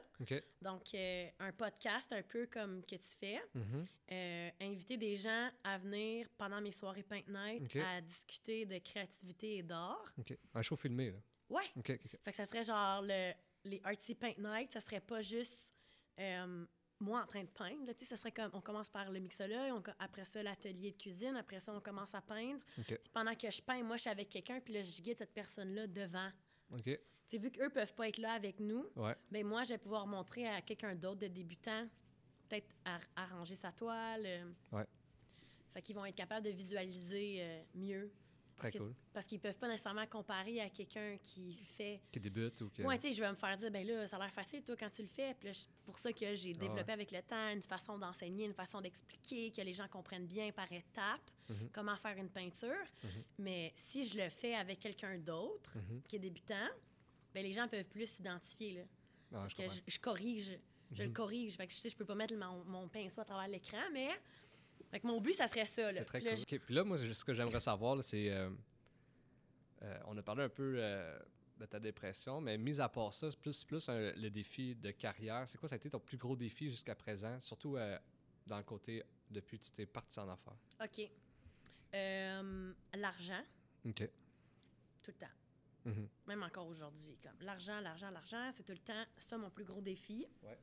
Donc, 0.60 0.92
euh, 0.94 1.28
un 1.38 1.52
podcast 1.52 2.12
un 2.12 2.22
peu 2.22 2.46
comme 2.48 2.84
que 2.84 2.96
tu 2.96 3.16
fais. 3.18 3.40
Mhm. 3.54 3.86
Euh, 4.12 4.50
inviter 4.60 4.96
des 4.98 5.16
gens 5.16 5.48
à 5.64 5.78
venir 5.78 6.28
pendant 6.36 6.60
mes 6.60 6.72
soirées 6.72 7.02
Paint 7.04 7.22
Night 7.28 7.74
à 7.76 8.00
discuter 8.02 8.66
de 8.66 8.78
créativité 8.78 9.56
et 9.58 9.62
d'art. 9.62 10.04
Un 10.54 10.60
show 10.62 10.76
filmé, 10.76 11.12
là. 11.12 11.18
Ouais! 11.48 11.64
Fait 11.82 11.98
que 12.30 12.34
ça 12.36 12.44
serait 12.44 12.64
genre 12.64 13.00
le, 13.02 13.32
les 13.64 13.80
Artsy 13.84 14.14
Paint 14.14 14.34
Night, 14.38 14.72
ça 14.72 14.80
serait 14.80 15.00
pas 15.00 15.22
juste 15.22 15.72
euh, 16.18 16.64
moi 17.00 17.22
en 17.22 17.26
train 17.26 17.42
de 17.42 17.48
peindre. 17.48 17.86
là, 17.86 17.92
ça 17.96 18.16
serait 18.16 18.32
comme 18.32 18.50
on 18.52 18.60
commence 18.60 18.90
par 18.90 19.10
le 19.10 19.20
mixologue, 19.20 19.72
on 19.72 19.82
après 19.98 20.24
ça 20.24 20.42
l'atelier 20.42 20.92
de 20.92 20.96
cuisine, 20.96 21.36
après 21.36 21.60
ça 21.60 21.72
on 21.74 21.80
commence 21.80 22.14
à 22.14 22.20
peindre. 22.20 22.60
Pendant 23.12 23.34
que 23.34 23.50
je 23.50 23.62
peins, 23.62 23.82
moi 23.82 23.96
je 23.96 24.02
suis 24.02 24.10
avec 24.10 24.28
quelqu'un, 24.28 24.60
puis 24.60 24.74
là 24.74 24.82
je 24.82 25.00
guide 25.02 25.18
cette 25.18 25.32
personne-là 25.34 25.86
devant. 25.86 26.30
OK. 26.72 26.84
Tu 26.84 26.98
sais, 27.26 27.38
vu 27.38 27.50
qu'eux 27.50 27.68
peuvent 27.70 27.94
pas 27.94 28.08
être 28.08 28.18
là 28.18 28.32
avec 28.32 28.58
nous, 28.58 28.84
Ouais. 28.96 29.14
ben 29.30 29.46
moi 29.46 29.62
je 29.64 29.70
vais 29.70 29.78
pouvoir 29.78 30.06
montrer 30.06 30.48
à 30.48 30.62
quelqu'un 30.62 30.94
d'autre 30.94 31.20
de 31.20 31.26
débutant, 31.28 31.86
peut-être 32.48 32.68
ar- 32.84 33.00
arranger 33.16 33.54
sa 33.56 33.70
toile. 33.70 34.22
euh. 34.24 34.50
Ouais. 34.72 34.86
Fait 35.74 35.82
qu'ils 35.82 35.94
vont 35.94 36.04
être 36.06 36.14
capables 36.16 36.46
de 36.46 36.50
visualiser 36.52 37.36
euh, 37.40 37.62
mieux. 37.74 38.10
Très 38.58 38.70
Parce 38.70 38.72
que- 38.74 38.78
cool. 38.78 38.94
Parce 39.12 39.26
qu'ils 39.26 39.38
peuvent 39.40 39.56
pas 39.58 39.68
nécessairement 39.68 40.06
comparer 40.06 40.60
à 40.60 40.68
quelqu'un 40.68 41.16
qui 41.22 41.54
fait 41.76 42.00
Qui 42.10 42.18
débute 42.18 42.60
ou 42.60 42.70
que... 42.70 42.82
Ouais, 42.82 42.96
tu 42.98 43.02
sais, 43.08 43.12
je 43.12 43.20
vais 43.22 43.30
me 43.30 43.36
faire 43.36 43.56
dire, 43.56 43.70
ben 43.70 43.86
là, 43.86 44.06
ça 44.08 44.16
a 44.16 44.18
l'air 44.18 44.32
facile, 44.32 44.62
toi, 44.64 44.74
quand 44.76 44.90
tu 44.90 45.02
le 45.02 45.08
fais. 45.08 45.32
Puis 45.34 45.48
là, 45.50 45.54
pour 45.84 45.96
ça 45.98 46.12
que 46.12 46.34
j'ai 46.34 46.52
Ah 46.56 46.58
développé 46.58 46.82
ouais. 46.82 46.92
avec 46.92 47.10
le 47.12 47.22
temps 47.22 47.48
une 47.52 47.62
façon 47.62 47.98
d'enseigner, 47.98 48.46
une 48.46 48.54
façon 48.54 48.80
d'expliquer, 48.80 49.52
que 49.52 49.60
les 49.62 49.72
gens 49.74 49.86
comprennent 49.88 50.26
bien 50.26 50.50
par 50.50 50.70
étapes 50.72 51.30
Mhm. 51.48 51.70
comment 51.72 51.96
faire 51.96 52.16
une 52.18 52.28
peinture. 52.30 52.84
Mhm. 53.04 53.10
Mais 53.38 53.72
si 53.76 54.04
je 54.04 54.18
le 54.18 54.28
fais 54.28 54.54
avec 54.54 54.80
quelqu'un 54.80 55.16
d'autre 55.18 55.72
Mhm. 55.78 56.02
qui 56.08 56.16
est 56.16 56.20
débutant, 56.20 56.68
ben 57.32 57.42
les 57.44 57.52
gens 57.52 57.68
peuvent 57.68 57.84
plus 57.88 58.08
s'identifier, 58.08 58.72
là. 58.74 58.82
Ah, 59.32 59.36
parce 59.38 59.50
je 59.52 59.56
que 59.56 59.62
je, 59.70 59.80
je 59.86 59.98
corrige, 60.00 60.58
je 60.90 61.02
le 61.04 61.10
corrige. 61.10 61.56
Fait 61.56 61.66
que 61.66 61.72
je 61.72 61.78
sais, 61.78 61.90
je 61.90 61.96
peux 61.96 62.04
pas 62.04 62.14
mettre 62.16 62.34
mon, 62.34 62.64
mon 62.64 62.88
pinceau 62.88 63.20
à 63.20 63.24
travers 63.24 63.46
l'écran, 63.48 63.82
mais... 63.92 64.08
Fait 64.90 65.00
que 65.00 65.06
mon 65.06 65.20
but, 65.20 65.34
ça 65.34 65.48
serait 65.48 65.66
ça, 65.66 65.82
là. 65.82 65.92
C'est 65.92 66.04
très 66.04 66.18
Puis 66.20 66.28
là, 66.28 66.34
cool. 66.34 66.42
OK, 66.54 66.60
Puis 66.64 66.74
là, 66.74 66.84
moi, 66.84 66.98
ce 66.98 67.24
que 67.24 67.34
j'aimerais 67.34 67.60
savoir, 67.60 67.96
là, 67.96 68.02
c'est... 68.02 68.30
euh, 68.30 68.50
euh, 69.82 69.98
on 70.06 70.16
a 70.16 70.22
parlé 70.22 70.42
un 70.44 70.48
peu 70.48 70.76
euh, 70.78 71.18
de 71.58 71.66
ta 71.66 71.78
dépression, 71.78 72.40
mais 72.40 72.56
mis 72.58 72.80
à 72.80 72.88
part 72.88 73.12
ça, 73.12 73.30
c'est 73.30 73.38
plus, 73.38 73.64
plus 73.64 73.88
un- 73.88 74.12
le 74.12 74.28
défi 74.30 74.74
de 74.74 74.90
carrière. 74.90 75.48
C'est 75.48 75.58
quoi, 75.58 75.68
ça 75.68 75.74
a 75.74 75.78
été 75.78 75.90
ton 75.90 76.00
plus 76.00 76.16
gros 76.16 76.36
défi 76.36 76.70
jusqu'à 76.70 76.94
présent, 76.94 77.38
surtout 77.40 77.76
dans 78.46 78.56
le 78.56 78.62
côté 78.64 79.02
depuis 79.30 79.58
que 79.58 79.64
tu 79.66 79.72
t'es 79.72 79.86
parti 79.86 80.18
en 80.20 80.28
affaires? 80.30 80.56
OK. 80.82 81.10
L'argent, 82.94 83.42
OK. 83.84 84.08
tout 85.02 85.10
le 85.10 85.18
temps. 85.18 85.32
Mhm. 85.84 86.08
même 86.26 86.42
encore 86.42 86.66
aujourd'hui. 86.66 87.16
Comme 87.22 87.40
l'argent, 87.40 87.80
l'argent, 87.80 88.10
l'argent, 88.10 88.50
c'est 88.54 88.62
tout 88.64 88.72
le 88.72 88.78
temps 88.78 89.04
ça 89.18 89.38
mon 89.38 89.48
plus 89.48 89.64
gros 89.64 89.80
défi. 89.80 90.26
Ouais. 90.42 90.58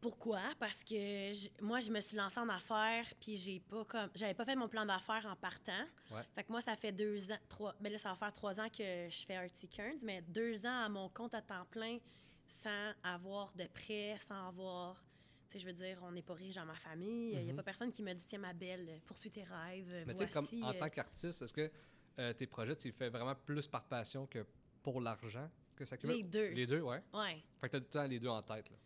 Pourquoi? 0.00 0.40
Parce 0.60 0.84
que 0.84 1.62
moi, 1.62 1.80
je 1.80 1.90
me 1.90 2.00
suis 2.00 2.16
lancée 2.16 2.38
en 2.38 2.48
affaires, 2.48 3.04
puis 3.20 3.36
j'ai 3.36 3.58
pas 3.60 3.84
comme 3.84 4.08
j'avais 4.14 4.34
pas 4.34 4.44
fait 4.44 4.54
mon 4.54 4.68
plan 4.68 4.86
d'affaires 4.86 5.26
en 5.26 5.34
partant. 5.34 5.84
Ouais. 6.12 6.22
Fait 6.34 6.44
que 6.44 6.52
moi, 6.52 6.60
ça 6.60 6.76
fait 6.76 6.92
deux 6.92 7.30
ans, 7.32 7.38
trois, 7.48 7.74
ben 7.80 7.90
là, 7.90 7.98
ça 7.98 8.10
va 8.10 8.14
faire 8.16 8.32
trois 8.32 8.60
ans 8.60 8.68
que 8.68 9.08
je 9.10 9.24
fais 9.26 9.34
Artsy 9.36 9.66
Kearns, 9.68 9.98
mais 10.04 10.22
deux 10.22 10.64
ans 10.66 10.84
à 10.84 10.88
mon 10.88 11.08
compte 11.08 11.34
à 11.34 11.42
temps 11.42 11.64
plein, 11.70 11.98
sans 12.46 12.92
avoir 13.02 13.52
de 13.54 13.64
prêt, 13.66 14.16
sans 14.28 14.48
avoir. 14.48 15.02
Tu 15.50 15.54
sais, 15.54 15.58
je 15.60 15.66
veux 15.66 15.72
dire, 15.72 15.98
on 16.02 16.12
n'est 16.12 16.22
pas 16.22 16.34
riche 16.34 16.54
dans 16.56 16.66
ma 16.66 16.74
famille. 16.76 17.32
Il 17.32 17.42
n'y 17.44 17.48
a 17.50 17.52
Mhm. 17.52 17.56
pas 17.56 17.62
personne 17.62 17.90
qui 17.90 18.02
me 18.02 18.12
dit, 18.12 18.24
tiens, 18.26 18.38
ma 18.38 18.52
belle, 18.52 19.00
poursuis 19.06 19.30
tes 19.30 19.44
rêves. 19.44 20.04
Mais 20.06 20.14
tu 20.14 20.24
sais, 20.24 20.30
comme 20.30 20.46
en 20.62 20.70
euh, 20.74 20.78
tant 20.78 20.90
qu'artiste, 20.90 21.42
est-ce 21.42 21.52
que 21.52 21.70
euh, 22.18 22.32
tes 22.34 22.46
projets, 22.46 22.76
tu 22.76 22.88
les 22.88 22.92
fais 22.92 23.08
vraiment 23.08 23.34
plus 23.34 23.66
par 23.66 23.82
passion 23.84 24.26
que 24.26 24.44
pour 24.82 25.00
l'argent 25.00 25.48
que 25.74 25.84
ça 25.84 25.96
cumule? 25.96 26.16
Les 26.18 26.22
deux. 26.22 26.48
Les 26.50 26.66
deux, 26.66 26.80
ouais. 26.82 27.02
Ouais. 27.14 27.42
Fait 27.60 27.68
que 27.68 27.72
t'as 27.72 27.80
tout 27.80 27.86
le 27.86 27.90
temps 27.90 28.06
les 28.06 28.20
deux 28.20 28.28
en 28.28 28.42
tête, 28.42 28.68
là. 28.70 28.76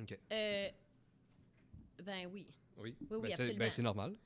Oui. 0.00 0.06
OK. 0.10 0.18
Euh, 0.32 0.68
ben 2.02 2.26
oui. 2.32 2.46
Oui. 2.76 2.96
Oui, 3.00 3.06
oui, 3.10 3.18
Ben, 3.22 3.28
c'est- 3.28 3.32
absolument. 3.34 3.58
Ben, 3.58 3.70
c'est 3.70 3.82
normal. 3.82 4.16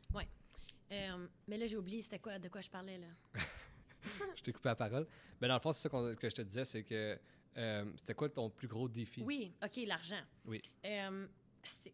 Euh, 0.92 1.26
mais 1.48 1.56
là, 1.56 1.66
j'ai 1.66 1.76
oublié 1.76 2.02
c'était 2.02 2.18
quoi, 2.18 2.38
de 2.38 2.48
quoi 2.48 2.60
je 2.60 2.70
parlais, 2.70 2.98
là. 2.98 3.06
je 4.36 4.42
t'ai 4.42 4.52
coupé 4.52 4.68
la 4.68 4.76
parole. 4.76 5.06
Mais 5.40 5.48
dans 5.48 5.54
le 5.54 5.60
fond, 5.60 5.72
c'est 5.72 5.88
ça 5.88 6.14
que 6.14 6.28
je 6.28 6.34
te 6.34 6.42
disais, 6.42 6.64
c'est 6.64 6.84
que 6.84 7.18
euh, 7.56 7.92
c'était 7.96 8.14
quoi 8.14 8.28
ton 8.28 8.50
plus 8.50 8.68
gros 8.68 8.88
défi? 8.88 9.22
Oui, 9.22 9.52
OK, 9.62 9.76
l'argent. 9.86 10.20
Oui. 10.44 10.62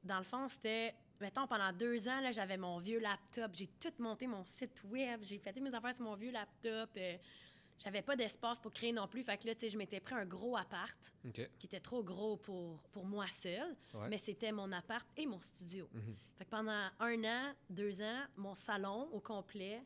Dans 0.05 0.19
le 0.19 0.25
fond, 0.25 0.49
c'était... 0.49 0.95
Mettons, 1.21 1.47
pendant 1.47 1.73
deux 1.73 2.09
ans, 2.09 2.21
j'avais 2.33 2.57
mon 2.57 2.79
vieux 2.79 2.99
laptop. 2.99 3.53
J'ai 3.55 3.69
tout 3.79 3.93
monté 3.99 4.27
mon 4.27 4.45
site 4.45 4.83
web. 4.85 5.21
J'ai 5.23 5.39
fait 5.39 5.55
mes 5.61 5.73
affaires 5.73 5.95
sur 5.95 6.05
mon 6.05 6.17
vieux 6.17 6.33
laptop. 6.33 6.91
Euh, 6.97 7.17
j'avais 7.83 8.03
pas 8.03 8.15
d'espace 8.15 8.59
pour 8.59 8.73
créer 8.73 8.93
non 8.93 9.09
plus. 9.09 9.23
Fait 9.23 9.39
que 9.39 9.47
là, 9.47 9.55
tu 9.55 9.63
sais, 9.63 9.71
je 9.71 9.79
m'étais 9.79 10.01
pris 10.01 10.15
un 10.15 10.27
gros 10.27 10.57
appart 10.57 10.97
qui 11.33 11.67
était 11.67 11.81
trop 11.81 12.03
gros 12.03 12.37
pour, 12.37 12.81
pour 12.93 13.05
moi 13.05 13.27
seule. 13.29 13.75
Ouais. 13.95 14.09
Mais 14.09 14.19
c'était 14.19 14.53
mon 14.53 14.71
appart 14.73 15.07
et 15.17 15.27
mon 15.27 15.41
studio. 15.41 15.89
Mhm. 15.93 16.17
Fait 16.39 16.45
que 16.45 16.51
pendant 16.51 16.89
un 16.99 17.25
an, 17.25 17.55
deux 17.69 18.03
ans, 18.03 18.23
mon 18.37 18.55
salon 18.55 19.09
au 19.13 19.21
complet, 19.21 19.83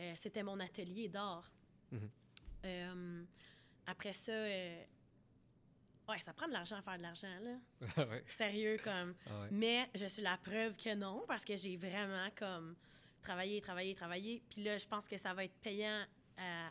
euh, 0.00 0.12
c'était 0.16 0.42
mon 0.42 0.58
atelier 0.60 1.08
d'art. 1.08 1.50
Mhm. 1.90 2.10
Euh, 2.64 3.24
après 3.86 4.12
ça, 4.12 4.32
euh, 4.32 4.84
ouais, 6.08 6.18
ça 6.20 6.32
prend 6.32 6.46
de 6.46 6.52
l'argent 6.52 6.76
à 6.76 6.82
faire 6.82 6.96
de 6.96 7.02
l'argent, 7.02 7.38
là. 7.42 7.80
ouais. 8.08 8.24
Sérieux, 8.28 8.76
comme. 8.82 9.14
Ah 9.26 9.40
ouais. 9.40 9.48
Mais 9.50 9.90
je 9.96 10.06
suis 10.06 10.22
la 10.22 10.36
preuve 10.36 10.76
que 10.76 10.94
non, 10.94 11.24
parce 11.26 11.44
que 11.44 11.56
j'ai 11.56 11.76
vraiment, 11.76 12.28
comme, 12.36 12.76
travaillé, 13.20 13.60
travaillé, 13.60 13.94
travaillé. 13.96 14.42
Puis 14.48 14.62
là, 14.62 14.78
je 14.78 14.86
pense 14.86 15.08
que 15.08 15.18
ça 15.18 15.34
va 15.34 15.44
être 15.44 15.58
payant 15.60 16.04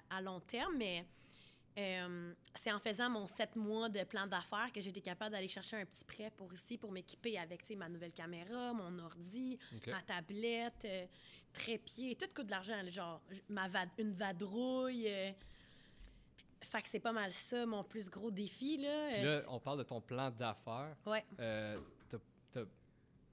à, 0.10 0.22
long 0.22 0.40
terme, 0.42 0.76
mais 0.78 1.06
euh, 1.78 2.34
c'est 2.56 2.72
en 2.72 2.80
faisant 2.80 3.10
mon 3.10 3.28
sept 3.28 3.56
mois 3.56 3.88
de 3.90 4.04
plan 4.04 4.28
d'affaires 4.28 4.72
que 4.74 4.82
j'ai 4.82 4.90
été 4.90 5.02
capable 5.02 5.32
d'aller 5.32 5.48
chercher 5.48 5.78
un 5.78 5.86
petit 5.86 6.04
prêt 6.06 6.32
pour 6.36 6.54
ici, 6.54 6.78
pour 6.78 6.92
m'équiper 6.92 7.38
avec, 7.38 7.70
ma 7.78 7.88
nouvelle 7.90 8.12
caméra, 8.12 8.74
mon 8.74 8.98
ordi, 9.00 9.58
ma 9.92 10.02
tablette, 10.02 10.84
euh, 10.86 11.06
trépied, 11.54 12.16
tout 12.16 12.28
coûte 12.36 12.46
de 12.48 12.52
l'argent. 12.52 12.82
Genre, 12.90 13.22
j- 13.32 13.42
ma 13.50 13.68
va- 13.70 13.86
une 13.98 14.14
vadrouille. 14.14 15.08
euh. 15.08 15.32
fait 16.64 16.82
que 16.84 16.90
c'est 16.90 17.00
pas 17.00 17.12
mal 17.12 17.34
ça, 17.34 17.66
mon 17.66 17.84
plus 17.84 18.10
gros 18.10 18.32
défi, 18.32 18.78
là. 18.78 19.24
Là, 19.24 19.42
on 19.50 19.60
parle 19.60 19.80
de 19.80 19.84
ton 19.84 20.00
plan 20.02 20.30
d'affaires. 20.32 20.96
ouais, 21.06 21.26
t'as- 22.10 22.66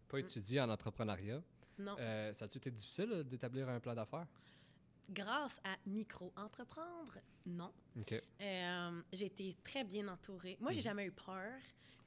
pas 0.08 0.18
étudié 0.20 0.60
en 0.60 0.70
entrepreneuriat. 0.70 1.42
non. 1.78 1.96
Ça 2.34 2.46
a-tu 2.46 2.56
été 2.58 2.70
difficile 2.70 3.24
d'établir 3.24 3.68
un 3.68 3.78
plan 3.78 3.94
d'affaires? 3.94 4.26
Grâce 5.08 5.60
à 5.64 5.76
micro-entreprendre, 5.86 7.18
non. 7.46 7.72
Euh, 8.40 9.02
j'ai 9.12 9.26
été 9.26 9.56
très 9.64 9.84
bien 9.84 10.08
entourée. 10.08 10.56
Moi, 10.60 10.72
j'ai 10.72 10.78
Mhm. 10.78 10.84
jamais 10.84 11.06
eu 11.06 11.12
peur 11.12 11.52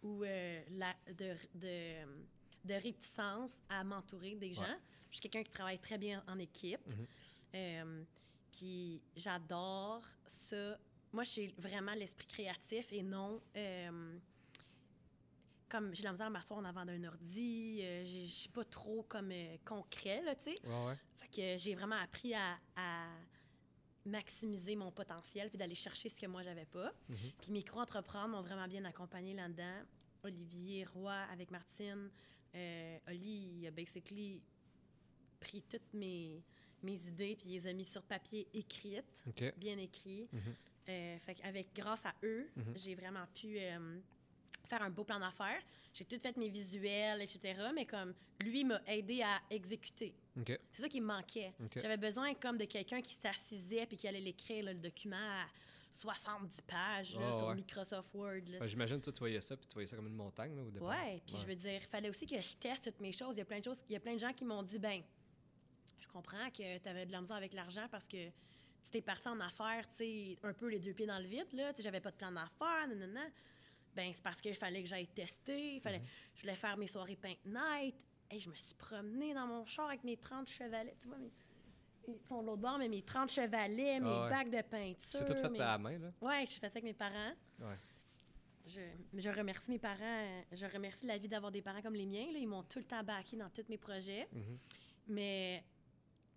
ou 0.03 0.23
euh, 0.23 0.61
la, 0.71 0.95
de, 1.07 1.35
de, 1.55 2.05
de 2.65 2.73
réticence 2.73 3.59
à 3.69 3.83
m'entourer 3.83 4.35
des 4.35 4.53
gens. 4.53 4.63
Je 5.09 5.17
suis 5.17 5.21
quelqu'un 5.29 5.43
qui 5.43 5.51
travaille 5.51 5.79
très 5.79 5.97
bien 5.97 6.23
en 6.27 6.37
équipe. 6.39 6.85
Mhm. 6.87 7.07
Euh, 7.55 8.03
puis 8.51 9.01
j'adore 9.15 10.03
ça. 10.25 10.77
Moi, 11.13 11.23
j'ai 11.23 11.53
vraiment 11.57 11.93
l'esprit 11.93 12.27
créatif 12.27 12.93
et 12.93 13.03
non 13.03 13.41
comme 15.71 15.95
j'ai 15.95 16.03
la 16.03 16.11
misère 16.11 16.27
à 16.27 16.29
m'asseoir 16.29 16.59
en 16.59 16.65
avant 16.65 16.85
d'un 16.85 17.01
ordi. 17.05 17.79
euh, 17.81 18.03
je 18.05 18.25
suis 18.31 18.49
pas 18.49 18.65
trop 18.65 19.03
comme 19.03 19.31
euh, 19.31 19.55
concret, 19.65 20.21
là, 20.23 20.35
tu 20.35 20.43
sais. 20.51 20.59
Ouais, 20.67 20.85
ouais. 20.87 20.97
Fait 21.19 21.27
que 21.29 21.57
j'ai 21.63 21.73
vraiment 21.75 21.95
appris 21.95 22.33
à, 22.33 22.57
à 22.75 23.07
maximiser 24.05 24.75
mon 24.75 24.91
potentiel 24.91 25.49
puis 25.49 25.57
d'aller 25.57 25.75
chercher 25.75 26.09
ce 26.09 26.19
que 26.19 26.25
moi 26.25 26.43
j'avais 26.43 26.65
pas. 26.65 26.91
Mhm. 27.09 27.17
Puis 27.39 27.51
micro-entreprendre 27.51 28.29
m'ont 28.29 28.41
vraiment 28.41 28.67
bien 28.67 28.83
accompagné 28.85 29.33
là-dedans. 29.33 29.79
Olivier 30.23 30.85
Roy 30.85 31.13
avec 31.31 31.51
Martine. 31.51 32.09
Euh, 32.55 32.97
Oli, 33.07 33.59
il 33.59 33.67
a 33.67 33.71
basically 33.71 34.41
pris 35.39 35.61
toutes 35.63 35.93
mes, 35.93 36.43
mes 36.83 36.99
idées 37.07 37.35
puis 37.35 37.49
il 37.49 37.53
les 37.53 37.67
a 37.67 37.73
mis 37.73 37.85
sur 37.85 38.03
papier 38.03 38.47
écrites, 38.53 39.25
bien 39.57 39.77
écrit. 39.77 40.27
Mhm. 40.33 40.41
Euh, 40.89 41.17
fait 41.19 41.35
qu'avec, 41.35 41.73
grâce 41.75 42.05
à 42.05 42.13
eux, 42.23 42.49
Mhm. 42.55 42.73
j'ai 42.75 42.95
vraiment 42.95 43.25
pu 43.35 43.57
euh, 43.59 43.99
faire 44.71 44.81
un 44.81 44.89
beau 44.89 45.03
plan 45.03 45.19
d'affaires. 45.19 45.61
J'ai 45.93 46.05
tout 46.05 46.17
fait 46.19 46.35
mes 46.37 46.47
visuels, 46.49 47.21
etc. 47.21 47.53
Mais 47.75 47.85
comme 47.85 48.13
lui 48.43 48.63
m'a 48.63 48.81
aidé 48.87 49.21
à 49.21 49.39
exécuter. 49.49 50.13
C'est 50.45 50.81
ça 50.81 50.87
qui 50.89 51.01
me 51.01 51.07
manquait. 51.07 51.53
J'avais 51.75 51.97
besoin 51.97 52.33
comme 52.35 52.57
de 52.57 52.65
quelqu'un 52.65 53.01
qui 53.01 53.13
s'assisait 53.13 53.85
puis 53.85 53.97
qui 53.97 54.07
allait 54.07 54.21
l'écrire, 54.21 54.63
le 54.65 54.73
document 54.75 55.17
à 55.17 55.45
70 55.91 56.61
pages 56.61 57.15
là, 57.15 57.29
Ah, 57.33 57.37
sur 57.37 57.47
ouais. 57.47 57.55
Microsoft 57.55 58.13
Word. 58.13 58.41
là. 58.47 58.59
Ben, 58.59 58.67
J'imagine, 58.69 59.01
toi, 59.01 59.11
tu 59.11 59.19
voyais 59.19 59.41
ça, 59.41 59.57
puis 59.57 59.67
tu 59.67 59.73
voyais 59.73 59.87
ça 59.87 59.97
comme 59.97 60.07
une 60.07 60.13
montagne, 60.15 60.55
là, 60.55 60.63
au 60.63 60.71
départ. 60.71 60.87
Ouais, 60.87 61.21
puis 61.27 61.35
je 61.41 61.45
veux 61.45 61.55
dire, 61.55 61.81
il 61.83 61.87
fallait 61.89 62.09
aussi 62.09 62.25
que 62.25 62.39
je 62.39 62.55
teste 62.55 62.85
toutes 62.85 63.01
mes 63.01 63.11
choses. 63.11 63.35
Il 63.35 63.39
y 63.39 63.41
a 63.41 63.45
plein 63.45 63.59
de 63.59 63.65
choses, 63.65 63.79
il 63.89 63.93
y 63.93 63.95
a 63.97 63.99
plein 63.99 64.13
de 64.13 64.19
gens 64.19 64.31
qui 64.31 64.45
m'ont 64.45 64.63
dit, 64.63 64.79
ben, 64.79 65.01
je 65.99 66.07
comprends 66.07 66.49
que 66.49 66.77
tu 66.77 66.87
avais 66.89 67.05
de 67.05 67.11
la 67.11 67.19
misère 67.19 67.35
avec 67.35 67.51
l'argent 67.53 67.87
parce 67.91 68.07
que 68.07 68.27
tu 68.83 68.89
t'es 68.89 69.01
parti 69.01 69.27
en 69.27 69.39
affaires, 69.41 69.85
tu 69.89 69.97
sais, 69.97 70.37
un 70.43 70.53
peu 70.53 70.69
les 70.69 70.79
deux 70.79 70.93
pieds 70.93 71.05
dans 71.05 71.19
le 71.19 71.27
vide, 71.27 71.51
là. 71.51 71.73
Tu 71.73 71.81
j'avais 71.83 71.99
pas 71.99 72.11
de 72.11 72.15
plan 72.15 72.31
d'affaires, 72.31 72.87
non. 72.87 73.29
Ben, 73.95 74.11
c'est 74.13 74.23
parce 74.23 74.39
qu'il 74.39 74.55
fallait 74.55 74.83
que 74.83 74.89
j'aille 74.89 75.07
tester, 75.07 75.75
il 75.75 75.81
fallait, 75.81 75.99
Mhm. 75.99 76.05
je 76.35 76.41
voulais 76.41 76.55
faire 76.55 76.77
mes 76.77 76.87
soirées 76.87 77.15
paint 77.17 77.35
night. 77.45 77.95
Hey, 78.29 78.39
je 78.39 78.49
me 78.49 78.55
suis 78.55 78.73
promenée 78.75 79.33
dans 79.33 79.45
mon 79.47 79.65
char 79.65 79.87
avec 79.89 80.03
mes 80.03 80.15
30 80.17 80.47
chevalets, 80.47 80.95
tu 81.01 81.07
vois, 81.09 81.17
mes, 81.17 81.31
ils 82.07 82.15
sont 82.27 82.41
de 82.41 82.47
l'autre 82.47 82.61
bord, 82.61 82.77
mais 82.77 82.87
mes 82.87 83.01
30 83.01 83.29
chevalets, 83.29 83.99
mes 83.99 84.07
Ah 84.09 84.23
ouais. 84.23 84.29
bacs 84.29 84.49
de 84.49 84.61
peinture. 84.61 84.95
C'est 85.11 85.25
tout 85.25 85.33
fait 85.35 85.49
mes- 85.49 85.59
à 85.59 85.71
la 85.71 85.77
main, 85.77 85.97
là? 85.99 86.11
Ouais, 86.21 86.45
je 86.47 86.53
fais 86.53 86.67
ça 86.69 86.73
avec 86.73 86.83
mes 86.85 86.93
parents. 86.93 87.33
Ouais. 87.59 87.75
Je, 88.67 88.79
je 89.15 89.29
remercie 89.29 89.69
mes 89.71 89.79
parents. 89.79 90.43
Je 90.51 90.65
remercie 90.67 91.05
la 91.05 91.17
vie 91.17 91.27
d'avoir 91.27 91.51
des 91.51 91.61
parents 91.61 91.81
comme 91.81 91.95
les 91.95 92.05
miens. 92.05 92.31
Là. 92.31 92.37
Ils 92.39 92.47
m'ont 92.47 92.63
tout 92.63 92.77
le 92.79 92.85
temps 92.85 93.03
backé 93.03 93.35
dans 93.35 93.49
tous 93.49 93.65
mes 93.67 93.77
projets. 93.77 94.27
Mhm. 94.31 94.57
Mais 95.07 95.63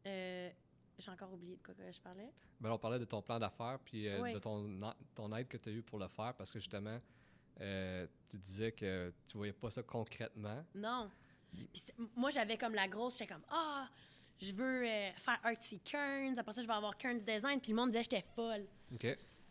euh, 0.06 0.50
j'ai 0.98 1.10
encore 1.10 1.32
oublié 1.32 1.56
de 1.56 1.62
quoi 1.62 1.74
que 1.74 1.92
je 1.92 2.00
parlais. 2.00 2.30
Ben, 2.60 2.70
on 2.72 2.78
parlait 2.78 2.98
de 2.98 3.04
ton 3.04 3.20
plan 3.22 3.38
d'affaires, 3.38 3.78
puis 3.84 4.08
euh, 4.08 4.20
Oui. 4.22 4.32
de 4.32 4.38
ton, 4.38 4.80
ton 5.14 5.34
aide 5.36 5.48
que 5.48 5.58
tu 5.58 5.68
as 5.68 5.72
eu 5.72 5.82
pour 5.82 5.98
le 5.98 6.08
faire, 6.08 6.34
parce 6.34 6.50
que 6.50 6.58
justement, 6.58 6.98
euh, 7.60 8.06
tu 8.28 8.36
disais 8.38 8.72
que 8.72 9.12
tu 9.26 9.36
voyais 9.36 9.52
pas 9.52 9.70
ça 9.70 9.82
concrètement. 9.82 10.64
Non. 10.74 11.10
Moi, 12.16 12.30
j'avais 12.30 12.56
comme 12.56 12.74
la 12.74 12.88
grosse, 12.88 13.14
j'étais 13.18 13.32
comme, 13.32 13.44
ah, 13.50 13.88
je 14.40 14.52
veux 14.52 14.84
euh, 14.86 15.12
faire 15.12 15.38
Artsy 15.44 15.78
Kearns. 15.80 16.36
Après 16.38 16.52
ça, 16.52 16.62
je 16.62 16.66
vais 16.66 16.72
avoir 16.72 16.96
Kearns 16.96 17.20
Design. 17.20 17.60
Puis 17.60 17.70
le 17.70 17.76
monde 17.76 17.90
disait 17.90 18.04
que 18.04 18.10
j'étais 18.10 18.26
folle. 18.34 18.66
OK. 18.92 19.06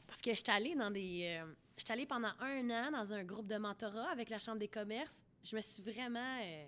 Parce 0.07 0.21
que 0.21 0.33
j'étais 0.33 0.51
allée 0.51 0.75
dans 0.75 0.91
des. 0.91 1.39
euh, 1.41 1.45
j'étais 1.77 1.93
allée 1.93 2.05
pendant 2.05 2.33
un 2.39 2.69
an 2.69 2.91
dans 2.91 3.13
un 3.13 3.23
groupe 3.23 3.47
de 3.47 3.55
mentorat 3.57 4.09
avec 4.11 4.29
la 4.29 4.37
Chambre 4.39 4.59
des 4.59 4.67
commerces. 4.67 5.23
Je 5.43 5.55
me 5.55 5.61
suis 5.61 5.81
vraiment. 5.81 6.39
euh, 6.43 6.65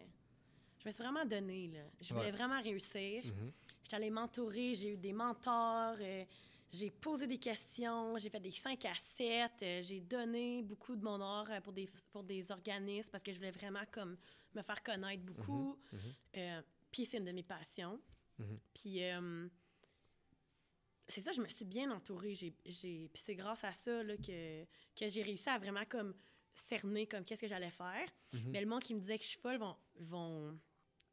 je 0.79 0.87
me 0.87 0.91
suis 0.93 1.03
vraiment 1.03 1.25
donnée, 1.25 1.67
là. 1.73 1.79
Je 1.99 2.13
voulais 2.13 2.27
Ouais. 2.27 2.31
vraiment 2.31 2.61
réussir. 2.61 3.25
Mhm. 3.25 3.51
J'étais 3.83 3.95
allée 3.97 4.09
mentorer, 4.09 4.73
j'ai 4.75 4.93
eu 4.93 4.97
des 4.97 5.13
mentors, 5.13 5.97
euh, 5.99 6.23
j'ai 6.75 6.91
posé 6.91 7.25
des 7.27 7.37
questions, 7.37 8.17
j'ai 8.17 8.29
fait 8.29 8.39
des 8.39 8.51
5 8.51 8.83
à 8.85 8.93
7, 9.17 9.51
euh, 9.61 9.81
j'ai 9.81 10.01
donné 10.01 10.61
beaucoup 10.61 10.95
de 10.95 11.03
mon 11.03 11.19
art 11.21 11.49
euh, 11.49 11.61
pour 11.61 11.73
des, 11.73 11.89
pour 12.11 12.23
des 12.23 12.51
organismes 12.51 13.09
parce 13.11 13.23
que 13.23 13.31
je 13.31 13.37
voulais 13.37 13.51
vraiment 13.51 13.83
comme 13.91 14.17
me 14.53 14.61
faire 14.61 14.83
connaître 14.83 15.23
beaucoup. 15.23 15.79
mhm. 15.91 15.99
Euh, 16.37 16.61
puis 16.91 17.05
c'est 17.05 17.17
une 17.17 17.25
de 17.25 17.31
mes 17.31 17.43
passions. 17.43 17.99
Mhm. 18.37 18.59
Puis 18.73 19.03
euh, 19.03 19.47
c'est 21.07 21.21
ça, 21.21 21.31
je 21.31 21.41
me 21.41 21.47
suis 21.47 21.65
bien 21.65 21.91
entourée. 21.91 22.35
J'ai, 22.35 22.53
j'ai, 22.65 23.09
puis 23.13 23.21
c'est 23.21 23.35
grâce 23.35 23.63
à 23.63 23.73
ça 23.73 24.03
là, 24.03 24.17
que, 24.17 24.63
que 24.95 25.07
j'ai 25.07 25.23
réussi 25.23 25.49
à 25.49 25.57
vraiment 25.57 25.85
comme 25.85 26.13
cerner 26.55 27.05
comme 27.05 27.23
qu'est-ce 27.23 27.41
que 27.41 27.47
j'allais 27.47 27.71
faire. 27.71 28.07
Mhm. 28.33 28.51
Mais 28.51 28.61
le 28.61 28.67
monde 28.67 28.83
qui 28.83 28.95
me 28.95 28.99
disait 28.99 29.17
que 29.17 29.23
je 29.23 29.29
suis 29.29 29.39
folle 29.39 29.57
vont, 29.57 29.77
vont 29.95 30.59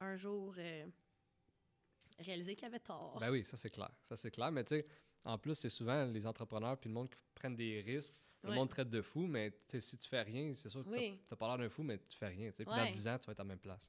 un 0.01 0.17
jour 0.17 0.55
euh, 0.59 0.87
réaliser 2.19 2.55
qu'il 2.55 2.67
avait 2.67 2.81
tort. 2.81 3.19
Ben 3.21 3.31
oui, 3.31 3.45
ça 3.45 3.57
c'est 3.57 3.71
clair. 3.71 3.91
Ça 4.03 4.17
c'est 4.17 4.31
clair. 4.31 4.51
Mais 4.51 4.65
tu 4.65 4.77
sais, 4.77 4.87
en 5.25 5.39
plus, 5.39 5.55
c'est 5.55 5.69
souvent 5.71 6.05
les 6.07 6.27
entrepreneurs 6.27 6.79
puis 6.79 6.89
le 6.89 6.95
monde 6.95 7.09
qui 7.11 7.17
prennent 7.35 7.57
des 7.57 7.81
risques. 7.81 8.15
Le 8.45 8.51
Ouais. 8.51 8.57
monde 8.57 8.71
traite 8.71 8.91
de 8.91 9.01
fou, 9.03 9.27
mais 9.29 9.53
si 9.79 9.97
tu 9.97 10.09
fais 10.09 10.23
rien, 10.23 10.53
c'est 10.57 10.69
sûr 10.69 10.83
que 10.85 10.89
Oui. 10.91 11.17
tu 11.17 11.25
n'as 11.31 11.37
pas 11.37 11.47
l'air 11.49 11.59
d'un 11.59 11.69
fou, 11.69 11.85
mais 11.85 11.99
tu 11.99 12.17
fais 12.19 12.27
rien. 12.27 12.51
Puis 12.51 12.65
dans 12.65 12.91
10 12.91 13.07
ans, 13.07 13.17
tu 13.19 13.27
vas 13.27 13.33
être 13.33 13.41
à 13.41 13.45
la 13.45 13.49
même 13.49 13.59
place. 13.61 13.89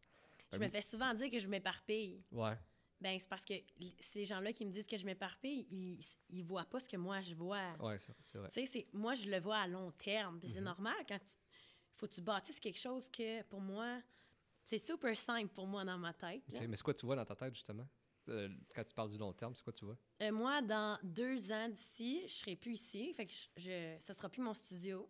Je 0.51 0.57
me 0.59 0.69
fais 0.69 0.81
souvent 0.83 1.11
dire 1.15 1.31
que 1.31 1.39
je 1.39 1.47
m'éparpille. 1.47 2.23
Ouais. 2.31 2.55
Ben, 3.01 3.19
c'est 3.19 3.27
parce 3.27 3.43
que 3.43 3.53
ces 3.99 4.25
gens-là 4.25 4.53
qui 4.53 4.63
me 4.65 4.71
disent 4.71 4.85
que 4.85 4.95
je 4.95 5.05
m'éparpille, 5.05 5.65
ils, 5.71 5.99
ils 6.29 6.43
voient 6.43 6.65
pas 6.65 6.79
ce 6.79 6.87
que 6.87 6.95
moi 6.97 7.19
je 7.21 7.33
vois. 7.33 7.73
Ouais, 7.79 7.97
c'est 7.99 8.37
vrai. 8.37 8.49
Tu 8.53 8.65
sais, 8.67 8.87
moi, 8.93 9.15
je 9.15 9.27
le 9.27 9.39
vois 9.41 9.57
à 9.57 9.67
long 9.67 9.91
terme. 9.91 10.39
C'est 10.43 10.59
Mhm. 10.59 10.65
normal 10.65 10.95
quand 11.07 11.17
tu. 11.19 11.33
faut 11.95 12.07
que 12.07 12.13
tu 12.13 12.21
bâtisses 12.21 12.59
quelque 12.59 12.79
chose 12.79 13.09
que, 13.09 13.41
pour 13.43 13.59
moi, 13.59 14.01
c'est 14.65 14.79
super 14.79 15.17
simple 15.17 15.51
pour 15.53 15.65
moi 15.67 15.83
dans 15.83 15.97
ma 15.97 16.13
tête. 16.13 16.43
Mais 16.51 16.75
c'est 16.77 16.83
quoi 16.83 16.93
tu 16.93 17.05
vois 17.05 17.15
dans 17.15 17.25
ta 17.25 17.35
tête, 17.35 17.53
justement? 17.55 17.87
Euh, 18.29 18.49
quand 18.73 18.83
tu 18.83 18.93
parles 18.93 19.11
du 19.11 19.17
long 19.17 19.33
terme, 19.33 19.53
c'est 19.55 19.63
quoi 19.63 19.73
tu 19.73 19.85
vois? 19.85 19.97
Euh, 20.21 20.31
moi, 20.31 20.61
dans 20.61 20.97
deux 21.03 21.51
ans 21.51 21.67
d'ici, 21.69 22.21
je 22.27 22.33
serai 22.33 22.55
plus 22.55 22.73
ici. 22.73 23.13
Fait 23.13 23.25
que 23.25 23.33
je, 23.33 23.61
je- 23.63 23.95
ça 23.99 24.13
sera 24.13 24.29
plus 24.29 24.41
mon 24.41 24.53
studio. 24.53 25.09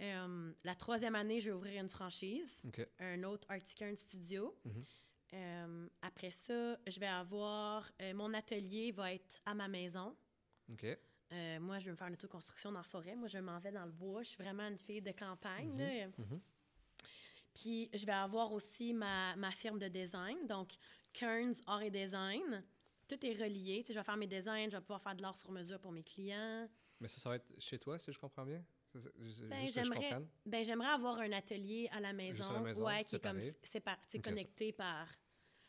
Euh, 0.00 0.52
la 0.62 0.74
troisième 0.76 1.16
année, 1.16 1.40
je 1.40 1.46
vais 1.50 1.56
ouvrir 1.56 1.80
une 1.82 1.88
franchise, 1.88 2.62
un 3.00 3.22
autre 3.24 3.46
Articern 3.50 3.96
Studio. 3.96 4.56
Mhm. 4.64 4.84
Après 6.00 6.30
ça, 6.30 6.78
je 6.86 7.00
vais 7.00 7.06
avoir. 7.06 7.90
mon 8.14 8.32
atelier 8.34 8.92
va 8.92 9.12
être 9.14 9.40
à 9.44 9.54
ma 9.54 9.66
maison. 9.68 10.16
Moi, 11.30 11.78
je 11.80 11.84
vais 11.86 11.90
me 11.90 11.96
faire 11.96 12.06
une 12.06 12.14
autoconstruction 12.14 12.70
dans 12.70 12.78
la 12.78 12.84
forêt. 12.84 13.16
Moi, 13.16 13.28
je 13.28 13.38
m'en 13.38 13.58
vais 13.58 13.72
dans 13.72 13.84
le 13.84 13.90
bois. 13.92 14.22
Je 14.22 14.28
suis 14.28 14.42
vraiment 14.42 14.68
une 14.68 14.78
fille 14.78 15.02
de 15.02 15.10
campagne. 15.12 15.70
Mhm. 15.72 15.78
là. 15.78 16.06
Mhm. 16.18 16.40
Puis, 17.54 17.90
je 17.92 18.06
vais 18.06 18.12
avoir 18.12 18.52
aussi 18.52 18.94
ma, 18.94 19.34
ma 19.36 19.50
firme 19.50 19.78
de 19.80 19.88
design. 19.88 20.46
Donc, 20.46 20.70
Kearns 21.12 21.54
Art 21.66 21.82
et 21.82 21.90
Design. 21.90 22.64
Tout 23.08 23.24
est 23.24 23.32
relié. 23.32 23.80
Tu 23.82 23.88
sais, 23.88 23.92
je 23.94 23.98
vais 23.98 24.04
faire 24.04 24.16
mes 24.16 24.26
designs. 24.26 24.68
Je 24.70 24.76
vais 24.76 24.80
pouvoir 24.82 25.02
faire 25.02 25.14
de 25.16 25.22
l'art 25.22 25.36
sur 25.36 25.50
mesure 25.50 25.80
pour 25.80 25.92
mes 25.92 26.02
clients. 26.02 26.68
Mais 27.00 27.08
ça, 27.08 27.18
ça 27.18 27.28
va 27.30 27.36
être 27.36 27.46
chez 27.58 27.78
toi, 27.78 27.98
si 27.98 28.12
je 28.12 28.18
comprends 28.18 28.44
bien? 28.44 28.62
Ben, 28.94 29.66
je 29.66 29.72
j'aimerais-. 29.72 30.16
Ben, 30.44 30.64
j'aimerais 30.64 30.88
avoir 30.88 31.18
un 31.18 31.32
atelier 31.32 31.88
à 31.92 32.00
la 32.00 32.12
maison. 32.12 32.50
À 32.50 32.52
la 32.54 32.60
maison, 32.60 32.84
ouais, 32.86 33.04
qui 33.04 33.16
est 33.16 33.20
comme 33.20 33.40
séparé. 33.62 33.98
connecté 34.22 34.72
par. 34.72 35.06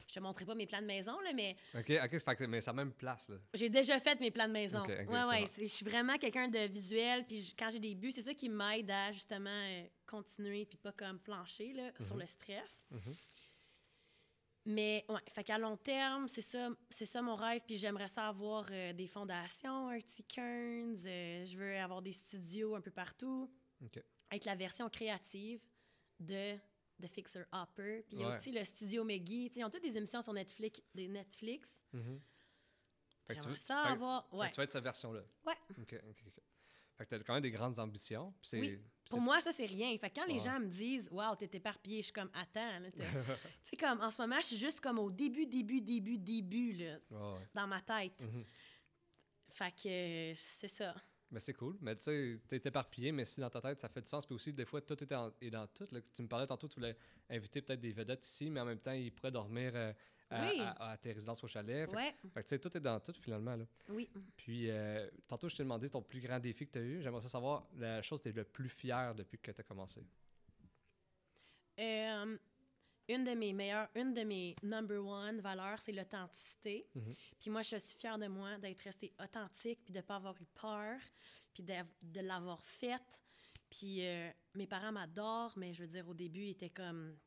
Je 0.07 0.15
te 0.15 0.19
montrerai 0.21 0.45
pas 0.47 0.55
mes 0.55 0.65
plans 0.65 0.81
de 0.81 0.87
maison, 0.87 1.19
là, 1.19 1.31
mais 1.35 1.55
OK, 1.75 1.91
OK, 2.03 2.19
fait 2.19 2.47
mais 2.47 2.61
c'est 2.61 2.69
la 2.71 2.73
même 2.73 2.91
place, 2.93 3.29
là. 3.29 3.35
j'ai 3.53 3.69
déjà 3.69 3.99
fait 3.99 4.19
mes 4.19 4.31
plans 4.31 4.47
de 4.47 4.53
maison. 4.53 4.83
Ouais, 4.83 5.05
ouais. 5.05 5.41
bon. 5.45 5.47
Je 5.59 5.65
suis 5.65 5.85
vraiment 5.85 6.17
quelqu'un 6.17 6.47
de 6.47 6.57
visuel. 6.67 7.27
Puis 7.27 7.53
quand 7.57 7.69
j'ai 7.69 7.79
des 7.79 7.93
buts, 7.93 8.11
c'est 8.11 8.23
ça 8.23 8.33
qui 8.33 8.49
m'aide 8.49 8.89
à 8.89 9.11
justement 9.11 9.51
euh, 9.51 9.85
continuer 10.07 10.65
puis 10.65 10.79
pas 10.79 10.93
comme 10.93 11.19
flancher 11.19 11.73
là, 11.73 11.91
sur 12.01 12.15
Mhm. 12.15 12.21
le 12.21 12.27
stress. 12.27 12.81
Mhm. 12.89 13.15
Mais 14.71 15.03
ouais, 15.09 15.19
fait 15.29 15.43
qu'à 15.43 15.57
long 15.57 15.77
terme, 15.77 16.27
c'est 16.27 16.43
ça, 16.43 16.69
c'est 16.91 17.07
ça 17.07 17.23
mon 17.23 17.35
rêve. 17.35 17.61
Puis 17.65 17.77
j'aimerais 17.77 18.07
ça 18.07 18.27
avoir 18.27 18.67
euh, 18.69 18.93
des 18.93 19.07
fondations, 19.07 19.87
Artie 19.89 20.23
Kearns. 20.23 20.95
euh, 21.05 21.43
je 21.45 21.57
veux 21.57 21.75
avoir 21.77 22.03
des 22.03 22.11
studios 22.13 22.75
un 22.75 22.81
peu 22.81 22.91
partout. 22.91 23.51
Avec 24.29 24.45
la 24.45 24.55
version 24.55 24.87
créative 24.89 25.59
de 26.19 26.55
The 27.01 27.07
Fixer 27.07 27.43
Upper. 27.51 28.03
Puis 28.07 28.17
il 28.17 28.19
y 28.19 28.23
a 28.23 28.29
Ouais. 28.29 28.37
aussi 28.37 28.51
le 28.51 28.63
studio 28.63 29.03
Meggy. 29.03 29.47
Tu 29.49 29.53
sais, 29.55 29.59
Ils 29.61 29.63
ont 29.63 29.71
toutes 29.71 29.81
des 29.81 29.97
émissions 29.97 30.21
sur 30.21 30.33
Netflix. 30.33 30.79
Des 30.93 31.07
Netflix. 31.07 31.81
Mhm. 31.93 32.21
Fait 33.25 33.33
que 33.35 33.39
tu 33.39 33.43
J'aimerais 33.45 33.49
veux- 33.51 33.57
ça 33.57 33.83
fait- 33.85 33.89
avoir. 33.93 34.23
fait 34.25 34.29
que 34.29 34.35
Ouais. 34.37 34.49
tu 34.51 34.55
vas 34.57 34.63
être 34.65 34.71
cette 34.71 34.83
version-là. 34.83 35.21
Ouais. 35.47 35.53
OK, 35.81 35.95
OK, 36.09 36.23
OK. 36.27 36.43
Fait 36.97 37.05
que 37.05 37.09
t'as 37.15 37.23
quand 37.23 37.33
même 37.33 37.41
des 37.41 37.51
grandes 37.51 37.79
ambitions. 37.79 38.31
puis 38.39 38.49
c'est- 38.49 38.59
Oui. 38.59 38.79
Pour 39.09 39.19
moi, 39.21 39.41
ça, 39.41 39.51
c'est 39.51 39.65
rien. 39.65 39.97
Fait 39.97 40.09
que 40.09 40.15
quand 40.19 40.25
les 40.27 40.39
gens 40.39 40.59
me 40.59 40.67
disent 40.67 41.07
Waouh, 41.11 41.35
t'es 41.35 41.49
éparpillé, 41.53 41.97
je 41.99 42.05
suis 42.05 42.13
comme 42.13 42.29
Attends. 42.33 42.79
tu 42.93 43.01
sais, 43.63 43.75
comme 43.75 43.99
en 44.01 44.11
ce 44.11 44.21
moment, 44.21 44.37
je 44.41 44.45
suis 44.47 44.57
juste 44.57 44.79
comme 44.79 44.99
au 44.99 45.09
début, 45.11 45.45
début, 45.47 45.81
début, 45.81 46.17
début, 46.17 46.73
là, 46.73 46.97
Ouais, 47.11 47.47
dans 47.53 47.67
ma 47.67 47.81
tête. 47.81 48.21
Mhm. 48.21 48.45
Fait 49.51 49.71
que 49.71 50.33
c'est 50.39 50.67
ça. 50.67 50.95
Mais 51.31 51.39
c'est 51.39 51.53
cool. 51.53 51.77
Mais 51.81 51.95
tu 51.95 52.03
sais, 52.03 52.39
t'es 52.47 52.69
éparpillé, 52.69 53.11
mais 53.11 53.25
si 53.25 53.39
dans 53.39 53.49
ta 53.49 53.61
tête, 53.61 53.79
ça 53.79 53.89
fait 53.89 54.01
du 54.01 54.07
sens. 54.07 54.25
Puis 54.25 54.35
aussi, 54.35 54.51
des 54.53 54.65
fois, 54.65 54.81
tout 54.81 55.01
est, 55.03 55.13
en- 55.13 55.31
est 55.41 55.49
dans 55.51 55.67
tout. 55.67 55.87
là. 55.91 55.99
Tu 56.15 56.21
me 56.23 56.27
parlais 56.27 56.47
tantôt, 56.47 56.67
tu 56.67 56.75
voulais 56.75 56.97
inviter 57.29 57.61
peut-être 57.61 57.79
des 57.81 57.91
vedettes 57.91 58.25
ici, 58.25 58.49
mais 58.49 58.59
en 58.59 58.65
même 58.65 58.79
temps, 58.79 58.93
ils 58.93 59.11
pourraient 59.11 59.31
dormir 59.31 59.71
euh, 59.75 59.93
à, 60.29 60.49
Oui. 60.49 60.59
à- 60.61 60.91
à 60.91 60.97
tes 60.97 61.11
résidences 61.13 61.43
au 61.43 61.47
chalet. 61.47 61.89
Fait, 61.89 61.95
Ouais, 61.95 62.15
fait 62.33 62.43
que, 62.43 62.47
tu 62.47 62.55
sais, 62.55 62.59
tout 62.59 62.75
est 62.77 62.81
dans 62.81 62.99
tout, 62.99 63.13
finalement. 63.21 63.55
Là. 63.55 63.65
oui. 63.89 64.09
Puis, 64.37 64.69
euh, 64.69 65.09
tantôt, 65.27 65.49
je 65.49 65.55
t'ai 65.55 65.63
demandé 65.63 65.89
ton 65.89 66.01
plus 66.01 66.19
grand 66.21 66.39
défi 66.39 66.65
que 66.67 66.71
tu 66.73 66.77
as 66.79 66.81
eu. 66.83 67.01
J'aimerais 67.01 67.27
savoir 67.27 67.67
la 67.75 68.01
chose 68.01 68.19
que 68.19 68.23
tu 68.23 68.29
es 68.29 68.33
le 68.33 68.43
plus 68.43 68.69
fier 68.69 69.13
depuis 69.15 69.37
que 69.39 69.51
tu 69.51 69.59
as 69.61 69.63
commencé. 69.63 70.01
Euh, 71.79 72.37
une 73.07 73.23
de 73.23 73.31
mes 73.31 73.53
meilleures, 73.53 73.87
une 73.95 74.13
de 74.13 74.21
mes 74.21 74.55
number 74.61 75.03
one 75.03 75.39
valeurs, 75.41 75.79
c'est 75.81 75.91
l'authenticité. 75.91 76.87
Mhm. 76.93 77.15
Puis 77.39 77.49
moi, 77.49 77.63
je 77.63 77.77
suis 77.77 77.97
fière 77.97 78.19
de 78.19 78.27
moi 78.27 78.57
d'être 78.59 78.81
restée 78.81 79.13
authentique, 79.19 79.79
puis 79.83 79.93
de 79.93 79.97
ne 79.99 80.03
pas 80.03 80.17
avoir 80.17 80.39
eu 80.41 80.45
peur, 80.61 80.99
puis 81.53 81.63
de, 81.63 81.73
de 82.01 82.19
l'avoir 82.21 82.63
faite. 82.63 83.23
Puis 83.69 84.05
euh, 84.05 84.29
mes 84.55 84.67
parents 84.67 84.91
m'adorent, 84.91 85.53
mais 85.57 85.73
je 85.73 85.81
veux 85.83 85.87
dire, 85.87 86.07
au 86.07 86.13
début, 86.13 86.41
ils 86.41 86.49
étaient 86.51 86.69
comme 86.69 87.17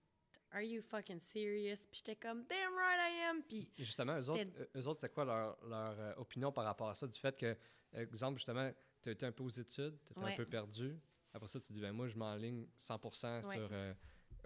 Are 0.53 0.63
you 0.63 0.83
fucking 0.83 1.21
serious? 1.21 1.87
Puis 1.91 2.03
j'étais 2.05 2.17
comme 2.17 2.45
Damn 2.47 2.75
right 2.75 3.01
I 3.01 3.21
am! 3.31 3.43
Puis 3.43 3.71
Et 3.79 3.85
justement, 3.85 4.19
eux 4.19 4.29
autres, 4.31 4.43
C'était- 4.43 4.69
eux 4.79 4.87
autres, 4.87 5.01
c'était 5.01 5.13
quoi 5.15 5.25
leur, 5.25 5.59
leur, 5.67 5.99
euh, 5.99 6.15
opinion 6.17 6.53
par 6.53 6.65
rapport 6.65 6.89
à 6.91 6.95
ça? 6.95 7.07
Du 7.07 7.19
fait 7.19 7.37
que, 7.37 7.57
exemple, 7.95 8.37
justement, 8.39 8.71
tu 9.03 9.09
as 9.09 9.13
été 9.13 9.25
un 9.27 9.33
peu 9.33 9.43
aux 9.45 9.49
études, 9.49 9.99
tu 10.05 10.13
étais 10.13 10.21
Ouais. 10.21 10.33
un 10.33 10.37
peu 10.37 10.45
perdu. 10.45 10.99
Après 11.33 11.49
ça, 11.49 11.59
tu 11.61 11.73
dis, 11.73 11.81
ben 11.81 11.93
moi, 11.93 12.07
je 12.09 12.17
m'enligne 12.17 12.67
100% 12.77 13.43
Ouais. 13.47 13.55
sur. 13.55 13.69
euh, 13.73 13.95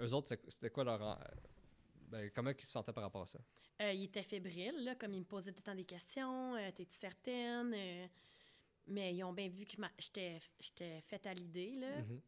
eux 0.00 0.12
autres, 0.14 0.36
c'était- 0.48 0.70
quoi 0.70 0.84
leur. 0.84 1.02
euh, 1.02 1.14
ben, 2.08 2.30
comment 2.32 2.50
ils 2.50 2.60
se 2.64 2.70
sentaient 2.70 2.92
par 2.92 3.02
rapport 3.02 3.22
à 3.22 3.26
ça? 3.26 3.40
euh, 3.82 3.92
il 3.92 4.04
était 4.04 4.22
fébrile, 4.22 4.84
là, 4.84 4.94
comme 4.94 5.12
ils 5.12 5.20
me 5.20 5.24
posaient 5.26 5.50
tout 5.52 5.58
le 5.58 5.64
temps 5.64 5.74
des 5.74 5.84
questions 5.84 6.54
T'es-tu 6.74 6.94
certaine? 6.94 8.08
Mais 8.88 9.12
ils 9.14 9.24
ont 9.24 9.32
bien 9.32 9.48
vu 9.48 9.66
que 9.66 9.76
j'étais 9.98 11.00
faite 11.02 11.26
à 11.26 11.34
l'idée, 11.34 11.74
là. 11.74 12.02
Tu 12.02 12.22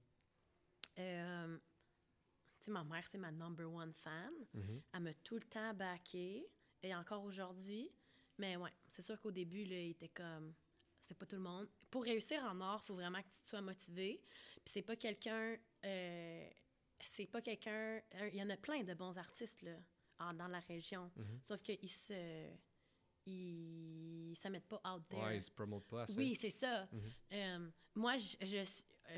sais, 2.68 2.72
ma 2.72 2.84
mère, 2.84 3.06
c'est 3.08 3.18
ma 3.18 3.30
number 3.30 3.70
one 3.72 3.92
fan. 3.94 4.32
mhm. 4.54 4.82
Elle 4.92 5.00
m'a 5.00 5.14
tout 5.14 5.36
le 5.36 5.44
temps 5.46 5.74
backé, 5.74 6.46
et 6.82 6.94
encore 6.94 7.24
aujourd'hui. 7.24 7.90
Mais 8.38 8.56
ouais, 8.56 8.70
c'est 8.88 9.02
sûr 9.02 9.18
qu'au 9.20 9.30
début, 9.32 9.64
là, 9.64 9.80
il 9.80 9.90
était 9.90 10.08
comme. 10.10 10.54
C'est 11.02 11.16
pas 11.16 11.26
tout 11.26 11.36
le 11.36 11.42
monde. 11.42 11.68
Pour 11.90 12.04
réussir 12.04 12.42
en 12.44 12.60
art, 12.60 12.80
il 12.84 12.86
faut 12.86 12.94
vraiment 12.94 13.22
que 13.22 13.28
tu 13.30 13.40
te 13.42 13.48
sois 13.48 13.62
motivé. 13.62 14.20
Puis 14.64 14.72
c'est 14.74 14.82
pas 14.82 14.94
quelqu'un. 14.96 15.56
euh, 15.84 16.50
c'est 17.00 17.26
pas 17.26 17.40
quelqu'un. 17.40 18.02
Il 18.32 18.34
y 18.36 18.42
en 18.42 18.50
a 18.50 18.56
plein 18.56 18.82
de 18.82 18.92
bons 18.94 19.16
artistes, 19.16 19.62
là, 19.62 19.76
en- 20.18 20.34
dans 20.34 20.48
la 20.48 20.60
région. 20.60 21.10
Mhm. 21.16 21.40
Sauf 21.42 21.62
qu'ils 21.62 21.90
se. 21.90 22.50
Ils 23.26 24.34
se 24.36 24.48
mettent 24.48 24.68
pas 24.68 24.80
out 24.94 25.02
there. 25.08 25.20
Ouais, 25.22 25.36
ils 25.38 25.42
se 25.42 25.50
promotent 25.50 25.86
pas 25.86 26.02
assez. 26.02 26.16
oui, 26.16 26.34
c'est 26.34 26.50
ça. 26.50 26.86
Mhm. 26.92 27.10
Euh, 27.32 27.70
moi, 27.94 28.16
je, 28.18 28.36
je, 28.40 28.64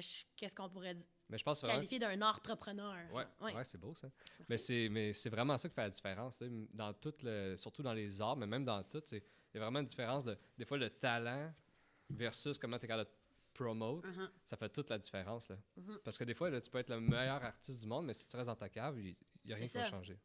je- 0.00 0.24
qu'est-ce 0.36 0.54
qu'on 0.54 0.68
pourrait 0.68 0.94
dire? 0.94 1.06
Mais 1.30 1.38
je 1.38 1.44
pense 1.44 1.60
vraiment- 1.62 1.76
Qualifié 1.76 1.98
d'un 1.98 2.20
entrepreneur. 2.22 2.94
Ouais, 3.12 3.24
Ouais. 3.40 3.54
ouais, 3.54 3.64
c'est 3.64 3.78
beau 3.78 3.94
ça. 3.94 4.08
Merci. 4.38 4.44
Mais 4.48 4.58
c'est, 4.58 4.88
mais 4.90 5.12
c'est 5.14 5.30
vraiment 5.30 5.56
ça 5.56 5.68
qui 5.68 5.74
fait 5.74 5.82
la 5.82 5.90
différence. 5.90 6.42
Dans 6.74 6.92
tout 6.92 7.14
le, 7.22 7.56
surtout 7.56 7.82
dans 7.82 7.92
les 7.94 8.20
arts, 8.20 8.36
mais 8.36 8.46
même 8.46 8.64
dans 8.64 8.82
tout, 8.82 9.02
il 9.12 9.22
y 9.54 9.56
a 9.56 9.60
vraiment 9.60 9.78
une 9.80 9.86
différence 9.86 10.24
de, 10.24 10.36
des 10.58 10.64
fois, 10.64 10.76
le 10.76 10.90
talent 10.90 11.52
versus 12.10 12.58
comment 12.58 12.78
tu 12.78 12.84
es 12.84 12.88
capable 12.88 13.08
de 13.08 13.14
promote. 13.54 14.04
Mhm. 14.04 14.28
Ça 14.46 14.56
fait 14.56 14.68
toute 14.70 14.90
la 14.90 14.98
différence. 14.98 15.48
Là. 15.50 15.56
Mhm. 15.76 15.98
Parce 16.04 16.18
que 16.18 16.24
des 16.24 16.34
fois, 16.34 16.50
là, 16.50 16.60
tu 16.60 16.70
peux 16.70 16.78
être 16.78 16.88
le 16.90 17.00
meilleur 17.00 17.42
artiste 17.44 17.80
du 17.80 17.86
monde, 17.86 18.06
mais 18.06 18.14
si 18.14 18.26
tu 18.26 18.36
restes 18.36 18.48
dans 18.48 18.56
ta 18.56 18.68
cave, 18.68 18.98
il 18.98 19.14
n'y 19.44 19.52
a 19.52 19.56
rien 19.56 19.68
qui 19.68 19.74
va 19.78 19.88
changer. 19.88 20.18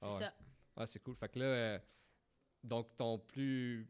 C'est 0.00 0.06
Ah 0.06 0.14
ouais. 0.14 0.18
ça. 0.20 0.34
Ouais, 0.76 0.86
c'est 0.86 0.98
cool. 1.00 1.14
Fait 1.14 1.28
que 1.28 1.38
là, 1.38 1.44
euh, 1.44 1.78
donc 2.62 2.96
ton 2.96 3.18
plus. 3.18 3.86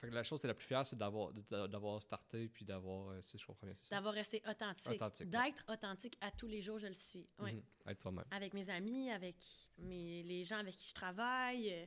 Fait 0.00 0.08
que 0.08 0.14
la 0.14 0.22
chose, 0.22 0.40
c'est 0.40 0.46
la 0.46 0.54
plus 0.54 0.66
fière, 0.66 0.86
c'est 0.86 0.96
d'avoir, 0.96 1.32
d'avoir 1.32 2.00
starté 2.00 2.48
puis 2.48 2.64
d'avoir, 2.64 3.08
euh, 3.10 3.20
si 3.22 3.36
je 3.36 3.44
comprends 3.44 3.66
bien, 3.66 3.74
c'est 3.74 3.86
ça? 3.86 3.96
D'avoir 3.96 4.14
resté 4.14 4.40
authentique. 4.48 4.86
Authentique, 4.92 5.26
ouais. 5.26 5.44
D'être 5.44 5.64
authentique 5.68 6.16
à 6.20 6.30
tous 6.30 6.46
les 6.46 6.62
jours, 6.62 6.78
je 6.78 6.86
le 6.86 6.94
suis. 6.94 7.28
Ouais. 7.38 7.52
Mhm. 7.52 7.62
Être 7.86 7.98
toi-même. 7.98 8.24
Avec 8.30 8.54
mes 8.54 8.70
amis, 8.70 9.10
avec 9.10 9.36
mes, 9.78 10.22
les 10.22 10.44
gens 10.44 10.58
avec 10.58 10.76
qui 10.76 10.88
je 10.88 10.94
travaille. 10.94 11.72
euh, 11.72 11.86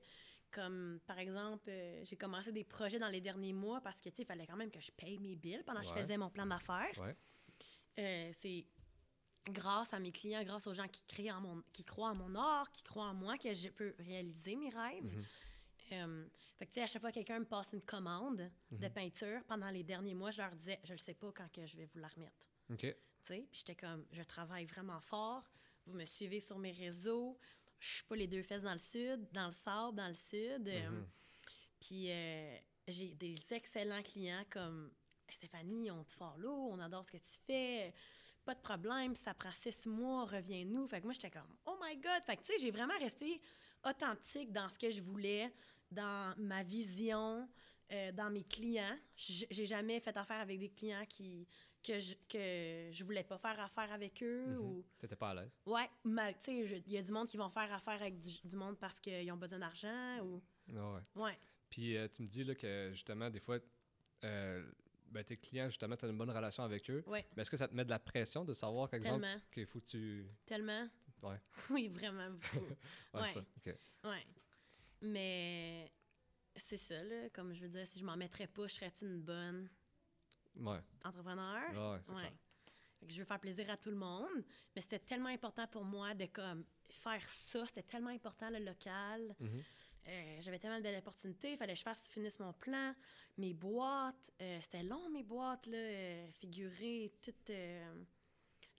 comme, 0.52 1.00
par 1.08 1.18
exemple, 1.18 1.70
euh, 1.70 2.02
j'ai 2.04 2.18
commencé 2.18 2.52
des 2.52 2.66
projets 2.66 3.00
dans 3.00 3.08
les 3.08 3.22
derniers 3.22 3.54
mois 3.54 3.80
parce 3.80 4.02
que, 4.02 4.10
tu 4.10 4.18
sais, 4.18 4.24
il 4.24 4.26
fallait 4.26 4.46
quand 4.46 4.58
même 4.58 4.70
que 4.70 4.82
je 4.82 4.92
paye 4.92 5.18
mes 5.18 5.38
billes 5.38 5.64
pendant 5.66 5.80
que 5.80 5.88
je 5.88 5.94
faisais 5.94 6.18
mon 6.18 6.30
plan 6.30 6.46
d'affaires. 6.46 7.16
C'est 7.96 8.68
grâce 9.50 9.94
à 9.94 10.00
mes 10.00 10.12
clients, 10.12 10.44
grâce 10.44 10.68
aux 10.68 10.74
gens 10.74 10.88
qui, 10.88 11.04
créent 11.08 11.32
en 11.32 11.42
mon, 11.42 11.64
qui 11.74 11.84
croient 11.84 12.10
en 12.10 12.16
mon 12.16 12.36
art, 12.36 12.70
qui 12.72 12.84
croient 12.84 13.08
en 13.08 13.14
moi, 13.14 13.38
que 13.38 13.54
je 13.54 13.70
peux 13.70 13.96
réaliser 14.00 14.56
mes 14.56 14.70
rêves. 14.70 15.04
Mhm. 15.04 15.26
Euh, 15.94 16.26
fait 16.62 16.68
que, 16.68 16.72
tu 16.72 16.76
sais, 16.76 16.84
à 16.84 16.88
chaque 16.88 17.02
fois 17.02 17.10
que 17.10 17.16
quelqu'un 17.16 17.40
me 17.40 17.46
passe 17.46 17.74
une 17.74 17.82
commande 17.82 18.52
de 18.72 18.86
Mhm. 18.86 18.94
peinture, 18.94 19.44
pendant 19.48 19.72
les 19.72 19.84
derniers 19.84 20.14
mois, 20.14 20.30
je 20.30 20.42
leur 20.44 20.52
disais, 20.56 20.80
je 20.84 20.94
ne 20.94 20.98
sais 21.00 21.16
pas 21.16 21.32
quand 21.32 21.52
que 21.52 21.66
je 21.66 21.76
vais 21.76 21.86
vous 21.86 21.98
la 22.00 22.08
remettre. 22.08 22.48
OK. 22.70 22.80
Tu 22.82 22.96
sais, 23.24 23.48
puis 23.50 23.60
j'étais 23.60 23.76
comme, 23.76 24.06
je 24.12 24.22
travaille 24.22 24.66
vraiment 24.66 25.02
fort. 25.02 25.44
Vous 25.88 25.94
me 25.94 26.06
suivez 26.06 26.40
sur 26.40 26.60
mes 26.60 26.72
réseaux. 26.72 27.38
Je 27.80 27.88
suis 27.96 28.04
pas 28.04 28.16
les 28.16 28.28
deux 28.28 28.44
fesses 28.44 28.62
dans 28.62 28.74
le 28.74 28.78
sud, 28.80 29.28
dans 29.32 29.48
le 29.48 29.54
sable, 29.54 29.98
dans 29.98 30.08
le 30.08 30.14
sud. 30.16 30.68
Euh, 30.68 30.90
Mhm. 30.90 31.08
Puis 31.80 32.12
euh, 32.12 32.58
j'ai 32.88 33.16
des 33.16 33.36
excellents 33.52 34.04
clients 34.04 34.46
comme 34.52 34.92
Stéphanie, 35.30 35.90
on 35.90 36.04
te 36.04 36.14
follow, 36.14 36.54
on 36.72 36.80
adore 36.80 37.04
ce 37.08 37.12
que 37.14 37.18
tu 37.18 37.40
fais. 37.48 37.92
Pas 38.46 38.54
de 38.54 38.60
problème, 38.62 39.16
ça 39.16 39.34
prend 39.34 39.52
six 39.52 39.88
mois, 39.88 40.26
reviens-nous. 40.26 40.88
Fait 40.88 41.00
que 41.00 41.06
moi, 41.06 41.14
j'étais 41.14 41.32
comme, 41.32 41.56
oh 41.66 41.76
my 41.82 41.96
God! 41.98 42.22
Fait 42.26 42.38
que, 42.38 42.44
tu 42.44 42.54
sais, 42.54 42.60
j'ai 42.60 42.70
vraiment 42.72 42.98
resté 43.00 43.42
authentique 43.84 44.52
dans 44.52 44.70
ce 44.70 44.78
que 44.78 44.92
je 44.92 45.02
voulais, 45.02 45.52
dans 45.92 46.34
ma 46.38 46.64
vision, 46.64 47.48
euh, 47.92 48.12
dans 48.12 48.30
mes 48.30 48.44
clients. 48.44 48.98
J'ai 49.16 49.66
jamais 49.66 50.00
fait 50.00 50.16
affaire 50.16 50.40
avec 50.40 50.60
des 50.60 50.70
clients 50.70 51.06
qui 51.08 51.48
que 51.84 52.00
je, 52.00 52.14
que 52.30 52.92
je 52.92 53.04
voulais 53.04 53.24
pas 53.24 53.40
faire 53.40 53.60
affaire 53.60 53.92
avec 53.92 54.22
eux 54.22 54.54
Mhm. 54.56 54.60
ou 54.60 54.86
T'étais 55.00 55.16
pas 55.16 55.32
à 55.32 55.34
l'aise? 55.34 55.52
ouais 55.66 55.90
mal 56.04 56.36
tu 56.38 56.44
sais 56.44 56.82
il 56.86 56.94
y 56.94 56.98
a 56.98 57.02
du 57.02 57.12
monde 57.12 57.28
qui 57.28 57.38
vont 57.38 57.50
faire 57.50 57.74
affaire 57.74 58.00
avec 58.00 58.20
du, 58.20 58.30
du 58.44 58.56
monde 58.56 58.78
parce 58.78 59.00
qu'ils 59.00 59.32
ont 59.32 59.38
besoin 59.38 59.58
d'argent 59.58 60.20
ou 60.24 60.44
ouais. 60.70 61.02
ouais 61.16 61.38
Puis 61.72 61.98
euh, 61.98 62.08
tu 62.08 62.22
me 62.22 62.28
dis 62.28 62.44
là, 62.44 62.54
que 62.54 62.92
justement, 62.94 63.32
des 63.32 63.40
fois, 63.40 63.58
euh, 64.24 64.64
ben, 65.10 65.24
tes 65.24 65.38
clients, 65.38 65.66
justement, 65.70 65.98
tu 65.98 66.06
as 66.06 66.10
une 66.10 66.18
bonne 66.20 66.30
relation 66.30 66.64
avec 66.64 66.88
eux. 66.92 67.04
ouais 67.08 67.26
Mais 67.36 67.42
est-ce 67.42 67.50
que 67.50 67.58
ça 67.58 67.68
te 67.68 67.74
met 67.74 67.84
de 67.84 67.90
la 67.90 67.98
pression 68.00 68.46
de 68.46 68.54
savoir, 68.54 68.88
par 68.88 68.98
exemple, 68.98 69.26
qu'il 69.52 69.66
faut 69.66 69.80
que 69.80 69.86
tu. 69.88 70.28
tellement 70.46 70.88
Ouais. 71.24 71.42
oui 71.72 71.88
vraiment 71.88 72.30
beaucoup 72.30 72.66
Ouais, 73.16 73.22
Ouais. 73.22 73.34
ça. 73.34 73.40
OK. 73.58 73.76
ouais 74.06 74.26
mais 75.02 75.92
c'est 76.56 76.78
ça 76.78 77.02
là 77.04 77.30
comme 77.30 77.54
je 77.54 77.62
veux 77.62 77.70
dire 77.70 77.88
si 77.88 78.00
je 78.00 78.06
m'en 78.06 78.18
mettrais 78.18 78.48
pas 78.48 78.68
je 78.68 78.74
serais 78.76 78.94
une 79.02 79.20
bonne 79.22 79.70
Ouais. 80.56 80.80
entrepreneur? 81.04 81.72
Ouais, 81.72 82.00
c'est 82.04 82.14
je 83.08 83.18
veux 83.18 83.24
faire 83.24 83.40
plaisir 83.40 83.68
à 83.70 83.78
tout 83.78 83.90
le 83.90 83.96
monde, 83.96 84.44
mais 84.76 84.82
c'était 84.82 85.00
tellement 85.00 85.30
important 85.30 85.66
pour 85.68 85.84
moi 85.84 86.14
de 86.14 86.26
comme 86.28 86.64
faire 86.90 87.28
ça, 87.30 87.66
c'était 87.66 87.82
tellement 87.84 88.10
important 88.12 88.50
le 88.50 88.60
local. 88.60 89.36
Mhm. 89.40 89.64
Euh, 90.08 90.38
J'avais 90.42 90.60
tellement 90.60 90.78
de 90.78 90.84
belles 90.84 91.00
opportunités, 91.00 91.54
il 91.54 91.58
fallait 91.58 91.74
que 91.74 91.80
je 91.80 91.84
fasse 91.84 92.08
finisse 92.10 92.40
mon 92.40 92.54
plan, 92.54 92.94
mes 93.38 93.54
boîtes, 93.54 94.32
euh, 94.42 94.60
c'était 94.62 94.84
long 94.84 95.10
mes 95.10 95.24
boîtes 95.24 95.66
là, 95.68 95.78
euh, 95.78 96.32
figurées, 96.34 97.12
tout. 97.22 97.34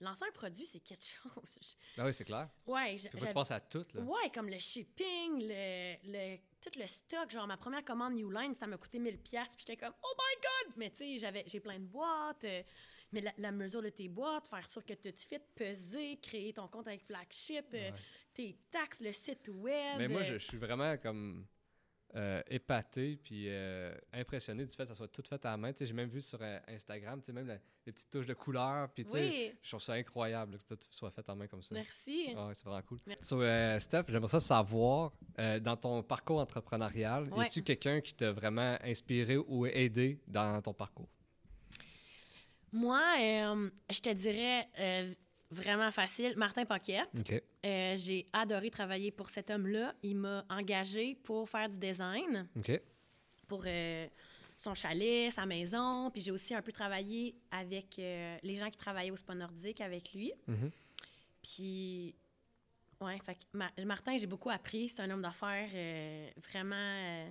Lancer 0.03 0.25
un 0.27 0.31
produit, 0.31 0.65
c'est 0.65 0.79
quelque 0.81 1.05
chose. 1.05 1.77
Ah 1.97 2.05
oui, 2.05 2.13
c'est 2.13 2.25
clair. 2.25 2.49
Ouais, 2.67 2.97
j'avais- 2.97 3.27
tu 3.27 3.33
penses 3.33 3.51
à 3.51 3.59
tout, 3.59 3.85
là. 3.93 4.01
Ouais, 4.01 4.29
comme 4.33 4.49
le 4.49 4.59
shipping, 4.59 5.39
le, 5.47 5.95
le- 6.05 6.37
tout 6.61 6.77
le 6.79 6.87
stock. 6.87 7.29
Genre, 7.31 7.47
ma 7.47 7.57
première 7.57 7.83
commande 7.83 8.13
New 8.13 8.29
Line, 8.31 8.53
ça 8.55 8.67
m'a 8.67 8.77
coûté 8.77 8.99
1000 8.99 9.17
pièces 9.19 9.55
puis 9.55 9.65
j'étais 9.67 9.77
comme, 9.77 9.93
oh 10.03 10.13
my 10.17 10.41
God! 10.41 10.73
Mais 10.77 10.89
tu 10.91 10.97
sais, 10.97 11.19
j'avais- 11.19 11.43
j'ai 11.47 11.59
plein 11.59 11.79
de 11.79 11.85
boîtes. 11.85 12.43
euh, 12.43 12.61
mais 13.11 13.21
la, 13.21 13.31
la 13.37 13.51
mesure 13.51 13.83
de 13.83 13.89
tes 13.89 14.07
boîtes, 14.09 14.47
faire 14.47 14.67
sûr 14.67 14.83
que 14.83 14.93
tout 14.93 15.13
fit, 15.15 15.37
peser, 15.53 16.17
créer 16.19 16.51
ton 16.51 16.67
compte 16.67 16.87
avec 16.87 17.03
Flagship, 17.05 17.65
euh, 17.75 17.91
tes 18.33 18.57
taxes, 18.71 19.01
le 19.01 19.11
site 19.11 19.47
web. 19.49 19.97
Mais 19.99 20.07
moi, 20.07 20.21
euh, 20.21 20.23
je, 20.23 20.33
je 20.39 20.45
suis 20.47 20.57
vraiment 20.57 20.97
comme 20.97 21.45
euh, 22.15 22.41
épaté 22.47 23.17
puis 23.23 23.45
euh, 23.47 23.93
impressionné 24.13 24.65
du 24.65 24.71
fait 24.75 24.83
que 24.83 24.89
ça 24.89 24.95
soit 24.95 25.07
tout 25.07 25.23
fait 25.27 25.43
à 25.45 25.51
la 25.51 25.57
main. 25.57 25.71
J'ai 25.79 25.93
même 25.93 26.09
vu 26.09 26.21
sur 26.21 26.37
euh, 26.41 26.59
Instagram, 26.67 27.21
même 27.33 27.47
la- 27.47 27.57
les 27.85 27.91
petites 27.91 28.11
touches 28.11 28.27
de 28.27 28.33
couleur. 28.33 28.89
Puis, 28.91 29.05
Oui, 29.13 29.51
je 29.61 29.69
trouve 29.69 29.81
ça 29.81 29.93
incroyable 29.93 30.57
que 30.69 30.75
tout 30.75 30.87
soit 30.91 31.11
fait 31.11 31.27
en 31.29 31.35
main 31.35 31.47
comme 31.47 31.63
ça. 31.63 31.73
merci. 31.75 32.29
Ah 32.37 32.51
c'est 32.53 32.63
vraiment 32.65 32.81
cool. 32.83 32.99
Merci. 33.07 33.25
So, 33.25 33.41
euh, 33.41 33.79
Steph, 33.79 34.03
j'aimerais 34.09 34.29
ça 34.29 34.39
savoir, 34.39 35.11
dans 35.61 35.75
ton 35.75 36.03
parcours 36.03 36.39
entrepreneurial, 36.39 37.23
Ouais. 37.33 37.45
y 37.45 37.47
a-tu 37.47 37.63
quelqu'un 37.63 37.99
qui 38.01 38.13
t'a 38.13 38.31
vraiment 38.31 38.77
inspiré 38.83 39.37
ou 39.37 39.65
aidé 39.65 40.19
dans 40.27 40.61
ton 40.61 40.73
parcours? 40.73 41.09
Moi, 42.71 43.01
je 43.89 43.99
te 43.99 44.13
dirais 44.13 44.67
vraiment 45.53 45.91
facile, 45.91 46.33
Martin 46.37 46.65
Paquette. 46.65 47.09
Euh, 47.65 47.95
j'ai 47.97 48.27
adoré 48.33 48.69
travailler 48.69 49.11
pour 49.11 49.29
cet 49.29 49.49
homme-là. 49.49 49.93
Il 50.03 50.15
m'a 50.17 50.43
engagé 50.49 51.15
pour 51.23 51.47
faire 51.49 51.69
du 51.69 51.77
design. 51.77 52.47
Pour 53.47 53.63
euh, 53.65 54.07
son 54.57 54.73
chalet, 54.75 55.31
sa 55.31 55.45
maison. 55.45 56.09
Puis 56.11 56.21
j'ai 56.21 56.31
aussi 56.31 56.53
un 56.53 56.61
peu 56.61 56.71
travaillé 56.71 57.35
avec 57.51 57.97
euh, 57.99 58.37
les 58.43 58.55
gens 58.55 58.69
qui 58.69 58.77
travaillaient 58.77 59.11
au 59.11 59.17
Spa 59.17 59.35
Nordique 59.35 59.79
avec 59.81 60.13
lui. 60.13 60.31
Mhm. 60.47 60.71
Puis, 61.41 62.15
ouais, 63.01 63.17
fait 63.25 63.35
que 63.35 63.39
Ma- 63.53 63.71
Martin, 63.85 64.17
j'ai 64.17 64.27
beaucoup 64.27 64.49
appris. 64.49 64.89
C'est 64.89 65.01
un 65.01 65.09
homme 65.09 65.21
d'affaires 65.21 65.69
vraiment 66.37 67.27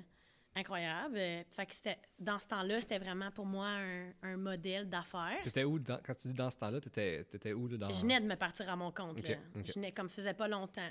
incroyable. 0.54 1.16
Euh, 1.16 1.42
fait 1.50 1.66
que 1.66 1.74
c'était, 1.74 1.98
dans 2.18 2.38
ce 2.38 2.46
temps-là, 2.46 2.80
c'était 2.80 2.98
vraiment 2.98 3.30
pour 3.30 3.46
moi 3.46 3.66
un, 3.68 4.12
un 4.22 4.36
modèle 4.36 4.88
d'affaires. 4.88 5.40
T'étais 5.42 5.64
où, 5.64 5.78
dans- 5.78 6.00
quand 6.04 6.14
tu 6.14 6.28
dis 6.28 6.34
dans 6.34 6.50
ce 6.50 6.56
temps-là, 6.58 6.80
t'étais, 6.80 7.24
t'étais 7.24 7.52
où 7.52 7.68
là, 7.68 7.76
dans... 7.76 7.90
Je 7.90 8.00
venais 8.00 8.20
de 8.20 8.26
me 8.26 8.36
partir 8.36 8.68
à 8.68 8.76
mon 8.76 8.90
compte. 8.90 9.20
Là. 9.26 9.36
Je 9.64 9.72
venais 9.72 9.92
comme 9.92 10.08
faisait 10.08 10.34
pas 10.34 10.48
longtemps. 10.48 10.90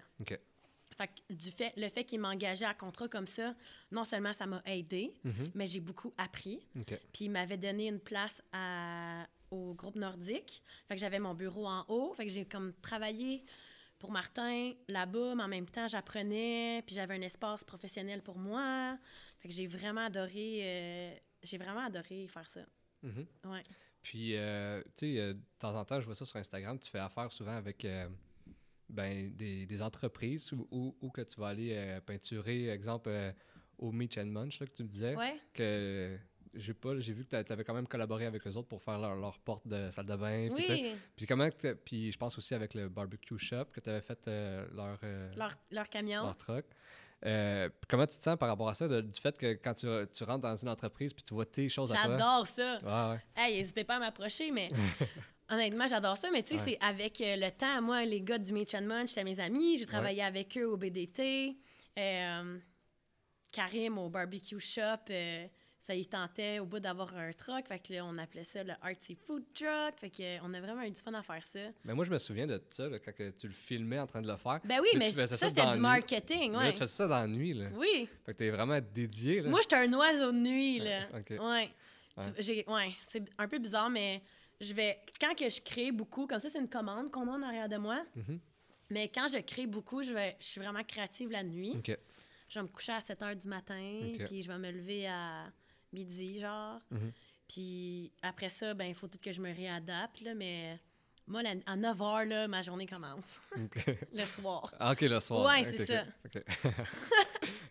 Fait 0.98 1.08
que 1.08 1.34
du 1.34 1.52
fait, 1.52 1.74
le 1.78 1.88
fait 1.90 2.04
qu'il 2.04 2.20
m'engageait 2.20 2.66
à 2.66 2.74
contrat 2.74 3.08
comme 3.08 3.26
ça, 3.26 3.56
non 3.92 4.04
seulement 4.04 4.34
ça 4.34 4.46
m'a 4.46 4.62
aidé, 4.66 5.14
Mhm. 5.24 5.52
mais 5.56 5.66
j'ai 5.66 5.80
beaucoup 5.80 6.14
appris. 6.18 6.68
Puis 7.14 7.26
il 7.26 7.30
m'avait 7.32 7.58
donné 7.58 7.88
une 7.88 8.00
place 8.00 8.42
à- 8.52 9.26
au 9.52 9.74
groupe 9.74 9.96
nordique. 9.96 10.62
Fait 10.88 10.96
que 10.96 11.00
j'avais 11.02 11.20
mon 11.20 11.34
bureau 11.34 11.66
en 11.68 11.86
haut. 11.88 12.14
Fait 12.14 12.26
que 12.26 12.32
j'ai 12.32 12.46
comme 12.46 12.74
travaillé 12.82 13.44
pour 14.00 14.12
Martin 14.12 14.74
là-bas, 14.88 15.36
mais 15.36 15.44
en 15.44 15.48
même 15.48 15.68
temps, 15.68 15.88
j'apprenais. 15.88 16.84
Puis 16.86 16.96
j'avais 16.96 17.16
un 17.16 17.22
espace 17.22 17.64
professionnel 17.64 18.22
pour 18.22 18.38
moi. 18.38 18.98
Fait 19.42 19.50
que 19.50 19.54
j'ai 19.54 19.68
vraiment 19.68 20.06
adoré... 20.06 20.60
euh, 20.64 21.16
j'ai 21.44 21.58
vraiment 21.58 21.86
adoré 21.86 22.28
faire 22.28 22.48
ça. 22.48 22.62
Mhm. 23.04 23.26
Ouais. 23.46 23.64
Puis, 24.04 24.36
euh, 24.36 24.82
tu 24.96 25.14
sais, 25.16 25.20
euh, 25.20 25.34
de 25.34 25.40
temps 25.60 25.76
en 25.76 25.84
temps, 25.86 26.00
je 26.00 26.06
vois 26.06 26.16
ça 26.16 26.26
sur 26.26 26.38
Instagram, 26.38 26.80
tu 26.80 26.90
fais 26.90 27.00
affaire 27.00 27.32
souvent 27.32 27.56
avec 27.56 27.86
ben, 28.90 29.32
des, 29.36 29.66
des 29.66 29.82
entreprises 29.82 30.52
où, 30.54 30.68
où- 30.72 30.96
où 31.02 31.10
que 31.10 31.22
tu 31.22 31.40
vas 31.40 31.48
aller 31.48 32.00
peinturer, 32.06 32.70
exemple, 32.70 33.10
au 33.78 33.92
Meach 33.92 34.18
and 34.18 34.26
Munch, 34.26 34.60
là, 34.60 34.68
que 34.68 34.74
tu 34.74 34.84
me 34.84 34.88
disais, 34.90 35.16
Ouais. 35.16 35.40
que 35.54 36.18
j'ai 36.54 36.74
pas, 36.74 37.00
j'ai 37.00 37.14
vu 37.14 37.24
que 37.26 37.42
tu 37.42 37.52
avais 37.54 37.64
quand 37.64 37.74
même 37.74 37.88
collaboré 37.88 38.26
avec 38.26 38.46
eux 38.46 38.52
autres 38.58 38.68
pour 38.68 38.84
faire 38.84 39.00
leur, 39.00 39.16
leur 39.16 39.40
porte 39.40 39.68
de 39.68 39.90
salle 39.92 40.06
de 40.08 40.16
bain. 40.16 40.50
Puis, 40.54 40.66
Oui, 40.70 40.96
puis 41.16 41.26
comment, 41.26 41.48
puis 41.86 42.12
je 42.12 42.18
pense 42.18 42.38
aussi 42.38 42.54
avec 42.54 42.74
le 42.74 42.90
barbecue 42.90 43.38
shop 43.40 43.66
que 43.72 43.80
tu 43.80 43.90
avais 43.90 44.02
fait 44.02 44.20
leur, 44.28 45.00
leur, 45.38 45.56
leur 45.72 45.90
camion. 45.90 46.24
leur 46.24 46.38
truck. 46.38 46.66
Euh, 47.26 47.70
comment 47.88 48.08
tu 48.08 48.18
te 48.18 48.24
sens 48.24 48.38
par 48.38 48.50
rapport 48.50 48.68
à 48.70 48.74
ça, 48.74 48.88
de- 48.88 49.02
du 49.02 49.20
fait 49.20 49.38
que 49.38 49.54
quand 49.54 49.74
tu, 49.76 49.86
tu 50.12 50.24
rentres 50.24 50.42
dans 50.42 50.56
une 50.56 50.70
entreprise 50.70 51.14
puis 51.14 51.24
tu 51.24 51.34
vois 51.34 51.46
tes 51.46 51.70
choses 51.70 51.92
à 51.92 51.96
toi? 51.96 52.18
J'adore 52.18 52.48
ça. 52.48 52.78
Ouais, 52.82 53.16
ouais. 53.16 53.22
Hey, 53.36 53.58
n'hésitez 53.60 53.84
pas 53.84 53.98
à 53.98 54.00
m'approcher, 54.00 54.50
mais 54.52 54.70
honnêtement, 55.50 55.88
j'adore 55.88 56.18
ça. 56.18 56.30
Mais 56.32 56.42
tu 56.44 56.56
sais, 56.56 56.62
Ouais. 56.64 56.78
c'est 56.80 56.86
avec 56.86 57.22
euh, 57.22 57.36
le 57.36 57.52
temps. 57.52 57.82
Moi, 57.82 58.06
les 58.06 58.22
gars 58.22 58.38
du 58.40 58.52
and 58.54 58.82
Munch, 58.82 59.10
c'était 59.10 59.24
mes 59.24 59.40
amis. 59.40 59.78
J'ai 59.78 59.86
travaillé 59.86 60.24
avec 60.24 60.58
eux 60.58 60.66
au 60.66 60.78
BDT. 60.78 61.58
Euh, 62.00 62.58
Karim 63.52 63.98
au 63.98 64.10
barbecue 64.10 64.60
shop, 64.60 64.82
euh, 65.12 65.46
ça 65.82 65.96
y 65.96 66.06
tentait 66.06 66.60
au 66.60 66.66
bout 66.66 66.80
d'avoir 66.80 67.12
un 67.18 67.34
truck. 67.34 67.68
Fait 67.68 67.80
que 67.80 67.92
là, 67.92 68.06
on 68.06 68.16
appelait 68.20 68.44
ça 68.44 68.64
le 68.64 68.74
Artsy 68.84 69.16
Food 69.16 69.44
Truck. 69.52 70.00
Fait 70.00 70.12
que, 70.12 70.22
euh, 70.22 70.38
on 70.44 70.54
a 70.54 70.62
vraiment 70.62 70.84
eu 70.84 70.92
du 70.92 71.02
fun 71.02 71.12
à 71.16 71.24
faire 71.24 71.44
ça. 71.44 71.60
Mais 71.84 71.96
moi, 71.96 72.06
je 72.06 72.12
me 72.12 72.20
souviens 72.20 72.46
de 72.46 72.62
ça, 72.70 72.88
là, 72.88 73.00
quand 73.00 73.12
que 73.12 73.32
tu 73.32 73.48
le 73.48 73.54
filmais 73.54 73.98
en 73.98 74.06
train 74.06 74.22
de 74.22 74.28
le 74.28 74.38
faire. 74.38 74.60
Ben 74.64 74.80
oui, 74.80 74.90
Mais 74.94 75.00
mais, 75.00 75.06
tu 75.08 75.14
faisais 75.14 75.28
ça, 75.28 75.38
ça 75.38 75.48
c'était 75.50 75.72
du 75.72 75.80
marketing, 75.80 76.52
Mais 76.52 76.58
ouais. 76.58 76.64
là, 76.66 76.72
tu 76.72 76.78
fais 76.78 76.88
ça 76.88 77.08
dans 77.08 77.16
la 77.16 77.28
nuit, 77.28 77.56
là. 77.56 77.70
Oui. 77.74 78.08
Fait 78.24 78.34
que 78.34 78.38
t'es 78.38 78.52
vraiment 78.52 78.80
dédié, 78.80 79.42
là. 79.42 79.50
Moi, 79.50 79.60
j'étais 79.64 79.78
un 79.78 79.92
oiseau 79.94 80.32
de 80.32 80.38
nuit, 80.38 80.80
là. 80.80 81.08
OK. 81.16 81.32
Ouais. 81.32 81.74
Ouais. 82.68 82.92
C'est 83.02 83.24
un 83.40 83.48
peu 83.48 83.58
bizarre, 83.58 83.90
mais 83.90 84.22
je 84.60 84.74
vais. 84.76 85.00
Quand 85.20 85.34
que 85.34 85.50
je 85.50 85.62
crée 85.62 85.92
beaucoup, 85.92 86.28
comme 86.28 86.40
ça, 86.40 86.50
c'est 86.50 86.60
une 86.60 86.70
commande 86.70 87.10
qu'on 87.10 87.28
a 87.28 87.32
en 87.32 87.42
arrière 87.42 87.70
de 87.70 87.78
moi. 87.78 88.04
Mhm. 88.16 88.40
Mais 88.92 89.08
quand 89.08 89.30
je 89.30 89.40
crée 89.40 89.66
beaucoup, 89.66 90.04
je, 90.04 90.14
vais, 90.14 90.36
je 90.40 90.46
suis 90.46 90.62
vraiment 90.62 90.84
créative 90.84 91.32
la 91.32 91.42
nuit. 91.42 91.74
OK. 91.76 91.98
Je 92.50 92.60
vais 92.60 92.64
me 92.64 92.68
coucher 92.68 92.92
à 92.92 93.02
7 93.02 93.20
h 93.22 93.36
du 93.36 93.48
matin, 93.48 94.00
puis 94.28 94.44
je 94.44 94.48
vais 94.48 94.60
me 94.60 94.70
lever 94.70 95.08
à 95.08 95.46
midi, 95.94 96.40
genre. 96.40 96.80
Mhm. 96.92 97.12
Puis 97.48 98.12
après 98.22 98.50
ça, 98.50 98.74
ben 98.74 98.86
il 98.86 98.96
faut 98.96 99.08
tout 99.08 99.20
que 99.22 99.32
je 99.32 99.42
me 99.42 99.54
réadapte, 99.54 100.22
là, 100.22 100.34
mais 100.34 100.80
moi, 101.28 101.44
la- 101.44 101.56
à 101.66 101.76
9 101.76 101.98
h, 101.98 102.28
là, 102.28 102.48
ma 102.48 102.62
journée 102.62 102.86
commence, 102.88 103.40
le 104.14 104.26
soir. 104.26 104.74
Ah, 104.80 104.94
OK, 104.94 105.02
le 105.02 105.20
soir. 105.20 105.46
Ouais, 105.46 105.62
OK, 105.68 105.76
c'est 105.78 105.86
ça. 105.86 106.06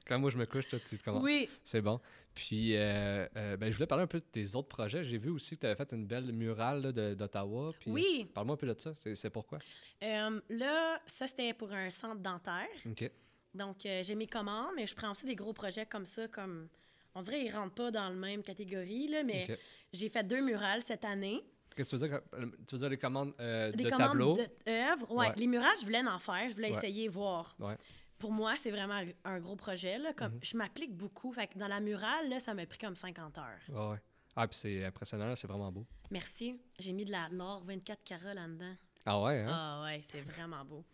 Quand 0.06 0.18
moi, 0.18 0.30
je 0.30 0.38
me 0.38 0.44
couche, 0.46 0.66
toi, 0.68 0.78
tu 0.80 0.98
commences. 0.98 1.22
Oui, 1.22 1.48
C'est 1.62 1.80
bon. 1.82 2.00
Puis, 2.34 2.76
euh, 2.76 3.26
euh, 3.36 3.56
ben, 3.56 3.70
je 3.70 3.76
voulais 3.76 3.86
parler 3.86 4.04
un 4.04 4.08
peu 4.08 4.18
de 4.20 4.24
tes 4.24 4.54
autres 4.54 4.68
projets. 4.68 5.04
J'ai 5.04 5.18
vu 5.18 5.30
aussi 5.30 5.56
que 5.56 5.60
tu 5.60 5.66
avais 5.66 5.76
fait 5.76 5.92
une 5.94 6.06
belle 6.06 6.32
murale 6.32 6.92
d'Ottawa. 6.92 7.72
oui. 7.86 8.28
Parle-moi 8.34 8.54
un 8.54 8.56
peu 8.56 8.66
de 8.72 8.78
ça. 8.80 8.92
C'est 8.96 9.14
c'est 9.14 9.30
pourquoi? 9.30 9.58
Euh, 10.02 10.40
là, 10.48 11.00
ça, 11.06 11.26
c'était 11.26 11.54
pour 11.54 11.72
un 11.72 11.90
centre 11.90 12.20
dentaire. 12.20 12.66
OK. 12.86 13.10
Donc, 13.54 13.84
euh, 13.86 14.02
j'ai 14.04 14.14
mes 14.14 14.26
commandes, 14.28 14.70
mais 14.76 14.86
je 14.86 14.94
prends 14.94 15.10
aussi 15.12 15.26
des 15.26 15.34
gros 15.34 15.52
projets 15.52 15.86
comme 15.86 16.06
ça, 16.06 16.26
comme... 16.28 16.68
On 17.14 17.22
dirait 17.22 17.40
qu'ils 17.42 17.54
rentrent 17.54 17.74
pas 17.74 17.90
dans 17.90 18.04
la 18.08 18.10
même 18.14 18.42
catégorie, 18.42 19.08
là, 19.08 19.22
mais 19.22 19.58
j'ai 19.92 20.08
fait 20.08 20.22
deux 20.24 20.40
murales 20.40 20.82
cette 20.82 21.04
année. 21.04 21.40
Qu'est-ce 21.76 21.92
que 21.92 21.96
tu 21.96 22.02
veux 22.02 22.08
dire? 22.08 22.20
euh, 22.34 22.46
Tu 22.66 22.74
veux 22.74 22.78
dire 22.80 22.88
les 22.90 22.98
commandes 22.98 23.32
euh, 23.40 23.70
Des 23.72 23.84
de 23.84 23.90
commandes 23.90 24.08
tableaux? 24.08 24.36
d'œuvres. 24.66 25.10
Ouais. 25.12 25.28
Ouais. 25.28 25.34
Les 25.36 25.46
murales, 25.46 25.76
je 25.80 25.84
voulais 25.84 26.06
en 26.06 26.18
faire, 26.18 26.48
je 26.50 26.54
voulais 26.54 26.70
Ouais. 26.72 26.78
essayer, 26.78 27.08
voir. 27.08 27.54
Ouais. 27.58 27.76
Pour 28.18 28.32
moi, 28.32 28.54
c'est 28.56 28.70
vraiment 28.70 29.00
un 29.24 29.38
gros 29.40 29.56
projet. 29.56 29.98
Là, 29.98 30.12
comme, 30.12 30.32
Mhm. 30.34 30.40
Je 30.42 30.56
m'applique 30.56 30.94
beaucoup. 30.94 31.32
Fait 31.32 31.46
que 31.46 31.58
dans 31.58 31.68
la 31.68 31.80
murale, 31.80 32.28
là, 32.28 32.38
ça 32.40 32.52
m'a 32.54 32.66
pris 32.66 32.78
comme 32.78 32.96
50 32.96 33.38
heures. 33.38 33.44
Ouais, 33.68 33.90
ouais. 33.92 33.98
Ah, 34.36 34.46
puis 34.46 34.58
c'est 34.58 34.84
impressionnant, 34.84 35.34
c'est 35.36 35.46
vraiment 35.46 35.72
beau. 35.72 35.86
Merci. 36.10 36.60
J'ai 36.78 36.92
mis 36.92 37.04
de 37.04 37.10
la 37.12 37.28
l'or 37.30 37.62
24 37.64 38.04
carats 38.04 38.34
là-dedans. 38.34 38.74
Ah 39.06 39.20
ouais, 39.22 39.40
hein? 39.40 39.48
Ah 39.50 39.82
ouais, 39.84 40.02
c'est 40.04 40.20
vraiment 40.20 40.64
beau. 40.64 40.84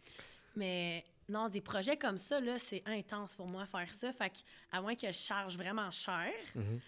Mais 0.54 1.04
non, 1.28 1.48
des 1.48 1.60
projets 1.60 1.96
comme 1.96 2.18
ça, 2.18 2.40
là, 2.40 2.58
c'est 2.58 2.82
intense 2.86 3.34
pour 3.34 3.48
moi 3.48 3.66
faire 3.66 3.92
ça. 3.94 4.12
Fait 4.12 4.30
que, 4.30 4.36
à 4.72 4.80
moins 4.80 4.94
que 4.94 5.06
je 5.08 5.12
charge 5.18 5.56
vraiment 5.56 5.90
cher, 5.90 6.32
Mhm. 6.54 6.80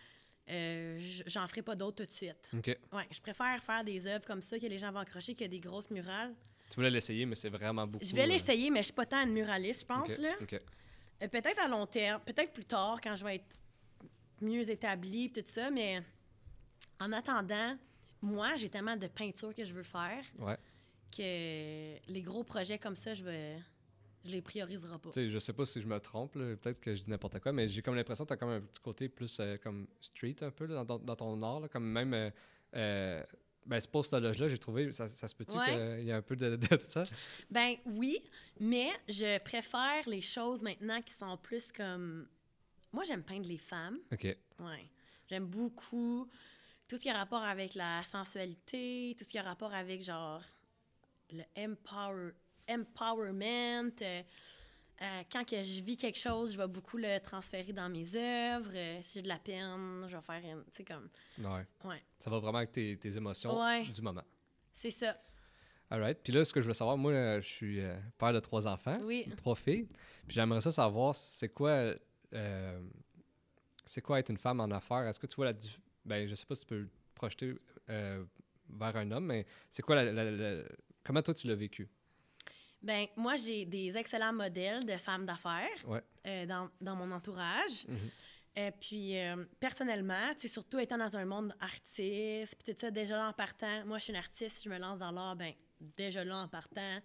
euh, 0.50 0.98
j'en 1.26 1.46
ferai 1.48 1.62
pas 1.62 1.74
d'autres 1.74 2.04
tout 2.04 2.06
de 2.06 2.12
suite. 2.14 2.50
OK. 2.56 2.66
Ouais, 2.92 3.06
je 3.10 3.20
préfère 3.20 3.62
faire 3.62 3.82
des 3.84 4.06
œuvres 4.06 4.24
comme 4.24 4.40
ça 4.42 4.58
que 4.58 4.66
les 4.66 4.78
gens 4.78 4.92
vont 4.92 5.00
accrocher 5.00 5.34
que 5.34 5.44
des 5.44 5.60
grosses 5.60 5.90
murales. 5.90 6.34
Tu 6.70 6.76
voulais 6.76 6.90
l'essayer, 6.90 7.24
mais 7.26 7.34
c'est 7.34 7.48
vraiment 7.48 7.86
beaucoup. 7.86 8.04
Je 8.04 8.14
vais 8.14 8.26
l'essayer, 8.26 8.70
mais 8.70 8.80
je 8.80 8.84
suis 8.84 8.92
pas 8.92 9.06
tant 9.06 9.22
une 9.24 9.32
muraliste, 9.32 9.80
je 9.82 9.86
pense. 9.86 10.18
Là. 10.18 10.34
OK. 10.40 10.52
Euh, 10.54 11.28
peut-être 11.28 11.58
à 11.60 11.66
long 11.68 11.86
terme, 11.86 12.20
peut-être 12.24 12.52
plus 12.52 12.64
tard, 12.64 13.00
quand 13.02 13.16
je 13.16 13.24
vais 13.24 13.36
être 13.36 13.46
mieux 14.40 14.68
établie, 14.70 15.32
tout 15.32 15.42
ça, 15.46 15.70
mais 15.70 16.00
en 17.00 17.10
attendant, 17.12 17.76
moi, 18.22 18.54
j'ai 18.56 18.68
tellement 18.68 18.96
de 18.96 19.06
peinture 19.08 19.54
que 19.54 19.64
je 19.64 19.72
veux 19.74 19.82
faire 19.82 20.22
Ouais. 20.38 20.56
que 21.10 22.12
les 22.12 22.22
gros 22.22 22.44
projets 22.44 22.78
comme 22.78 22.96
ça, 22.96 23.14
je 23.14 23.24
vais. 23.24 23.56
Je 23.58 23.62
les 24.30 24.42
priorisera 24.42 24.98
pas. 24.98 25.10
Sais, 25.12 25.30
je 25.30 25.38
sais 25.38 25.52
pas 25.52 25.64
si 25.66 25.80
je 25.80 25.86
me 25.86 25.98
trompe, 26.00 26.32
peut-être 26.34 26.80
que 26.80 26.94
je 26.94 27.02
dis 27.02 27.10
n'importe 27.10 27.38
quoi, 27.40 27.52
mais 27.52 27.68
j'ai 27.68 27.82
comme 27.82 27.94
l'impression 27.96 28.24
que 28.24 28.28
tu 28.28 28.34
as 28.34 28.36
comme 28.36 28.50
un 28.50 28.60
petit 28.60 28.80
côté 28.80 29.08
plus 29.08 29.38
euh, 29.40 29.56
comme 29.58 29.86
street 30.00 30.36
un 30.42 30.50
peu 30.50 30.66
là, 30.66 30.84
dans, 30.84 30.98
dans 30.98 31.16
ton 31.16 31.42
art, 31.42 31.60
là, 31.60 31.68
comme 31.68 31.86
même. 31.90 32.14
Euh, 32.14 32.30
euh, 32.74 33.22
ben, 33.66 33.78
ce 33.80 33.88
post-loge-là, 33.88 34.48
j'ai 34.48 34.56
trouvé, 34.58 34.92
ça, 34.92 35.08
ça 35.08 35.28
se 35.28 35.34
peut-tu 35.34 35.54
Ouais. 35.56 35.96
qu'il 35.98 36.06
y 36.06 36.12
a 36.12 36.16
un 36.16 36.22
peu 36.22 36.36
de, 36.36 36.56
de 36.56 36.78
ça? 36.84 37.02
Ben 37.50 37.74
oui, 37.84 38.18
mais 38.58 38.88
je 39.08 39.38
préfère 39.40 40.08
les 40.08 40.22
choses 40.22 40.62
maintenant 40.62 41.02
qui 41.02 41.12
sont 41.12 41.36
plus 41.36 41.70
comme. 41.72 42.26
Moi, 42.92 43.04
j'aime 43.04 43.22
peindre 43.22 43.46
les 43.46 43.58
femmes. 43.58 43.98
OK. 44.10 44.24
Ouais. 44.24 44.90
J'aime 45.28 45.44
beaucoup 45.46 46.26
tout 46.88 46.96
ce 46.96 47.02
qui 47.02 47.10
a 47.10 47.18
rapport 47.18 47.42
avec 47.42 47.74
la 47.74 48.02
sensualité, 48.04 49.14
tout 49.18 49.24
ce 49.24 49.28
qui 49.28 49.36
a 49.38 49.42
rapport 49.42 49.74
avec 49.74 50.02
genre 50.02 50.42
le 51.30 51.42
empower, 51.58 52.32
empowerment. 52.68 53.92
euh, 54.02 54.22
euh, 55.00 55.22
quand 55.30 55.44
que 55.48 55.62
je 55.62 55.80
vis 55.80 55.96
quelque 55.96 56.18
chose, 56.18 56.52
je 56.52 56.58
vais 56.58 56.66
beaucoup 56.66 56.96
le 56.96 57.18
transférer 57.20 57.72
dans 57.72 57.88
mes 57.88 58.14
œuvres. 58.16 58.70
Euh, 58.74 58.98
si 59.02 59.14
j'ai 59.14 59.22
de 59.22 59.28
la 59.28 59.38
peine, 59.38 60.06
je 60.08 60.16
vais 60.16 60.22
faire 60.22 60.42
une. 60.56 60.64
Tu 60.72 60.78
sais, 60.78 60.84
comme. 60.84 61.08
Ouais. 61.38 61.66
Ouais. 61.84 62.02
Ça 62.18 62.28
va 62.30 62.38
vraiment 62.40 62.58
avec 62.58 62.72
tes, 62.72 62.96
tes 62.96 63.16
émotions 63.16 63.60
Ouais. 63.60 63.84
du 63.84 64.02
moment. 64.02 64.24
C'est 64.74 64.90
ça. 64.90 65.16
All 65.90 66.00
right. 66.02 66.18
Puis 66.22 66.32
là, 66.32 66.44
ce 66.44 66.52
que 66.52 66.60
je 66.60 66.66
veux 66.66 66.72
savoir, 66.74 66.96
moi, 66.98 67.12
euh, 67.12 67.40
je 67.40 67.46
suis 67.46 67.80
père 68.18 68.32
de 68.32 68.40
trois 68.40 68.66
enfants, 68.66 68.98
Oui. 69.02 69.26
trois 69.36 69.54
filles. 69.54 69.86
Puis 70.26 70.34
j'aimerais 70.34 70.60
ça 70.60 70.70
savoir, 70.72 71.14
c'est 71.14 71.48
quoi, 71.48 71.94
c'est 73.84 74.02
quoi 74.02 74.18
être 74.18 74.30
une 74.30 74.36
femme 74.38 74.60
en 74.60 74.70
affaires? 74.70 75.06
Est-ce 75.06 75.18
que 75.18 75.26
tu 75.26 75.36
vois 75.36 75.46
la... 75.46 75.52
Ben, 76.04 76.28
je 76.28 76.34
sais 76.34 76.44
pas 76.46 76.54
si 76.54 76.62
tu 76.62 76.66
peux 76.74 76.84
te 76.84 76.90
projeter 77.14 77.54
vers 77.88 78.96
un 78.96 79.10
homme, 79.12 79.26
mais 79.26 79.46
c'est 79.70 79.82
quoi 79.82 79.96
la, 79.96 80.12
la- 80.12 80.30
la- 80.30 80.64
Comment 81.04 81.22
toi, 81.22 81.32
tu 81.32 81.46
l'as 81.46 81.54
vécu? 81.54 81.88
Ben, 82.82 83.06
moi, 83.16 83.36
j'ai 83.36 83.64
des 83.64 83.96
excellents 83.96 84.32
modèles 84.32 84.84
de 84.86 84.96
femmes 84.96 85.26
d'affaires 85.26 85.68
Ouais. 85.86 86.02
euh, 86.26 86.46
dans, 86.46 86.68
dans 86.80 86.94
mon 86.96 87.10
entourage. 87.10 87.86
Mhm. 87.88 87.98
Euh, 88.58 88.70
puis, 88.80 89.16
euh, 89.18 89.44
personnellement, 89.60 90.32
surtout 90.44 90.78
étant 90.78 90.98
dans 90.98 91.16
un 91.16 91.24
monde 91.24 91.54
artiste, 91.60 92.56
puis 92.62 92.72
tout 92.74 92.80
ça, 92.80 92.90
déjà 92.90 93.16
là 93.16 93.28
en 93.28 93.32
partant, 93.32 93.84
moi, 93.84 93.98
je 93.98 94.04
suis 94.04 94.12
une 94.12 94.18
artiste, 94.18 94.62
je 94.64 94.68
me 94.68 94.78
lance 94.78 94.98
dans 95.00 95.10
l'art, 95.12 95.36
ben, 95.36 95.52
déjà 95.96 96.24
là 96.24 96.38
en 96.38 96.48
partant, 96.48 96.98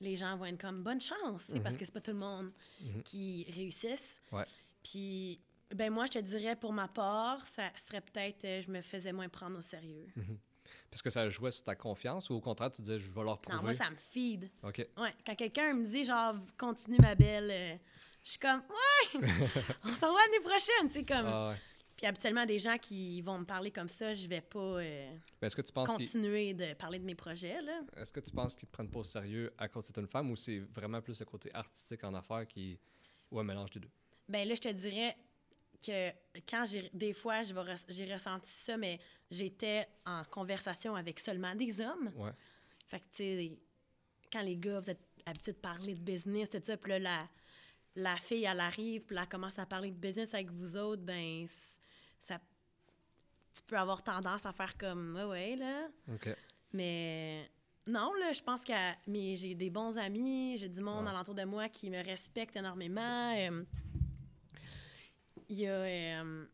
les 0.00 0.16
gens 0.16 0.36
vont 0.36 0.44
être 0.46 0.60
comme 0.60 0.82
bonne 0.82 1.00
chance, 1.00 1.46
parce 1.62 1.74
Mhm. 1.74 1.76
que 1.78 1.84
c'est 1.84 1.92
pas 1.92 2.00
tout 2.00 2.12
le 2.12 2.16
monde 2.18 2.52
Mhm. 2.80 3.02
qui 3.02 3.46
réussisse. 3.50 4.20
Ouais. 4.32 4.44
Puis, 4.82 5.40
ben, 5.74 5.92
moi, 5.92 6.06
je 6.06 6.12
te 6.12 6.18
dirais, 6.20 6.56
pour 6.56 6.72
ma 6.72 6.88
part, 6.88 7.44
ça 7.46 7.70
serait 7.76 8.00
peut-être, 8.00 8.44
euh, 8.44 8.62
je 8.62 8.70
me 8.70 8.80
faisais 8.80 9.12
moins 9.12 9.28
prendre 9.28 9.58
au 9.58 9.62
sérieux. 9.62 10.06
Parce 10.90 11.02
que 11.02 11.10
ça 11.10 11.28
jouait 11.28 11.50
sur 11.50 11.64
ta 11.64 11.74
confiance 11.74 12.30
ou 12.30 12.34
au 12.34 12.40
contraire, 12.40 12.70
tu 12.70 12.82
disais, 12.82 12.98
je 12.98 13.10
vais 13.10 13.24
leur 13.24 13.40
prouver? 13.40 13.56
Non, 13.56 13.62
moi, 13.62 13.74
ça 13.74 13.90
me 13.90 13.96
feed. 13.96 14.50
OK. 14.62 14.86
Ouais, 14.96 15.14
quand 15.24 15.34
quelqu'un 15.34 15.74
me 15.74 15.86
dit, 15.86 16.04
genre, 16.04 16.34
continue 16.56 16.98
ma 17.00 17.14
belle, 17.14 17.50
euh, 17.50 17.76
je 18.24 18.30
suis 18.30 18.38
comme, 18.38 18.60
ouais, 18.60 19.20
on 19.84 19.94
s'en 19.94 20.12
va 20.12 20.20
l'année 20.26 20.40
prochaine, 20.42 20.88
tu 20.88 20.94
sais, 20.94 21.04
comme. 21.04 21.26
Ah, 21.26 21.50
ouais. 21.50 21.56
Puis 21.98 22.06
habituellement, 22.06 22.46
des 22.46 22.60
gens 22.60 22.78
qui 22.78 23.20
vont 23.22 23.40
me 23.40 23.44
parler 23.44 23.72
comme 23.72 23.88
ça, 23.88 24.14
je 24.14 24.28
vais 24.28 24.40
pas 24.40 24.78
euh, 24.78 25.16
est-ce 25.42 25.56
que 25.56 25.62
tu 25.62 25.72
penses 25.72 25.88
continuer 25.88 26.54
de 26.54 26.72
parler 26.74 27.00
de 27.00 27.04
mes 27.04 27.16
projets, 27.16 27.60
là? 27.60 27.80
est-ce 27.96 28.12
que 28.12 28.20
tu 28.20 28.30
penses 28.30 28.54
qu'ils 28.54 28.68
te 28.68 28.72
prennent 28.72 28.88
pas 28.88 29.00
au 29.00 29.04
sérieux 29.04 29.52
à 29.58 29.66
cause 29.66 29.82
que 29.82 29.92
c'est 29.92 30.00
une 30.00 30.06
femme 30.06 30.30
ou 30.30 30.36
c'est 30.36 30.60
vraiment 30.60 31.02
plus 31.02 31.18
le 31.18 31.26
côté 31.26 31.52
artistique 31.52 32.04
en 32.04 32.14
affaires 32.14 32.46
qui... 32.46 32.78
ou 33.32 33.40
un 33.40 33.42
mélange 33.42 33.72
des 33.72 33.80
deux? 33.80 33.90
Ben 34.28 34.46
là, 34.46 34.54
je 34.54 34.60
te 34.60 34.68
dirais 34.68 35.16
que 35.84 36.10
quand 36.48 36.66
j'ai 36.66 36.90
des 36.92 37.12
fois, 37.12 37.42
je 37.42 37.54
vais 37.54 37.74
j'ai 37.88 38.12
ressenti 38.12 38.50
ça, 38.50 38.76
mais 38.76 38.98
j'étais 39.30 39.86
en 40.04 40.22
conversation 40.24 40.94
avec 40.96 41.20
seulement 41.20 41.54
des 41.54 41.80
hommes. 41.80 42.10
Ouais. 42.16 42.30
Fait 42.86 43.00
que, 43.00 43.04
tu 43.12 43.16
sais, 43.22 43.58
quand 44.32 44.42
les 44.42 44.56
gars, 44.56 44.80
vous 44.80 44.90
êtes 44.90 45.00
habitués 45.26 45.52
de 45.52 45.58
parler 45.58 45.94
de 45.94 46.00
business, 46.00 46.50
tout 46.50 46.58
ça, 46.64 46.76
puis 46.76 46.90
là, 46.92 46.98
la, 46.98 47.28
la 47.94 48.16
fille, 48.16 48.44
elle 48.44 48.60
arrive, 48.60 49.02
puis 49.04 49.16
elle 49.16 49.28
commence 49.28 49.58
à 49.58 49.66
parler 49.66 49.90
de 49.90 49.96
business 49.96 50.32
avec 50.34 50.50
vous 50.50 50.76
autres, 50.76 51.02
ben, 51.02 51.46
ça, 52.22 52.38
tu 53.54 53.62
peux 53.66 53.76
avoir 53.76 54.02
tendance 54.02 54.46
à 54.46 54.52
faire 54.52 54.76
comme, 54.76 55.14
ouais, 55.16 55.24
ouais, 55.24 55.56
là. 55.56 55.88
OK. 56.12 56.28
Mais 56.72 57.50
non, 57.86 58.12
là, 58.14 58.32
je 58.32 58.42
pense 58.42 58.62
que 58.62 58.72
mais 59.06 59.36
j'ai 59.36 59.54
des 59.54 59.70
bons 59.70 59.96
amis, 59.96 60.56
j'ai 60.58 60.68
du 60.68 60.80
monde 60.80 61.04
Ouais. 61.04 61.10
alentour 61.10 61.34
de 61.34 61.44
moi 61.44 61.68
qui 61.68 61.90
me 61.90 62.02
respecte 62.04 62.56
énormément. 62.56 63.34
euh, 63.36 63.64
Il 65.48 65.58
y 65.60 65.66
a. 65.66 65.72
euh, 65.72 66.44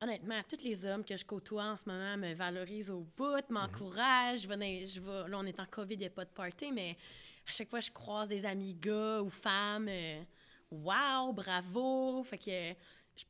honnêtement, 0.00 0.40
tous 0.48 0.62
les 0.64 0.84
hommes 0.84 1.04
que 1.04 1.16
je 1.16 1.24
côtoie 1.24 1.64
en 1.64 1.76
ce 1.76 1.88
moment 1.88 2.16
me 2.16 2.34
valorisent 2.34 2.90
au 2.90 3.06
bout, 3.16 3.44
m'encouragent. 3.50 4.42
Je 4.42 4.48
là, 5.28 5.38
on 5.38 5.44
est 5.46 5.58
en 5.60 5.66
COVID, 5.66 5.94
il 5.94 6.00
n'y 6.00 6.06
a 6.06 6.10
pas 6.10 6.24
de 6.24 6.30
party, 6.30 6.72
mais 6.72 6.96
à 7.48 7.52
chaque 7.52 7.68
fois 7.68 7.80
que 7.80 7.86
je 7.86 7.92
croise 7.92 8.28
des 8.28 8.44
amis 8.44 8.74
gars 8.74 9.20
ou 9.22 9.30
femmes, 9.30 9.88
euh, 9.88 10.22
wow, 10.70 11.32
bravo. 11.32 12.22
Fait 12.24 12.38
que 12.38 12.74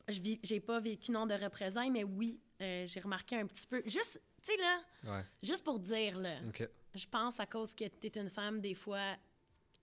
je- 0.09 0.37
j'ai 0.43 0.61
pas 0.61 0.81
vécu 0.81 1.11
non 1.11 1.27
de 1.27 1.35
représailles, 1.35 1.91
mais 1.91 2.05
oui, 2.05 2.41
euh, 2.61 2.87
j'ai 2.87 3.01
remarqué 3.01 3.37
un 3.37 3.47
petit 3.47 3.67
peu. 3.67 3.83
Juste, 3.87 4.21
tu 4.43 4.53
sais, 4.53 4.57
là, 4.59 4.79
Ouais. 5.05 5.25
Juste 5.43 5.65
pour 5.65 5.79
dire, 5.81 6.19
là, 6.19 6.39
je 6.95 7.07
pense 7.07 7.41
à 7.41 7.47
cause 7.47 7.75
que 7.75 7.85
tu 7.85 8.07
es 8.07 8.19
une 8.21 8.29
femme, 8.29 8.61
des 8.61 8.75
fois, 8.75 9.17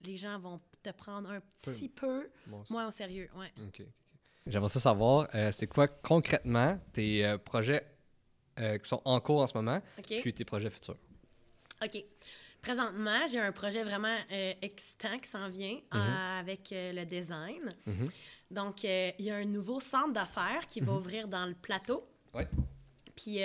les 0.02 0.16
gens 0.18 0.40
vont 0.40 0.62
te 0.82 0.92
prendre 0.92 1.30
un 1.32 1.42
petit 1.62 1.90
peu 1.90 2.30
Bon, 2.48 2.64
moins 2.70 2.88
au 2.88 2.92
sérieux. 2.92 3.30
Ouais. 3.36 3.52
J'aimerais 4.48 4.70
ça 4.70 4.80
savoir, 4.80 5.28
euh, 5.36 5.52
c'est 5.52 5.68
quoi 5.68 5.88
concrètement 5.88 6.80
tes 6.94 7.26
euh, 7.26 7.38
projets 7.38 7.86
euh, 8.60 8.78
qui 8.78 8.90
sont 8.90 9.02
en 9.06 9.20
cours 9.20 9.42
en 9.42 9.48
ce 9.48 9.54
moment, 9.54 9.82
puis 10.22 10.34
tes 10.34 10.46
projets 10.46 10.70
futurs? 10.70 10.98
OK. 11.84 12.04
Présentement, 12.62 13.26
j'ai 13.32 13.40
un 13.40 13.54
projet 13.54 13.84
vraiment 13.84 14.18
excitant 14.62 15.18
qui 15.20 15.30
s'en 15.30 15.48
vient 15.48 15.78
euh, 15.96 16.40
avec 16.40 16.74
le 16.74 17.06
design. 17.06 17.74
Mhm. 17.86 18.10
Donc, 18.52 18.84
il 18.84 19.14
y 19.20 19.32
a 19.32 19.36
un 19.36 19.46
nouveau 19.46 19.80
centre 19.80 20.12
d'affaires 20.12 20.68
qui 20.68 20.82
va 20.82 20.92
ouvrir 20.92 21.30
dans 21.30 21.46
le 21.46 21.54
plateau. 21.54 22.06
Ouais. 22.34 22.50
Puis, 23.16 23.40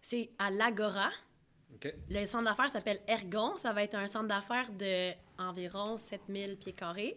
c'est 0.00 0.30
à 0.38 0.52
l'Agora. 0.52 1.10
OK. 1.74 1.92
Le 2.08 2.24
centre 2.26 2.44
d'affaires 2.44 2.70
s'appelle 2.70 3.00
Ergon. 3.08 3.56
Ça 3.56 3.72
va 3.72 3.82
être 3.82 3.96
un 3.96 4.06
centre 4.06 4.28
d'affaires 4.28 4.70
de 4.70 5.10
environ 5.38 5.96
7000 5.96 6.56
pieds 6.56 6.72
carrés. 6.72 7.16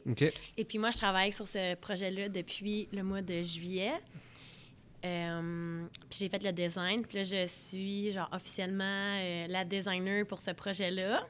Et 0.57 0.65
puis 0.65 0.77
moi, 0.77 0.91
je 0.91 0.97
travaille 0.97 1.31
sur 1.31 1.47
ce 1.47 1.75
projet-là 1.75 2.29
depuis 2.29 2.87
le 2.91 3.03
mois 3.03 3.21
de 3.21 3.41
juillet. 3.41 3.93
Euh, 5.05 5.85
puis 6.09 6.19
j'ai 6.19 6.29
fait 6.29 6.41
le 6.41 6.51
design. 6.51 7.05
Puis 7.05 7.17
là, 7.19 7.23
je 7.23 7.47
suis 7.47 8.11
genre 8.11 8.29
officiellement 8.31 8.83
euh, 8.83 9.47
la 9.47 9.63
designer 9.63 10.25
pour 10.25 10.39
ce 10.39 10.51
projet-là. 10.51 11.27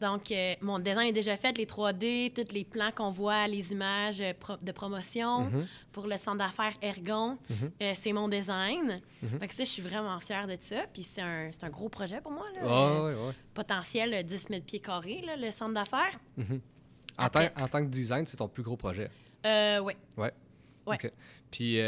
Donc, 0.00 0.30
euh, 0.32 0.54
mon 0.60 0.78
design 0.80 1.08
est 1.08 1.12
déjà 1.12 1.36
fait, 1.36 1.56
les 1.56 1.66
3D, 1.66 2.32
tous 2.34 2.52
les 2.52 2.64
plans 2.64 2.90
qu'on 2.94 3.10
voit, 3.10 3.46
les 3.46 3.72
images 3.72 4.20
euh, 4.20 4.32
pro- 4.38 4.56
de 4.60 4.72
promotion 4.72 5.42
Mhm. 5.42 5.66
pour 5.92 6.06
le 6.06 6.16
centre 6.18 6.38
d'affaires 6.38 6.74
Ergon. 6.82 7.38
Mhm. 7.48 7.70
Euh, 7.80 7.92
c'est 7.96 8.12
mon 8.12 8.28
design. 8.28 9.00
Mhm. 9.22 9.38
Fait 9.38 9.48
que 9.48 9.54
ça, 9.54 9.64
je 9.64 9.70
suis 9.70 9.82
vraiment 9.82 10.18
fière 10.20 10.46
de 10.46 10.56
ça. 10.60 10.82
Puis 10.92 11.02
c'est 11.04 11.20
un, 11.22 11.50
un 11.62 11.70
gros 11.70 11.88
projet 11.88 12.20
pour 12.20 12.32
moi. 12.32 12.44
Là. 12.54 12.64
Ouais, 13.04 13.14
ouais. 13.14 13.32
potentiel 13.54 14.12
euh, 14.14 14.22
10 14.22 14.46
000 14.50 14.60
pieds 14.62 14.80
carrés, 14.80 15.22
là, 15.24 15.36
le 15.36 15.50
centre 15.52 15.74
d'affaires. 15.74 16.18
Mhm. 16.36 16.60
En, 17.16 17.24
en 17.26 17.68
tant 17.68 17.80
que 17.80 17.88
design, 17.90 18.26
c'est 18.26 18.36
ton 18.36 18.48
plus 18.48 18.64
gros 18.64 18.76
projet? 18.76 19.08
Euh, 19.46 19.78
ouais. 19.78 19.96
Ouais? 20.16 20.32
Ouais. 20.86 20.96
OK. 20.96 21.12
Puis, 21.50 21.78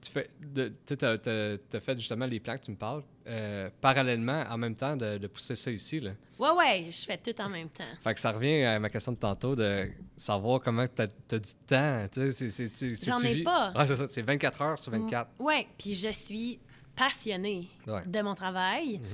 tu 0.00 0.10
fais, 0.10 0.28
de- 0.40 0.72
tu 0.86 1.04
as, 1.04 1.80
fait 1.80 1.98
justement 1.98 2.26
les 2.26 2.38
plans 2.40 2.56
que 2.56 2.64
tu 2.64 2.70
me 2.70 2.76
parles, 2.76 3.02
euh, 3.26 3.70
parallèlement, 3.80 4.44
en 4.50 4.58
même 4.58 4.74
temps, 4.74 4.96
de, 4.96 5.18
de 5.18 5.26
pousser 5.26 5.54
ça 5.56 5.70
ici. 5.70 6.00
Là. 6.00 6.12
Ouais, 6.38 6.50
ouais, 6.50 6.86
je 6.90 7.04
fais 7.04 7.16
tout 7.18 7.40
en 7.40 7.48
même 7.48 7.68
temps. 7.68 7.84
Fait 8.02 8.14
que 8.14 8.20
ça 8.20 8.32
revient 8.32 8.62
à 8.64 8.78
ma 8.80 8.90
question 8.90 9.12
de 9.12 9.16
tantôt 9.18 9.54
de 9.54 9.88
savoir 10.16 10.60
comment 10.60 10.86
tu 10.88 11.02
as, 11.02 11.06
du 11.38 11.54
temps. 11.66 12.06
Tu 12.12 12.32
sais, 12.32 12.96
J'en 13.04 13.18
ai 13.18 13.34
vis- 13.34 13.42
pas. 13.44 13.72
Ouais, 13.76 13.86
c'est 13.86 13.96
ça. 13.96 14.06
C'est 14.08 14.22
24 14.22 14.62
heures 14.62 14.78
sur 14.78 14.90
24. 14.92 15.30
Ouais, 15.38 15.66
puis 15.78 15.94
je 15.94 16.08
suis 16.08 16.58
passionnée 16.96 17.68
Ouais. 17.86 18.04
de 18.06 18.22
mon 18.22 18.34
travail. 18.34 18.98
Mhm. 18.98 19.04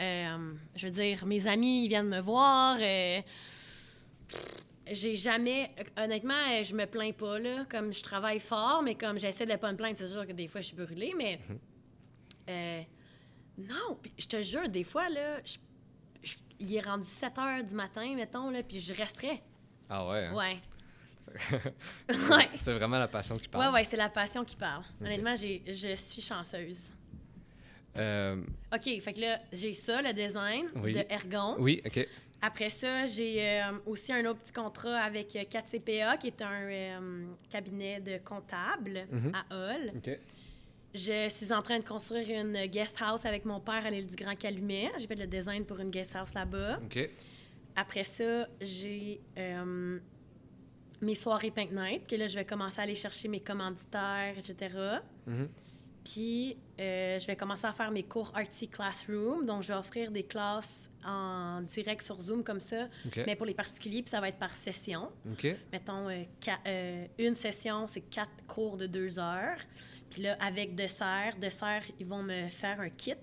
Euh, 0.00 0.52
je 0.76 0.86
veux 0.88 0.92
dire, 0.92 1.24
mes 1.24 1.46
amis 1.46 1.84
ils 1.84 1.88
viennent 1.88 2.08
me 2.08 2.20
voir. 2.20 2.76
euh, 2.80 3.20
j'ai 4.90 5.16
jamais, 5.16 5.70
honnêtement, 5.96 6.34
euh, 6.52 6.62
je 6.64 6.74
me 6.74 6.84
plains 6.86 7.12
pas 7.12 7.38
là. 7.38 7.64
Comme 7.70 7.92
je 7.92 8.02
travaille 8.02 8.40
fort, 8.40 8.82
mais 8.84 8.94
comme 8.94 9.18
j'essaie 9.18 9.46
de 9.46 9.56
pas 9.56 9.72
me 9.72 9.76
plaindre, 9.76 9.96
c'est 9.98 10.08
sûr 10.08 10.26
que 10.26 10.32
des 10.32 10.48
fois 10.48 10.60
je 10.60 10.66
suis 10.68 10.76
brûlée, 10.76 11.14
mais 11.16 11.38
Mhm. 11.48 11.58
euh, 12.50 12.82
non. 13.58 13.96
puis 14.02 14.12
Je 14.18 14.26
te 14.26 14.42
jure, 14.42 14.68
des 14.68 14.84
fois 14.84 15.08
là, 15.08 15.38
je- 15.44 15.56
je- 16.22 16.36
il 16.60 16.74
est 16.74 16.80
rendu 16.80 17.06
7 17.06 17.38
heures 17.38 17.62
du 17.64 17.74
matin, 17.74 18.14
mettons 18.14 18.50
là, 18.50 18.62
puis 18.62 18.80
je 18.80 18.92
resterais. 18.94 19.42
Ah 19.88 20.06
ouais. 20.08 20.26
hein? 20.26 20.34
Ouais. 20.34 20.56
ouais. 22.08 22.48
C'est 22.56 22.72
vraiment 22.74 22.98
la 22.98 23.08
passion 23.08 23.38
qui 23.38 23.48
parle. 23.48 23.66
Ouais, 23.66 23.72
ouais, 23.80 23.84
c'est 23.84 23.96
la 23.96 24.08
passion 24.08 24.44
qui 24.44 24.56
parle. 24.56 24.82
Honnêtement, 25.00 25.34
je 25.36 25.94
suis 25.96 26.22
chanceuse. 26.22 26.92
Euh, 27.96 28.42
OK, 28.74 29.00
fait 29.00 29.12
que 29.12 29.20
là, 29.20 29.40
j'ai 29.52 29.72
ça, 29.72 30.02
le 30.02 30.12
design 30.12 30.66
Oui. 30.76 30.92
de 30.92 31.04
Ergon. 31.08 31.56
oui, 31.58 31.80
OK. 31.86 32.06
Après 32.42 32.68
ça, 32.68 33.06
j'ai 33.06 33.40
euh, 33.62 33.72
aussi 33.86 34.12
un 34.12 34.24
autre 34.26 34.40
petit 34.40 34.52
contrat 34.52 34.98
avec 34.98 35.34
euh, 35.36 35.44
4CPA, 35.44 36.18
qui 36.18 36.26
est 36.26 36.42
un 36.42 36.62
euh, 36.68 37.26
cabinet 37.48 38.00
de 38.00 38.18
comptable 38.18 39.06
Mhm. 39.10 39.32
à 39.34 39.54
Hull. 39.54 39.92
OK. 39.96 40.18
Je 40.94 41.28
suis 41.28 41.52
en 41.52 41.60
train 41.60 41.80
de 41.80 41.84
construire 41.84 42.40
une 42.40 42.66
guest 42.66 42.96
house 43.00 43.26
avec 43.26 43.44
mon 43.44 43.58
père 43.58 43.84
à 43.84 43.90
l'île 43.90 44.06
du 44.06 44.14
Grand 44.14 44.36
Calumet. 44.36 44.92
J'ai 44.98 45.08
fait 45.08 45.16
le 45.16 45.26
design 45.26 45.64
pour 45.64 45.80
une 45.80 45.90
guest 45.90 46.14
house 46.14 46.32
là-bas. 46.32 46.78
OK. 46.84 47.10
Après 47.74 48.04
ça, 48.04 48.46
j'ai 48.60 49.20
euh, 49.36 49.98
mes 51.00 51.14
soirées 51.16 51.50
Pink 51.50 51.72
Night, 51.72 52.06
que 52.06 52.14
là, 52.14 52.28
je 52.28 52.36
vais 52.36 52.44
commencer 52.44 52.78
à 52.78 52.82
aller 52.84 52.94
chercher 52.94 53.26
mes 53.26 53.40
commanditaires, 53.40 54.34
etc. 54.38 54.98
Mhm. 55.26 55.48
Puis, 56.04 56.58
euh, 56.78 57.18
je 57.18 57.26
vais 57.26 57.34
commencer 57.34 57.66
à 57.66 57.72
faire 57.72 57.90
mes 57.90 58.02
cours 58.02 58.30
Artsy 58.34 58.68
Classroom. 58.68 59.46
Donc, 59.46 59.62
je 59.62 59.68
vais 59.68 59.78
offrir 59.78 60.10
des 60.10 60.22
classes 60.22 60.90
en 61.04 61.62
direct 61.62 62.02
sur 62.02 62.20
Zoom 62.20 62.44
comme 62.44 62.60
ça, 62.60 62.88
mais 63.26 63.34
pour 63.36 63.46
les 63.46 63.54
particuliers, 63.54 64.02
puis 64.02 64.10
ça 64.10 64.20
va 64.20 64.28
être 64.28 64.38
par 64.38 64.54
session. 64.54 65.10
Mettons, 65.72 66.08
euh, 66.08 67.06
une 67.18 67.34
session, 67.34 67.88
c'est 67.88 68.02
quatre 68.02 68.46
cours 68.46 68.76
de 68.76 68.86
deux 68.86 69.18
heures. 69.18 69.58
Puis 70.14 70.22
là, 70.22 70.36
avec 70.38 70.76
dessert, 70.76 71.34
dessert, 71.40 71.82
ils 71.98 72.06
vont 72.06 72.22
me 72.22 72.46
faire 72.48 72.78
un 72.78 72.88
kit 72.88 73.16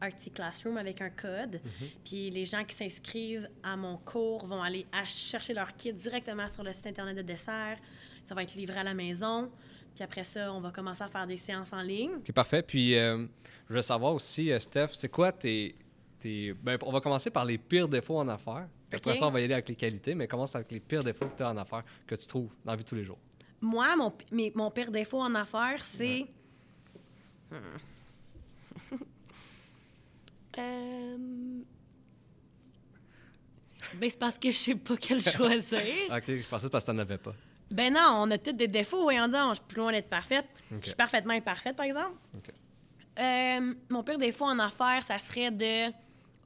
Artsy 0.00 0.30
Classroom 0.30 0.76
avec 0.76 1.00
un 1.00 1.10
code. 1.10 1.60
Puis 2.04 2.30
les 2.30 2.44
gens 2.44 2.62
qui 2.62 2.76
s'inscrivent 2.76 3.48
à 3.60 3.76
mon 3.76 3.96
cours 3.96 4.46
vont 4.46 4.62
aller 4.62 4.86
chercher 5.04 5.52
leur 5.52 5.74
kit 5.74 5.92
directement 5.92 6.46
sur 6.46 6.62
le 6.62 6.72
site 6.72 6.86
Internet 6.86 7.16
de 7.16 7.22
dessert. 7.22 7.76
Ça 8.24 8.36
va 8.36 8.44
être 8.44 8.54
livré 8.54 8.78
à 8.78 8.84
la 8.84 8.94
maison. 8.94 9.50
Puis 9.96 10.04
après 10.04 10.22
ça, 10.22 10.52
on 10.52 10.60
va 10.60 10.70
commencer 10.70 11.02
à 11.02 11.08
faire 11.08 11.26
des 11.26 11.38
séances 11.38 11.72
en 11.72 11.82
ligne. 11.82 12.12
OK, 12.18 12.30
parfait. 12.30 12.62
Puis, 12.62 12.94
euh, 12.94 13.26
je 13.68 13.74
veux 13.74 13.82
savoir 13.82 14.14
aussi, 14.14 14.52
euh, 14.52 14.60
Steph, 14.60 14.90
c'est 14.92 15.08
quoi 15.08 15.32
tes, 15.32 15.74
tes... 16.20 16.52
Ben, 16.52 16.78
on 16.82 16.92
va 16.92 17.00
commencer 17.00 17.30
par 17.30 17.44
les 17.44 17.58
pires 17.58 17.88
défauts 17.88 18.18
en 18.18 18.28
affaires. 18.28 18.68
Après 18.92 19.16
ça, 19.16 19.26
on 19.26 19.32
va 19.32 19.40
y 19.40 19.44
aller 19.44 19.54
avec 19.54 19.68
les 19.70 19.74
qualités, 19.74 20.14
mais 20.14 20.28
commence 20.28 20.54
avec 20.54 20.70
les 20.70 20.78
pires 20.78 21.02
défauts 21.02 21.26
que 21.26 21.36
tu 21.36 21.42
as 21.42 21.50
en 21.50 21.56
affaires, 21.56 21.82
que 22.06 22.14
tu 22.14 22.28
trouves 22.28 22.52
dans 22.64 22.70
la 22.70 22.76
vie 22.76 22.84
de 22.84 22.88
tous 22.88 22.94
les 22.94 23.02
jours. 23.02 23.18
Moi, 23.60 23.96
mon, 23.96 24.12
mes- 24.32 24.52
mon 24.54 24.70
pire 24.70 24.90
défaut 24.90 25.20
en 25.20 25.34
affaires, 25.34 25.84
c'est. 25.84 26.26
Euh, 30.58 31.16
Ben, 33.94 34.10
c'est 34.10 34.18
parce 34.18 34.36
que 34.36 34.50
je 34.50 34.56
sais 34.56 34.74
pas 34.74 34.96
quel 34.96 35.22
choisir. 35.30 35.80
OK, 36.10 36.24
je 36.26 36.32
pensais 36.34 36.42
que 36.42 36.42
c'est 36.60 36.70
parce 36.70 36.84
que 36.84 36.90
tu 36.90 36.96
n'en 36.96 37.02
avais 37.02 37.16
pas. 37.18 37.34
Ben 37.70 37.92
non, 37.92 38.00
on 38.16 38.30
a 38.30 38.38
tous 38.38 38.52
des 38.52 38.68
défauts, 38.68 39.02
voyons 39.02 39.28
donc. 39.28 39.50
Je 39.50 39.54
suis 39.60 39.64
plus 39.68 39.76
loin 39.78 39.92
d'être 39.92 40.08
parfaite. 40.10 40.46
Je 40.70 40.86
suis 40.86 40.94
parfaitement 40.96 41.32
imparfaite, 41.34 41.76
par 41.76 41.86
exemple. 41.86 42.16
Euh, 43.18 43.74
mon 43.88 44.02
pire 44.02 44.18
défaut 44.18 44.44
en 44.46 44.58
affaires, 44.58 45.02
ça 45.04 45.18
serait 45.18 45.50
de 45.50 45.92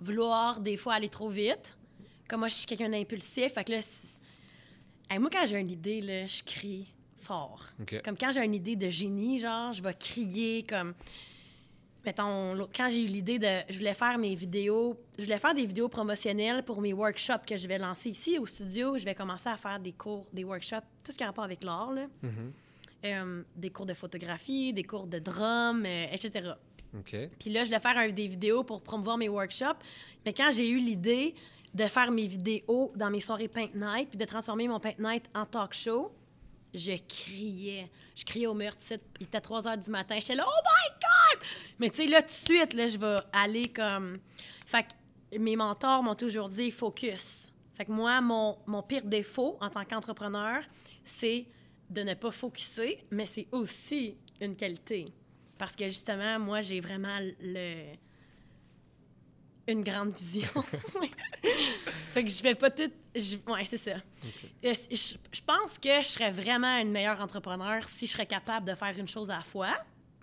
vouloir 0.00 0.60
des 0.60 0.76
fois 0.76 0.94
aller 0.94 1.08
trop 1.08 1.28
vite. 1.28 1.76
Comme 2.28 2.40
moi, 2.40 2.48
je 2.48 2.54
suis 2.54 2.66
quelqu'un 2.66 2.88
d'impulsif. 2.90 3.52
Fait 3.54 3.64
que 3.64 3.72
là, 3.72 3.78
Hey, 5.10 5.18
moi, 5.18 5.28
quand 5.30 5.46
j'ai 5.46 5.58
une 5.58 5.70
idée, 5.70 6.00
là, 6.00 6.26
je 6.26 6.42
crie 6.42 6.92
fort. 7.22 7.64
Comme 8.04 8.16
quand 8.16 8.32
j'ai 8.32 8.44
une 8.44 8.54
idée 8.54 8.76
de 8.76 8.88
génie, 8.90 9.38
genre, 9.38 9.72
je 9.72 9.82
vais 9.82 9.94
crier 9.94 10.62
comme. 10.62 10.94
Mettons, 12.04 12.68
quand 12.74 12.90
j'ai 12.90 13.04
eu 13.04 13.06
l'idée 13.06 13.38
de. 13.38 13.48
Je 13.68 13.78
voulais 13.78 13.94
faire 13.94 14.18
mes 14.18 14.34
vidéos. 14.34 14.98
Je 15.18 15.22
voulais 15.24 15.38
faire 15.38 15.54
des 15.54 15.64
vidéos 15.66 15.88
promotionnelles 15.88 16.64
pour 16.64 16.80
mes 16.80 16.92
workshops 16.92 17.46
que 17.46 17.56
je 17.56 17.68
vais 17.68 17.78
lancer 17.78 18.10
ici 18.10 18.38
au 18.40 18.46
studio. 18.46 18.98
Je 18.98 19.04
vais 19.04 19.14
commencer 19.14 19.48
à 19.48 19.56
faire 19.56 19.78
des 19.78 19.92
cours, 19.92 20.26
des 20.32 20.42
workshops, 20.42 20.82
tout 21.04 21.12
ce 21.12 21.16
qui 21.16 21.22
a 21.22 21.26
rapport 21.28 21.44
avec 21.44 21.62
l'art, 21.62 21.92
là. 21.92 22.06
Mhm. 22.22 22.52
Euh, 23.04 23.42
des 23.56 23.70
cours 23.70 23.86
de 23.86 23.94
photographie, 23.94 24.72
des 24.72 24.82
cours 24.84 25.06
de 25.06 25.18
drum, 25.20 25.84
euh, 25.86 26.06
etc. 26.12 26.52
Puis 27.38 27.50
là, 27.50 27.60
je 27.62 27.66
voulais 27.66 27.80
faire 27.80 27.96
un- 27.96 28.08
des 28.10 28.26
vidéos 28.28 28.64
pour 28.64 28.82
promouvoir 28.82 29.16
mes 29.16 29.28
workshops. 29.28 29.78
Mais 30.26 30.32
quand 30.32 30.50
j'ai 30.52 30.68
eu 30.68 30.78
l'idée 30.78 31.34
de 31.74 31.84
faire 31.86 32.10
mes 32.10 32.26
vidéos 32.26 32.92
dans 32.96 33.10
mes 33.10 33.20
soirées 33.20 33.48
Paint 33.48 33.70
Night, 33.74 34.08
puis 34.10 34.18
de 34.18 34.24
transformer 34.24 34.66
mon 34.68 34.78
Paint 34.80 34.98
Night 34.98 35.30
en 35.34 35.46
talk 35.46 35.72
show, 35.72 36.12
je 36.74 36.92
criais. 37.06 37.90
Je 38.14 38.24
criais 38.24 38.46
au 38.46 38.54
mur, 38.54 38.72
il 39.20 39.26
était 39.26 39.40
3 39.40 39.66
heures 39.66 39.78
du 39.78 39.90
matin. 39.90 40.16
J'étais 40.20 40.34
là, 40.34 40.44
oh 40.46 40.60
my 40.64 40.90
God! 40.90 41.48
Mais 41.78 41.90
tu 41.90 41.96
sais, 41.96 42.06
là, 42.06 42.22
tout 42.22 42.28
de 42.28 42.32
suite, 42.32 42.74
là, 42.74 42.88
je 42.88 42.98
vais 42.98 43.18
aller 43.32 43.68
comme. 43.68 44.18
Fait 44.66 44.84
que 44.84 45.38
mes 45.38 45.56
mentors 45.56 46.02
m'ont 46.02 46.14
toujours 46.14 46.48
dit 46.48 46.70
focus. 46.70 47.50
Fait 47.74 47.78
Fait 47.78 47.84
que 47.86 47.92
moi, 47.92 48.20
mon, 48.20 48.58
mon 48.66 48.82
pire 48.82 49.04
défaut 49.04 49.58
en 49.60 49.70
tant 49.70 49.84
qu'entrepreneur, 49.84 50.62
c'est 51.04 51.46
de 51.90 52.02
ne 52.02 52.14
pas 52.14 52.30
focuser, 52.30 53.04
mais 53.10 53.26
c'est 53.26 53.48
aussi 53.52 54.16
une 54.40 54.56
qualité. 54.56 55.06
Parce 55.58 55.76
que 55.76 55.84
justement, 55.84 56.38
moi, 56.38 56.62
j'ai 56.62 56.80
vraiment 56.80 57.18
le 57.40 57.94
une 59.68 59.82
grande 59.84 60.14
vision. 60.16 60.62
fait 62.12 62.24
que 62.24 62.30
je 62.30 62.40
fais 62.40 62.54
pas 62.54 62.70
tout. 62.70 62.90
je- 63.14 63.36
ouais, 63.50 63.64
c'est 63.66 63.76
ça. 63.76 63.92
Euh, 64.64 64.74
Je, 64.90 64.96
je 65.32 65.40
pense 65.46 65.78
que 65.78 66.02
je 66.02 66.06
serais 66.08 66.30
vraiment 66.30 66.78
une 66.78 66.90
meilleure 66.90 67.20
entrepreneur 67.20 67.84
si 67.88 68.06
je 68.06 68.12
serais 68.12 68.26
capable 68.26 68.66
de 68.66 68.74
faire 68.74 68.96
une 68.98 69.08
chose 69.08 69.30
à 69.30 69.36
la 69.36 69.42
fois. 69.42 69.72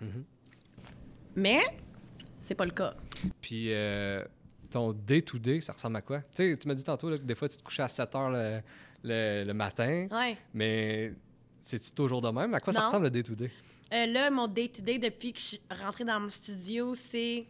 Mhm. 0.00 0.24
Mais 1.36 1.60
c'est 2.40 2.54
pas 2.54 2.64
le 2.64 2.70
cas. 2.72 2.94
Puis 3.40 3.72
euh, 3.72 4.24
ton 4.70 4.92
day-to-day, 4.92 5.60
ça 5.60 5.72
ressemble 5.72 5.96
à 5.96 6.02
quoi? 6.02 6.20
Tu 6.20 6.50
sais, 6.52 6.56
tu 6.58 6.68
m'as 6.68 6.74
dit 6.74 6.84
tantôt 6.84 7.10
là, 7.10 7.18
que 7.18 7.22
des 7.24 7.34
fois, 7.34 7.48
tu 7.48 7.56
te 7.56 7.62
couchais 7.62 7.82
à 7.82 7.88
7 7.88 8.14
heures 8.14 8.30
le, 8.30 8.60
le- 9.04 9.44
le 9.44 9.54
matin, 9.54 10.06
Ouais. 10.10 10.36
mais 10.54 11.12
c'est-tu 11.60 11.92
toujours 11.92 12.20
de 12.22 12.28
même? 12.30 12.54
À 12.54 12.60
quoi 12.60 12.72
ça 12.72 12.82
ressemble 12.82 13.04
le 13.04 13.10
day-to-day? 13.10 13.50
Euh, 13.92 14.06
là, 14.06 14.30
mon 14.30 14.46
day-to-day, 14.46 14.98
depuis 14.98 15.32
que 15.32 15.38
je 15.40 15.44
suis 15.44 15.60
rentrée 15.82 16.04
dans 16.04 16.20
mon 16.20 16.28
studio, 16.30 16.94
c'est. 16.94 17.46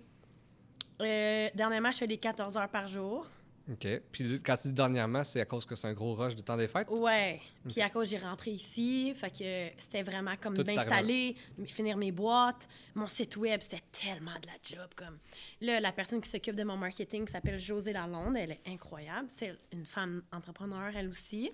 Euh, 1.00 1.48
dernièrement, 1.54 1.92
je 1.92 1.98
fais 1.98 2.06
des 2.06 2.18
14 2.18 2.56
heures 2.56 2.68
par 2.68 2.88
jour. 2.88 3.28
OK. 3.70 3.86
Puis 4.10 4.40
quand 4.44 4.56
tu 4.56 4.68
dis 4.68 4.74
dernièrement, 4.74 5.22
c'est 5.22 5.40
à 5.40 5.44
cause 5.44 5.64
que 5.64 5.76
c'est 5.76 5.86
un 5.86 5.92
gros 5.92 6.14
rush 6.14 6.34
de 6.34 6.40
temps 6.40 6.56
des 6.56 6.66
fêtes? 6.66 6.88
Ouais. 6.90 7.40
Puis 7.68 7.80
à 7.80 7.90
cause, 7.90 8.08
j'ai 8.08 8.18
rentré 8.18 8.50
ici. 8.52 9.14
Fait 9.14 9.30
que 9.30 9.80
c'était 9.80 10.02
vraiment 10.02 10.34
comme 10.40 10.56
d'installer, 10.56 11.36
finir 11.66 11.96
mes 11.96 12.10
boîtes. 12.10 12.68
Mon 12.94 13.06
site 13.06 13.36
web, 13.36 13.60
c'était 13.60 13.82
tellement 13.92 14.38
de 14.40 14.46
la 14.46 14.54
job. 14.62 14.88
Comme. 14.96 15.18
Là, 15.60 15.78
la 15.78 15.92
personne 15.92 16.20
qui 16.20 16.28
s'occupe 16.28 16.56
de 16.56 16.64
mon 16.64 16.76
marketing 16.76 17.28
s'appelle 17.28 17.60
José 17.60 17.92
Lalonde. 17.92 18.36
Elle 18.36 18.52
est 18.52 18.62
incroyable. 18.66 19.28
C'est 19.28 19.54
une 19.72 19.86
femme 19.86 20.22
entrepreneur, 20.32 20.90
elle 20.96 21.08
aussi. 21.08 21.52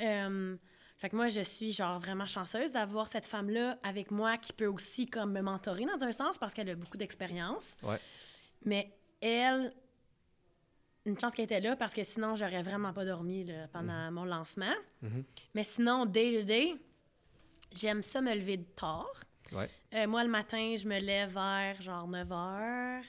Euh, 0.00 0.56
fait 0.98 1.08
que 1.08 1.16
moi, 1.16 1.28
je 1.28 1.40
suis 1.40 1.72
genre 1.72 1.98
vraiment 1.98 2.26
chanceuse 2.26 2.70
d'avoir 2.70 3.08
cette 3.08 3.26
femme-là 3.26 3.76
avec 3.82 4.12
moi 4.12 4.36
qui 4.38 4.52
peut 4.52 4.66
aussi 4.66 5.06
comme 5.06 5.32
me 5.32 5.40
mentorer 5.40 5.84
dans 5.84 6.04
un 6.04 6.12
sens 6.12 6.38
parce 6.38 6.54
qu'elle 6.54 6.70
a 6.70 6.76
beaucoup 6.76 6.96
d'expérience. 6.96 7.76
Ouais. 7.82 7.98
Mais 8.64 8.90
elle, 9.20 9.72
une 11.04 11.18
chance 11.18 11.34
qu'elle 11.34 11.46
était 11.46 11.60
là 11.60 11.76
parce 11.76 11.92
que 11.94 12.04
sinon, 12.04 12.36
j'aurais 12.36 12.62
vraiment 12.62 12.92
pas 12.92 13.04
dormi 13.04 13.44
là, 13.44 13.66
pendant 13.72 14.10
mon 14.12 14.24
lancement. 14.24 14.74
Mhm. 15.02 15.24
Mais 15.54 15.64
sinon, 15.64 16.06
day 16.06 16.38
to 16.40 16.44
day, 16.46 16.74
j'aime 17.74 18.02
ça 18.02 18.20
me 18.20 18.34
lever 18.34 18.60
tard. 18.76 19.10
Ouais. 19.52 19.68
Euh, 19.94 20.06
moi, 20.06 20.22
le 20.24 20.30
matin, 20.30 20.76
je 20.78 20.86
me 20.86 20.98
lève 20.98 21.32
vers 21.32 21.80
genre 21.82 22.06
9 22.06 22.32
heures. 22.32 23.04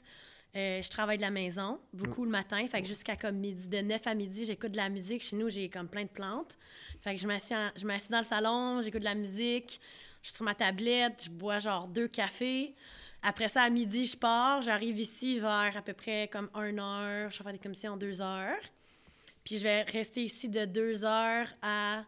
Euh, 0.56 0.82
je 0.84 0.90
travaille 0.90 1.18
de 1.18 1.24
la 1.24 1.32
maison 1.32 1.80
beaucoup 1.94 2.26
le 2.26 2.30
matin. 2.30 2.64
Fait 2.68 2.82
que 2.82 2.88
jusqu'à 2.88 3.16
comme 3.16 3.38
midi, 3.38 3.68
de 3.68 3.80
9 3.80 4.06
à 4.06 4.14
midi, 4.14 4.46
j'écoute 4.46 4.72
de 4.72 4.78
la 4.78 4.90
musique. 4.90 5.24
Chez 5.24 5.36
nous, 5.36 5.50
j'ai 5.50 5.70
comme 5.70 5.88
plein 5.88 6.04
de 6.04 6.10
plantes. 6.10 6.58
Fait 7.02 7.16
que 7.16 7.22
je 7.22 7.26
m'assieds 7.28 7.56
en- 7.56 7.72
je 7.76 7.86
m'assieds 7.86 8.10
dans 8.12 8.20
le 8.20 8.26
salon, 8.26 8.82
j'écoute 8.82 9.00
de 9.00 9.06
la 9.06 9.16
musique. 9.16 9.80
Je 10.22 10.28
suis 10.30 10.36
sur 10.36 10.46
ma 10.46 10.54
tablette, 10.54 11.24
je 11.26 11.30
bois 11.30 11.60
genre 11.60 11.88
deux 11.88 12.08
cafés. 12.08 12.76
Après 13.26 13.48
ça, 13.48 13.64
à 13.64 13.70
midi, 13.70 14.06
je 14.06 14.18
pars. 14.18 14.62
J'arrive 14.62 15.00
ici 15.00 15.40
vers 15.40 15.76
à 15.78 15.82
peu 15.82 15.94
près 15.94 16.28
comme 16.28 16.50
1 16.54 16.78
heure. 16.78 17.32
Je 17.32 17.38
vais 17.38 17.44
faire 17.44 17.54
des 17.54 17.60
commissions 17.60 17.94
en 17.94 17.98
2 17.98 18.22
heures. 18.22 18.60
Puis 19.46 19.58
je 19.58 19.64
vais 19.64 19.84
rester 19.84 20.24
ici 20.24 20.50
de 20.50 20.66
2 20.66 21.06
heures 21.06 21.48
à 21.62 22.04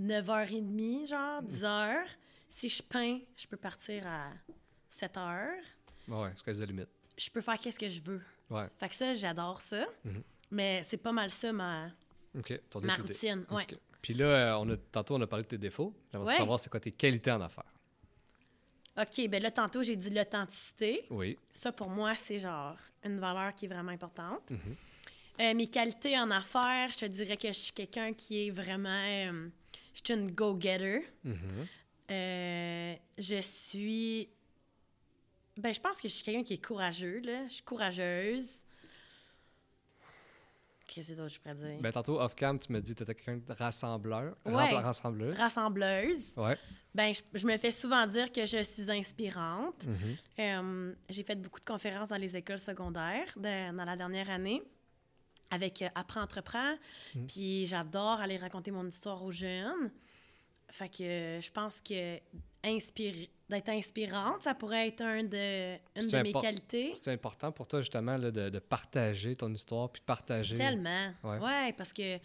9h30, 0.00 1.08
genre 1.08 1.42
10 1.42 1.64
heures. 1.64 2.06
Si 2.48 2.68
je 2.68 2.82
peins, 2.82 3.20
je 3.36 3.46
peux 3.46 3.56
partir 3.56 4.06
à 4.06 4.28
7 4.90 5.16
heures. 5.16 5.62
Ouais, 6.08 6.30
c'est 6.36 6.58
la 6.58 6.66
limite. 6.66 6.88
Je 7.16 7.30
peux 7.30 7.40
faire 7.40 7.58
qu'est-ce 7.58 7.78
que 7.78 7.88
je 7.88 8.00
veux. 8.02 8.20
Ouais. 8.50 8.66
Fait 8.78 8.88
que 8.88 8.94
ça, 8.94 9.14
j'adore 9.14 9.60
ça. 9.60 9.86
Mhm. 10.04 10.22
Mais 10.50 10.82
c'est 10.86 10.96
pas 10.96 11.12
mal 11.12 11.30
ça, 11.30 11.52
ma, 11.52 11.90
routine. 12.34 13.46
Ouais. 13.50 13.66
Puis 14.02 14.14
là, 14.14 14.24
euh, 14.24 14.58
on 14.60 14.70
a, 14.70 14.76
tantôt, 14.76 15.14
on 15.16 15.20
a 15.20 15.26
parlé 15.26 15.44
de 15.44 15.48
tes 15.48 15.58
défauts. 15.58 15.94
J'aimerais 16.10 16.32
Ouais. 16.32 16.36
savoir 16.38 16.58
c'est 16.58 16.70
quoi 16.70 16.80
tes 16.80 16.92
qualités 16.92 17.30
en 17.30 17.40
affaires. 17.40 17.72
OK, 18.98 19.28
ben 19.28 19.42
là, 19.42 19.50
tantôt, 19.50 19.82
j'ai 19.82 19.96
dit 19.96 20.10
l'authenticité. 20.10 21.04
Oui. 21.10 21.38
Ça, 21.54 21.72
pour 21.72 21.88
moi, 21.88 22.14
c'est 22.16 22.40
genre 22.40 22.76
une 23.04 23.18
valeur 23.18 23.54
qui 23.54 23.66
est 23.66 23.68
vraiment 23.68 23.92
importante. 23.92 24.50
Mhm. 24.50 24.76
Euh, 25.40 25.54
mes 25.54 25.68
qualités 25.68 26.18
en 26.18 26.30
affaires, 26.30 26.90
je 26.92 26.98
te 26.98 27.04
dirais 27.06 27.36
que 27.36 27.48
je 27.48 27.52
suis 27.52 27.72
quelqu'un 27.72 28.12
qui 28.12 28.46
est 28.46 28.50
vraiment... 28.50 28.88
euh, 28.90 29.48
je 29.94 30.00
suis 30.04 30.20
une 30.20 30.30
go-getter. 30.30 31.06
Mhm. 31.24 31.66
Euh, 32.10 32.94
je 33.18 33.40
suis. 33.42 34.28
Ben, 35.56 35.72
je 35.72 35.80
pense 35.80 36.00
que 36.00 36.08
je 36.08 36.14
suis 36.14 36.24
quelqu'un 36.24 36.42
qui 36.42 36.54
est 36.54 36.64
courageux, 36.64 37.20
là. 37.20 37.46
Je 37.48 37.54
suis 37.54 37.62
courageuse. 37.62 38.62
Qu'est-ce 40.92 41.12
que 41.12 41.28
je 41.28 41.38
pourrais 41.38 41.54
dire? 41.54 41.80
Ben, 41.80 41.92
tantôt, 41.92 42.20
off-cam, 42.20 42.58
tu 42.58 42.72
me 42.72 42.80
dis 42.80 42.92
que 42.92 42.98
tu 42.98 43.02
étais 43.04 43.14
quelqu'un 43.14 43.36
de 43.46 43.52
rassembleur. 43.56 44.36
Ouais. 44.44 44.74
Rassembleur. 44.76 45.36
Rassembleuse. 45.36 46.34
Ouais. 46.36 46.58
Ben, 46.92 47.14
je, 47.14 47.20
je 47.38 47.46
me 47.46 47.56
fais 47.58 47.70
souvent 47.70 48.04
dire 48.08 48.32
que 48.32 48.44
je 48.44 48.64
suis 48.64 48.90
inspirante. 48.90 49.86
Mhm. 49.86 50.16
Euh, 50.40 50.92
j'ai 51.08 51.22
fait 51.22 51.36
beaucoup 51.40 51.60
de 51.60 51.64
conférences 51.64 52.08
dans 52.08 52.16
les 52.16 52.36
écoles 52.36 52.58
secondaires 52.58 53.32
de- 53.36 53.76
dans 53.76 53.84
la 53.84 53.94
dernière 53.94 54.28
année 54.30 54.62
avec 55.50 55.82
euh, 55.82 55.88
Apprends, 55.94 56.22
Entreprends. 56.22 56.74
Mm. 57.14 57.26
Puis 57.26 57.66
j'adore 57.66 58.20
aller 58.20 58.36
raconter 58.36 58.70
mon 58.72 58.86
histoire 58.86 59.22
aux 59.22 59.32
jeunes. 59.32 59.90
Fait 60.70 60.88
que 60.88 61.02
euh, 61.02 61.40
je 61.40 61.50
pense 61.50 61.80
que 61.80 62.18
d'être 63.48 63.68
inspirante, 63.70 64.42
ça 64.42 64.54
pourrait 64.54 64.88
être 64.88 65.00
un 65.02 65.22
de, 65.24 65.74
une 65.96 66.08
de 66.08 66.22
mes 66.22 66.32
qualités. 66.32 66.92
C'est 66.94 67.10
important 67.12 67.50
pour 67.52 67.66
toi, 67.66 67.80
justement, 67.80 68.16
là, 68.16 68.30
de, 68.30 68.48
de 68.48 68.58
partager 68.58 69.34
ton 69.34 69.52
histoire 69.52 69.90
puis 69.90 70.00
de 70.00 70.04
partager. 70.06 70.56
Tellement. 70.56 71.12
Ouais. 71.24 71.38
Ouais, 71.38 71.72
parce 71.72 71.92
que 71.92 72.18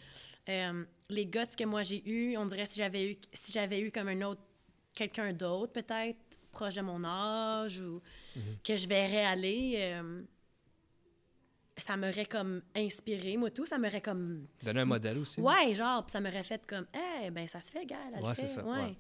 euh, 0.50 0.84
les 1.10 1.26
guts 1.26 1.56
que 1.58 1.64
moi 1.64 1.84
j'ai 1.84 2.08
eu, 2.08 2.38
on 2.38 2.46
dirait 2.46 2.66
si 2.68 2.78
j'avais 2.78 3.12
eu 3.12 3.18
si 3.34 3.52
j'avais 3.52 3.80
eu 3.80 3.92
comme 3.92 4.10
un 4.10 4.22
autre 4.22 4.42
quelqu'un 4.94 5.34
d'autre 5.34 5.74
peut-être 5.74 6.18
proche 6.52 6.76
de 6.76 6.82
mon 6.82 7.04
âge 7.04 7.80
ou 7.82 8.02
Mhm. 8.36 8.58
que 8.64 8.76
je 8.78 8.88
verrais 8.88 9.24
aller 9.26 9.74
euh, 9.78 10.22
ça 11.78 11.98
m'aurait 11.98 12.26
comme 12.26 12.62
inspiré 12.76 13.36
moi 13.38 13.50
tout, 13.52 13.66
ça 13.66 13.78
m'aurait 13.78 14.02
comme 14.02 14.48
Donner 14.64 14.82
un 14.82 14.86
modèle 14.86 15.18
aussi. 15.18 15.42
ouais, 15.42 15.76
genre 15.76 16.04
puis 16.06 16.12
ça 16.12 16.20
m'aurait 16.22 16.44
fait 16.44 16.66
comme 16.66 16.86
eh 17.24 17.30
ben 17.32 17.48
ça 17.48 17.60
se 17.62 17.72
fait 17.72 17.86
gars, 17.86 17.98
le 18.16 18.24
Ouais, 18.24 18.36
c'est 18.36 18.48
ça, 18.48 18.64
ouais. 18.64 18.80
ouais. 18.80 18.96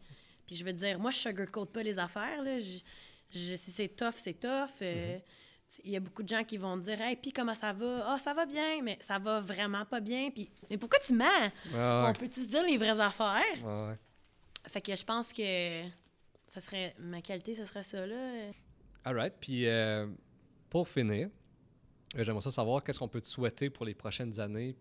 Puis 0.45 0.55
je 0.55 0.63
veux 0.65 0.73
dire 0.73 0.99
moi 0.99 1.11
je 1.11 1.17
sugarcoat 1.17 1.65
pas 1.67 1.83
les 1.83 1.97
affaires 1.97 2.41
là, 2.43 2.59
je, 2.59 2.79
je- 3.31 3.55
si 3.55 3.71
c'est 3.71 3.89
tough, 3.89 4.15
c'est 4.17 4.39
tough. 4.39 4.69
euh, 4.81 5.15
Mhm. 5.15 5.21
sais, 5.69 5.81
Il 5.85 5.91
y 5.91 5.95
a 5.95 5.99
beaucoup 5.99 6.21
de 6.23 6.29
gens 6.29 6.43
qui 6.43 6.57
vont 6.57 6.77
dire 6.77 7.01
Hey, 7.01 7.15
puis 7.15 7.31
comment 7.31 7.55
ça 7.55 7.73
va? 7.73 8.03
Ah, 8.13 8.19
ça 8.19 8.33
va 8.33 8.45
bien, 8.45 8.81
mais 8.83 8.97
ça 9.01 9.17
va 9.19 9.39
vraiment 9.41 9.83
pas 9.85 9.99
bien. 9.99 10.29
Puis, 10.31 10.49
mais 10.69 10.77
pourquoi 10.77 10.99
tu 10.99 11.13
mens? 11.13 11.25
Ouais. 11.73 12.09
On 12.09 12.13
peut-tu 12.13 12.41
se 12.41 12.47
dire 12.47 12.63
les 12.63 12.77
vraies 12.77 12.99
affaires? 12.99 13.41
Ouais, 13.63 13.87
ouais. 13.89 13.97
Fait 14.69 14.81
que 14.81 14.95
je 14.95 15.03
pense 15.03 15.31
que 15.33 15.83
ça 16.53 16.59
serait 16.61 16.93
ma 16.99 17.21
qualité, 17.21 17.53
ce 17.55 17.65
serait 17.65 17.83
ça, 17.83 18.05
là. 18.05 18.51
All 19.03 19.15
right. 19.17 19.33
Puis 19.39 19.67
euh, 19.67 20.07
pour 20.69 20.87
finir, 20.87 21.29
j'aimerais 22.23 22.41
ça 22.41 22.51
savoir 22.51 22.83
qu'est-ce 22.83 22.99
qu'on 22.99 23.07
peut 23.07 23.21
te 23.21 23.27
souhaiter 23.27 23.69
pour 23.69 23.85
les 23.85 23.93
prochaines 23.93 24.39
années 24.39 24.75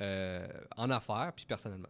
euh, 0.00 0.46
en 0.76 0.90
affaires 0.90 1.32
puis 1.34 1.44
personnellement. 1.44 1.88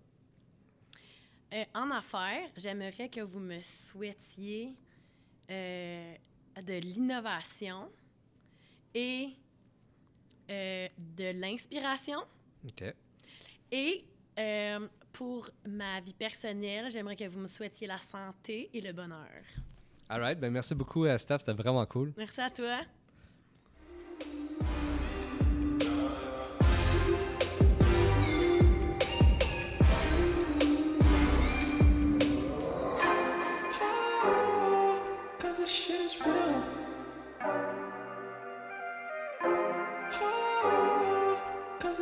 Euh, 1.52 1.64
en 1.74 1.90
affaires, 1.90 2.48
j'aimerais 2.56 3.08
que 3.08 3.20
vous 3.20 3.40
me 3.40 3.60
souhaitiez 3.60 4.76
euh, 5.50 6.14
de 6.62 6.74
l'innovation 6.74 7.90
et 8.94 9.30
de 10.48 11.40
l'inspiration. 11.40 12.18
OK. 12.66 12.82
Et 13.70 14.04
pour 15.12 15.48
ma 15.64 16.00
vie 16.00 16.14
personnelle, 16.14 16.90
j'aimerais 16.90 17.14
que 17.14 17.28
vous 17.28 17.38
me 17.38 17.46
souhaitiez 17.46 17.86
la 17.86 18.00
santé 18.00 18.68
et 18.72 18.80
le 18.80 18.92
bonheur. 18.92 19.44
All 20.08 20.20
right. 20.20 20.40
Ben, 20.40 20.50
merci 20.50 20.74
beaucoup, 20.74 21.06
Steph. 21.18 21.38
C'était 21.40 21.52
vraiment 21.52 21.86
cool. 21.86 22.12
Merci 22.16 22.40
à 22.40 22.50
toi. 22.50 22.80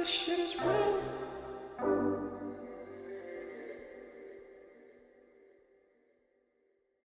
Shit 0.08 0.38
is 0.38 0.56
real. 0.56 1.27